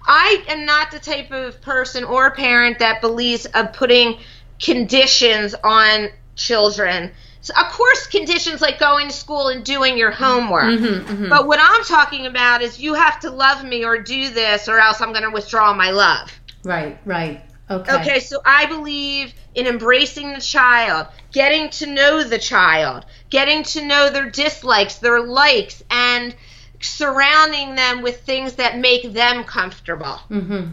I 0.04 0.42
am 0.48 0.64
not 0.64 0.90
the 0.90 0.98
type 0.98 1.30
of 1.30 1.60
person 1.60 2.02
or 2.02 2.30
parent 2.32 2.78
that 2.80 3.00
believes 3.00 3.46
of 3.46 3.72
putting 3.74 4.18
conditions 4.58 5.54
on 5.62 6.08
children. 6.34 7.12
So 7.42 7.52
of 7.60 7.72
course, 7.72 8.06
conditions 8.06 8.60
like 8.60 8.78
going 8.78 9.08
to 9.08 9.12
school 9.14 9.48
and 9.48 9.64
doing 9.64 9.98
your 9.98 10.12
homework. 10.12 10.64
Mm-hmm, 10.64 11.12
mm-hmm. 11.12 11.28
But 11.28 11.46
what 11.46 11.58
I'm 11.60 11.84
talking 11.84 12.26
about 12.26 12.62
is 12.62 12.80
you 12.80 12.94
have 12.94 13.20
to 13.20 13.30
love 13.30 13.64
me 13.64 13.84
or 13.84 13.98
do 13.98 14.30
this, 14.30 14.68
or 14.68 14.78
else 14.78 15.00
I'm 15.00 15.12
going 15.12 15.24
to 15.24 15.30
withdraw 15.30 15.74
my 15.74 15.90
love. 15.90 16.32
Right, 16.64 16.98
right. 17.04 17.42
Okay. 17.70 17.94
Okay, 17.94 18.20
so 18.20 18.40
I 18.44 18.66
believe 18.66 19.32
in 19.54 19.66
embracing 19.66 20.32
the 20.32 20.40
child, 20.40 21.06
getting 21.32 21.70
to 21.70 21.86
know 21.86 22.22
the 22.22 22.38
child, 22.38 23.06
getting 23.30 23.62
to 23.64 23.84
know 23.84 24.10
their 24.10 24.30
dislikes, 24.30 24.96
their 24.96 25.20
likes, 25.20 25.82
and 25.90 26.34
surrounding 26.80 27.74
them 27.74 28.02
with 28.02 28.22
things 28.22 28.54
that 28.54 28.78
make 28.78 29.12
them 29.12 29.44
comfortable. 29.44 30.20
Mm-hmm. 30.30 30.72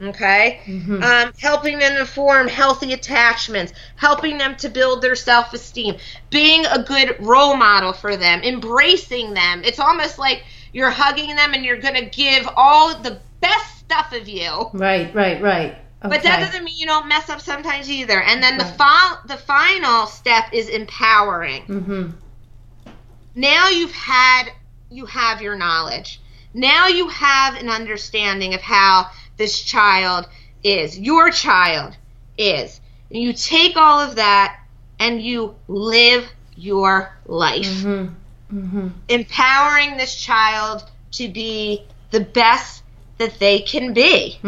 Okay? 0.00 0.60
Um, 1.02 1.32
helping 1.40 1.78
them 1.78 1.96
to 1.96 2.06
form 2.06 2.46
healthy 2.46 2.92
attachments, 2.92 3.72
helping 3.96 4.38
them 4.38 4.54
to 4.56 4.68
build 4.68 5.02
their 5.02 5.16
self 5.16 5.52
esteem, 5.52 5.96
being 6.30 6.66
a 6.66 6.82
good 6.82 7.16
role 7.20 7.56
model 7.56 7.92
for 7.92 8.16
them, 8.16 8.42
embracing 8.42 9.34
them. 9.34 9.62
It's 9.64 9.80
almost 9.80 10.18
like 10.18 10.44
you're 10.72 10.90
hugging 10.90 11.34
them 11.34 11.54
and 11.54 11.64
you're 11.64 11.80
going 11.80 11.94
to 11.94 12.06
give 12.06 12.48
all 12.54 12.96
the 12.98 13.18
best 13.40 13.78
stuff 13.78 14.12
of 14.12 14.28
you. 14.28 14.70
Right, 14.72 15.12
right, 15.14 15.42
right. 15.42 15.78
Okay. 16.04 16.14
But 16.16 16.22
that 16.22 16.38
doesn't 16.40 16.64
mean 16.64 16.76
you 16.76 16.86
don't 16.86 17.08
mess 17.08 17.28
up 17.28 17.40
sometimes 17.40 17.90
either. 17.90 18.22
And 18.22 18.40
then 18.42 18.56
the 18.56 18.64
Right. 18.64 18.76
fi- 18.76 19.16
the 19.26 19.36
final 19.36 20.06
step 20.06 20.52
is 20.52 20.68
empowering. 20.68 21.62
Mm-hmm. 21.64 22.10
Now 23.34 23.68
you've 23.68 23.92
had 23.94 24.44
you 24.90 25.06
have 25.06 25.42
your 25.42 25.56
knowledge. 25.56 26.20
Now 26.54 26.86
you 26.86 27.08
have 27.08 27.56
an 27.56 27.68
understanding 27.68 28.54
of 28.54 28.60
how 28.62 29.10
this 29.36 29.60
child 29.60 30.26
is. 30.64 30.98
Your 30.98 31.30
child 31.30 31.96
is. 32.38 32.80
And 33.10 33.20
you 33.20 33.32
take 33.32 33.76
all 33.76 34.00
of 34.00 34.16
that 34.16 34.58
and 34.98 35.20
you 35.22 35.54
live 35.68 36.30
your 36.56 37.16
life. 37.26 37.66
Mm-hmm. 37.66 38.58
Mm-hmm. 38.58 38.88
Empowering 39.08 39.96
this 39.96 40.14
child 40.16 40.88
to 41.12 41.28
be 41.28 41.84
the 42.10 42.20
best 42.20 42.82
that 43.18 43.38
they 43.38 43.60
can 43.60 43.92
be. 43.92 44.38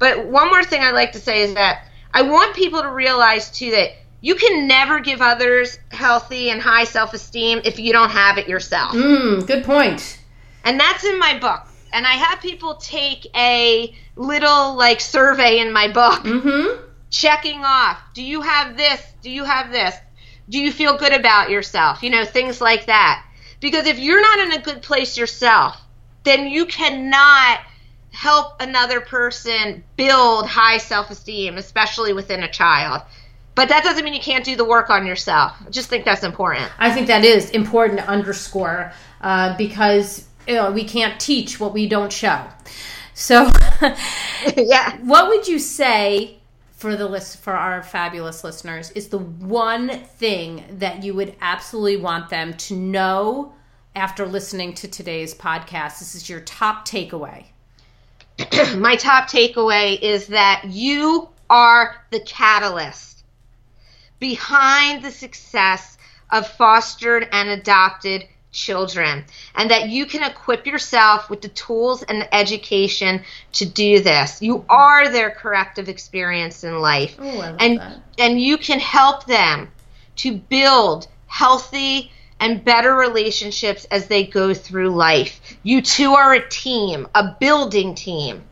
But 0.00 0.26
one 0.26 0.48
more 0.48 0.64
thing 0.64 0.80
I'd 0.82 0.94
like 0.94 1.12
to 1.12 1.20
say 1.20 1.42
is 1.42 1.54
that 1.54 1.84
I 2.12 2.22
want 2.22 2.56
people 2.56 2.82
to 2.82 2.90
realize 2.90 3.50
too 3.52 3.70
that 3.70 3.90
you 4.20 4.34
can 4.34 4.66
never 4.66 4.98
give 4.98 5.20
others 5.22 5.78
healthy 5.92 6.50
and 6.50 6.60
high 6.60 6.84
self 6.84 7.14
esteem 7.14 7.60
if 7.64 7.78
you 7.78 7.92
don't 7.92 8.10
have 8.10 8.36
it 8.38 8.48
yourself. 8.48 8.92
Mm, 8.94 9.46
good 9.46 9.62
point. 9.64 10.18
And 10.64 10.80
that's 10.80 11.04
in 11.04 11.18
my 11.18 11.38
book. 11.38 11.60
And 11.92 12.06
I 12.06 12.12
have 12.14 12.40
people 12.40 12.74
take 12.76 13.26
a 13.36 13.94
little 14.16 14.74
like 14.74 15.00
survey 15.00 15.58
in 15.60 15.72
my 15.72 15.88
book, 15.88 16.20
Mm-hmm. 16.22 16.82
checking 17.10 17.64
off 17.64 17.98
do 18.14 18.22
you 18.22 18.40
have 18.40 18.76
this? 18.76 19.00
Do 19.22 19.30
you 19.30 19.44
have 19.44 19.70
this? 19.70 19.94
Do 20.48 20.58
you 20.58 20.72
feel 20.72 20.96
good 20.96 21.12
about 21.12 21.50
yourself? 21.50 22.02
You 22.02 22.10
know, 22.10 22.24
things 22.24 22.60
like 22.60 22.86
that. 22.86 23.24
Because 23.60 23.86
if 23.86 23.98
you're 23.98 24.20
not 24.20 24.38
in 24.46 24.52
a 24.52 24.62
good 24.62 24.82
place 24.82 25.16
yourself, 25.18 25.80
then 26.24 26.48
you 26.48 26.66
cannot 26.66 27.60
help 28.12 28.60
another 28.60 29.00
person 29.00 29.84
build 29.96 30.46
high 30.46 30.78
self 30.78 31.10
esteem, 31.10 31.56
especially 31.56 32.12
within 32.12 32.42
a 32.42 32.50
child. 32.50 33.02
But 33.54 33.68
that 33.68 33.84
doesn't 33.84 34.04
mean 34.04 34.14
you 34.14 34.20
can't 34.20 34.44
do 34.44 34.56
the 34.56 34.64
work 34.64 34.90
on 34.90 35.06
yourself. 35.06 35.52
I 35.66 35.70
just 35.70 35.88
think 35.88 36.04
that's 36.04 36.22
important. 36.22 36.70
I 36.78 36.90
think 36.92 37.08
that 37.08 37.24
is 37.24 37.50
important 37.50 38.00
to 38.00 38.08
underscore 38.08 38.92
uh, 39.20 39.56
because 39.56 40.26
you 40.46 40.54
know, 40.54 40.70
we 40.70 40.84
can't 40.84 41.20
teach 41.20 41.60
what 41.60 41.72
we 41.72 41.86
don't 41.86 42.12
show. 42.12 42.44
So, 43.14 43.50
yeah. 44.56 44.96
what 44.98 45.28
would 45.28 45.46
you 45.46 45.58
say 45.58 46.38
for 46.70 46.96
the 46.96 47.06
list 47.06 47.40
for 47.40 47.52
our 47.52 47.82
fabulous 47.82 48.42
listeners 48.42 48.90
is 48.92 49.08
the 49.08 49.18
one 49.18 49.90
thing 49.90 50.64
that 50.78 51.02
you 51.02 51.14
would 51.14 51.36
absolutely 51.40 51.98
want 51.98 52.30
them 52.30 52.54
to 52.54 52.74
know 52.74 53.52
after 53.94 54.26
listening 54.26 54.74
to 54.74 54.88
today's 54.88 55.34
podcast? 55.34 55.98
This 55.98 56.14
is 56.14 56.28
your 56.30 56.40
top 56.40 56.88
takeaway. 56.88 57.46
my 58.76 58.96
top 58.96 59.28
takeaway 59.28 60.00
is 60.00 60.28
that 60.28 60.64
you 60.68 61.28
are 61.48 61.96
the 62.10 62.20
catalyst 62.20 63.24
behind 64.18 65.02
the 65.02 65.10
success 65.10 65.98
of 66.30 66.46
fostered 66.46 67.28
and 67.32 67.48
adopted 67.48 68.24
children, 68.52 69.24
and 69.54 69.70
that 69.70 69.88
you 69.88 70.06
can 70.06 70.28
equip 70.28 70.66
yourself 70.66 71.30
with 71.30 71.40
the 71.40 71.48
tools 71.50 72.02
and 72.02 72.20
the 72.20 72.34
education 72.34 73.22
to 73.52 73.64
do 73.64 74.00
this. 74.00 74.42
You 74.42 74.64
are 74.68 75.08
their 75.08 75.30
corrective 75.30 75.88
experience 75.88 76.64
in 76.64 76.80
life, 76.80 77.16
Oh, 77.20 77.24
love 77.24 77.56
and 77.60 77.78
that. 77.78 77.98
and 78.18 78.40
you 78.40 78.58
can 78.58 78.80
help 78.80 79.24
them 79.26 79.70
to 80.16 80.36
build 80.36 81.06
healthy 81.26 82.10
and 82.40 82.64
better 82.64 82.94
relationships 82.94 83.84
as 83.86 84.08
they 84.08 84.24
go 84.24 84.54
through 84.54 84.90
life. 84.90 85.40
You 85.62 85.82
two 85.82 86.14
are 86.14 86.34
a 86.34 86.48
team, 86.48 87.06
a 87.14 87.36
building 87.38 87.94
team. 87.94 88.42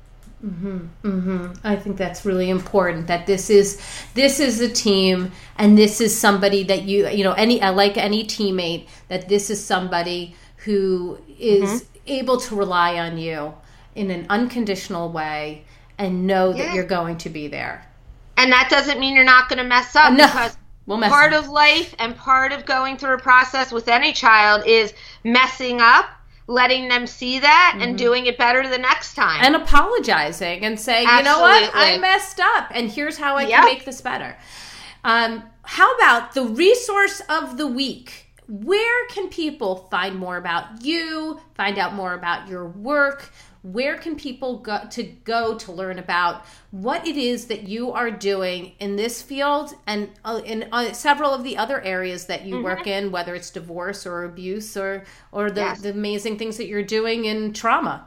hmm 0.41 0.79
Hmm. 1.03 1.53
I 1.65 1.75
think 1.77 1.97
that's 1.97 2.25
really 2.25 2.51
important. 2.51 3.07
That 3.09 3.27
this 3.27 3.51
is 3.51 3.81
this 4.15 4.39
is 4.41 4.61
a 4.61 4.69
team, 4.69 5.33
and 5.57 5.77
this 5.77 6.01
is 6.01 6.17
somebody 6.17 6.63
that 6.65 6.83
you 6.83 7.09
you 7.09 7.25
know 7.25 7.33
any 7.33 7.61
like 7.61 7.97
any 7.97 8.25
teammate 8.25 8.87
that 9.09 9.29
this 9.29 9.51
is 9.51 9.65
somebody 9.65 10.37
who 10.59 11.19
is 11.39 11.87
able 12.07 12.39
to 12.39 12.55
rely 12.57 12.99
on 12.99 13.19
you 13.19 13.55
in 13.95 14.11
an 14.11 14.27
unconditional 14.29 15.11
way 15.11 15.65
and 15.99 16.27
know 16.27 16.53
that 16.53 16.75
you're 16.75 16.85
going 16.85 17.17
to 17.19 17.29
be 17.29 17.49
there. 17.49 17.85
And 18.37 18.53
that 18.53 18.69
doesn't 18.71 19.01
mean 19.01 19.17
you're 19.17 19.25
not 19.25 19.49
going 19.49 19.59
to 19.59 19.65
mess 19.65 19.97
up 19.97 20.13
No, 20.13 20.27
because 20.27 20.57
we'll 20.89 21.01
part 21.09 21.33
up. 21.33 21.45
of 21.45 21.51
life 21.51 21.95
and 21.99 22.17
part 22.17 22.53
of 22.53 22.67
going 22.67 22.97
through 22.97 23.15
a 23.15 23.19
process 23.19 23.71
with 23.71 23.87
any 23.87 24.13
child 24.13 24.67
is 24.67 24.93
messing 25.23 25.81
up, 25.81 26.07
letting 26.49 26.89
them 26.89 27.07
see 27.07 27.39
that 27.39 27.73
mm-hmm. 27.75 27.83
and 27.83 27.99
doing 27.99 28.27
it 28.27 28.39
better 28.39 28.67
the 28.69 28.79
next 28.79 29.15
time. 29.15 29.45
And 29.45 29.55
apologizing 29.55 30.65
and 30.65 30.81
saying, 30.81 31.07
you 31.07 31.23
know 31.23 31.41
what, 31.41 31.71
I 31.75 31.99
messed 31.99 32.41
up 32.41 32.69
and 32.73 32.91
here's 32.91 33.19
how 33.19 33.37
I 33.37 33.43
yep. 33.43 33.61
can 33.61 33.65
make 33.67 33.85
this 33.85 34.01
better. 34.01 34.37
Um, 35.05 35.45
how 35.63 35.95
about 35.97 36.33
the 36.33 36.45
resource 36.45 37.23
of 37.29 37.59
the 37.59 37.67
week? 37.67 38.25
Where 38.49 39.07
can 39.09 39.29
people 39.29 39.89
find 39.91 40.17
more 40.17 40.39
about 40.39 40.83
you, 40.83 41.39
find 41.55 41.79
out 41.79 41.93
more 41.93 42.15
about 42.15 42.49
your 42.49 42.67
work? 42.67 43.31
Where 43.63 43.97
can 43.97 44.15
people 44.15 44.59
go 44.59 44.81
to 44.91 45.03
go 45.03 45.57
to 45.59 45.73
learn 45.73 45.99
about 45.99 46.45
what 46.71 47.05
it 47.07 47.17
is 47.17 47.47
that 47.47 47.65
you 47.65 47.91
are 47.93 48.11
doing 48.11 48.73
in 48.79 48.97
this 48.97 49.21
field 49.21 49.75
and 49.87 50.09
uh, 50.25 50.41
in 50.45 50.69
uh, 50.71 50.93
several 50.93 51.35
of 51.35 51.43
the 51.43 51.57
other 51.57 51.81
areas 51.83 52.27
that 52.27 52.45
you 52.45 52.57
mm-hmm. 52.57 52.65
work 52.65 52.87
in 52.87 53.11
whether 53.11 53.35
it's 53.35 53.51
divorce 53.51 54.07
or 54.07 54.25
abuse 54.25 54.77
or 54.77 55.05
or 55.33 55.51
the, 55.51 55.61
yes. 55.61 55.81
the 55.81 55.91
amazing 55.91 56.39
things 56.39 56.57
that 56.57 56.69
you're 56.69 56.83
doing 56.83 57.25
in 57.25 57.53
trauma 57.53 58.07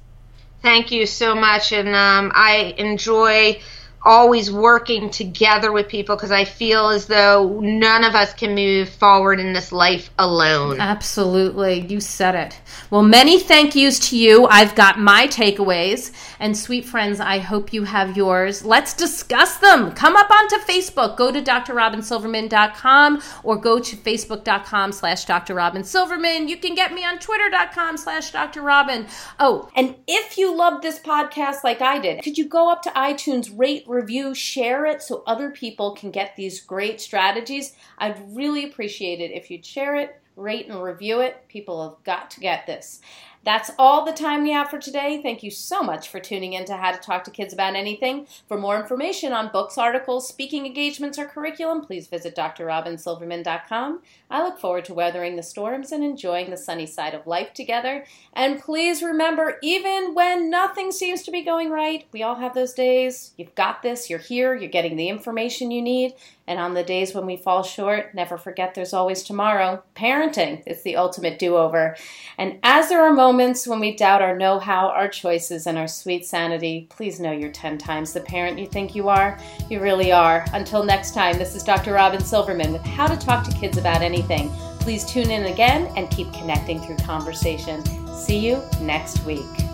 Thank 0.60 0.90
you 0.90 1.06
so 1.06 1.34
much. 1.34 1.72
And 1.72 1.88
um, 1.88 2.32
I 2.34 2.74
enjoy 2.78 3.60
always 4.04 4.50
working 4.50 5.10
together 5.10 5.72
with 5.72 5.88
people 5.88 6.16
because 6.16 6.30
I 6.30 6.44
feel 6.44 6.88
as 6.88 7.06
though 7.06 7.60
none 7.60 8.04
of 8.04 8.14
us 8.14 8.34
can 8.34 8.54
move 8.54 8.88
forward 8.88 9.40
in 9.40 9.52
this 9.52 9.72
life 9.72 10.10
alone. 10.18 10.80
Absolutely. 10.80 11.80
You 11.80 12.00
said 12.00 12.34
it. 12.34 12.60
Well, 12.90 13.02
many 13.02 13.40
thank 13.40 13.74
yous 13.74 13.98
to 14.10 14.18
you. 14.18 14.46
I've 14.46 14.74
got 14.74 14.98
my 14.98 15.26
takeaways. 15.26 16.12
And 16.38 16.56
sweet 16.56 16.84
friends, 16.84 17.20
I 17.20 17.38
hope 17.38 17.72
you 17.72 17.84
have 17.84 18.16
yours. 18.16 18.64
Let's 18.64 18.94
discuss 18.94 19.56
them. 19.58 19.92
Come 19.92 20.16
up 20.16 20.30
onto 20.30 20.56
Facebook. 20.56 21.16
Go 21.16 21.32
to 21.32 21.40
drrobynsilverman.com 21.40 23.22
or 23.42 23.56
go 23.56 23.78
to 23.78 23.96
facebook.com 23.96 24.92
slash 24.92 25.24
drrobynsilverman. 25.24 26.48
You 26.48 26.56
can 26.56 26.74
get 26.74 26.92
me 26.92 27.04
on 27.04 27.18
twitter.com 27.18 27.96
slash 27.96 28.32
drrobyn. 28.32 29.08
Oh, 29.38 29.68
and 29.74 29.94
if 30.06 30.36
you 30.36 30.54
love 30.54 30.82
this 30.82 30.98
podcast 30.98 31.64
like 31.64 31.80
I 31.80 31.98
did, 31.98 32.22
could 32.22 32.36
you 32.36 32.46
go 32.46 32.70
up 32.70 32.82
to 32.82 32.90
iTunes, 32.90 33.50
rate, 33.56 33.84
review, 33.94 34.34
share 34.34 34.84
it 34.86 35.02
so 35.02 35.22
other 35.26 35.50
people 35.50 35.94
can 35.94 36.10
get 36.10 36.36
these 36.36 36.60
great 36.60 37.00
strategies. 37.00 37.74
I'd 37.98 38.36
really 38.36 38.64
appreciate 38.64 39.20
it 39.20 39.30
if 39.30 39.50
you'd 39.50 39.64
share 39.64 39.96
it, 39.96 40.20
rate, 40.36 40.68
and 40.68 40.82
review 40.82 41.20
it. 41.20 41.46
People 41.48 41.88
have 41.88 42.04
got 42.04 42.30
to 42.32 42.40
get 42.40 42.66
this. 42.66 43.00
That's 43.44 43.70
all 43.78 44.06
the 44.06 44.12
time 44.12 44.42
we 44.42 44.52
have 44.52 44.70
for 44.70 44.78
today. 44.78 45.20
Thank 45.22 45.42
you 45.42 45.50
so 45.50 45.82
much 45.82 46.08
for 46.08 46.18
tuning 46.18 46.54
in 46.54 46.64
to 46.64 46.78
How 46.78 46.92
to 46.92 46.98
Talk 46.98 47.24
to 47.24 47.30
Kids 47.30 47.52
About 47.52 47.76
Anything. 47.76 48.26
For 48.48 48.56
more 48.56 48.80
information 48.80 49.34
on 49.34 49.52
books, 49.52 49.76
articles, 49.76 50.26
speaking 50.26 50.64
engagements, 50.64 51.18
or 51.18 51.26
curriculum, 51.26 51.82
please 51.82 52.06
visit 52.06 52.34
drrobynsilverman.com. 52.34 54.00
I 54.30 54.42
look 54.42 54.58
forward 54.58 54.86
to 54.86 54.94
weathering 54.94 55.36
the 55.36 55.42
storms 55.42 55.92
and 55.92 56.02
enjoying 56.02 56.48
the 56.48 56.56
sunny 56.56 56.86
side 56.86 57.12
of 57.12 57.26
life 57.26 57.52
together. 57.52 58.06
And 58.32 58.60
please 58.60 59.02
remember, 59.02 59.58
even 59.62 60.14
when 60.14 60.48
nothing 60.48 60.90
seems 60.90 61.22
to 61.24 61.30
be 61.30 61.42
going 61.42 61.68
right, 61.68 62.06
we 62.12 62.22
all 62.22 62.36
have 62.36 62.54
those 62.54 62.72
days. 62.72 63.32
You've 63.36 63.54
got 63.54 63.82
this, 63.82 64.08
you're 64.08 64.18
here, 64.18 64.54
you're 64.54 64.70
getting 64.70 64.96
the 64.96 65.10
information 65.10 65.70
you 65.70 65.82
need. 65.82 66.14
And 66.46 66.58
on 66.58 66.74
the 66.74 66.84
days 66.84 67.14
when 67.14 67.24
we 67.24 67.36
fall 67.36 67.62
short, 67.62 68.14
never 68.14 68.36
forget 68.36 68.74
there's 68.74 68.92
always 68.92 69.22
tomorrow. 69.22 69.82
Parenting 69.96 70.62
is 70.66 70.82
the 70.82 70.96
ultimate 70.96 71.38
do 71.38 71.56
over. 71.56 71.96
And 72.36 72.58
as 72.62 72.88
there 72.88 73.02
are 73.02 73.12
moments 73.12 73.66
when 73.66 73.80
we 73.80 73.96
doubt 73.96 74.20
our 74.20 74.36
know 74.36 74.58
how, 74.58 74.88
our 74.88 75.08
choices, 75.08 75.66
and 75.66 75.78
our 75.78 75.88
sweet 75.88 76.26
sanity, 76.26 76.86
please 76.90 77.18
know 77.18 77.32
you're 77.32 77.50
10 77.50 77.78
times 77.78 78.12
the 78.12 78.20
parent 78.20 78.58
you 78.58 78.66
think 78.66 78.94
you 78.94 79.08
are. 79.08 79.38
You 79.70 79.80
really 79.80 80.12
are. 80.12 80.44
Until 80.52 80.84
next 80.84 81.14
time, 81.14 81.38
this 81.38 81.54
is 81.54 81.62
Dr. 81.62 81.94
Robyn 81.94 82.22
Silverman 82.22 82.72
with 82.72 82.84
How 82.84 83.06
to 83.06 83.16
Talk 83.16 83.44
to 83.48 83.56
Kids 83.56 83.78
About 83.78 84.02
Anything. 84.02 84.50
Please 84.80 85.06
tune 85.06 85.30
in 85.30 85.46
again 85.46 85.90
and 85.96 86.10
keep 86.10 86.30
connecting 86.34 86.78
through 86.80 86.96
conversation. 86.96 87.82
See 88.14 88.38
you 88.38 88.62
next 88.82 89.24
week. 89.24 89.73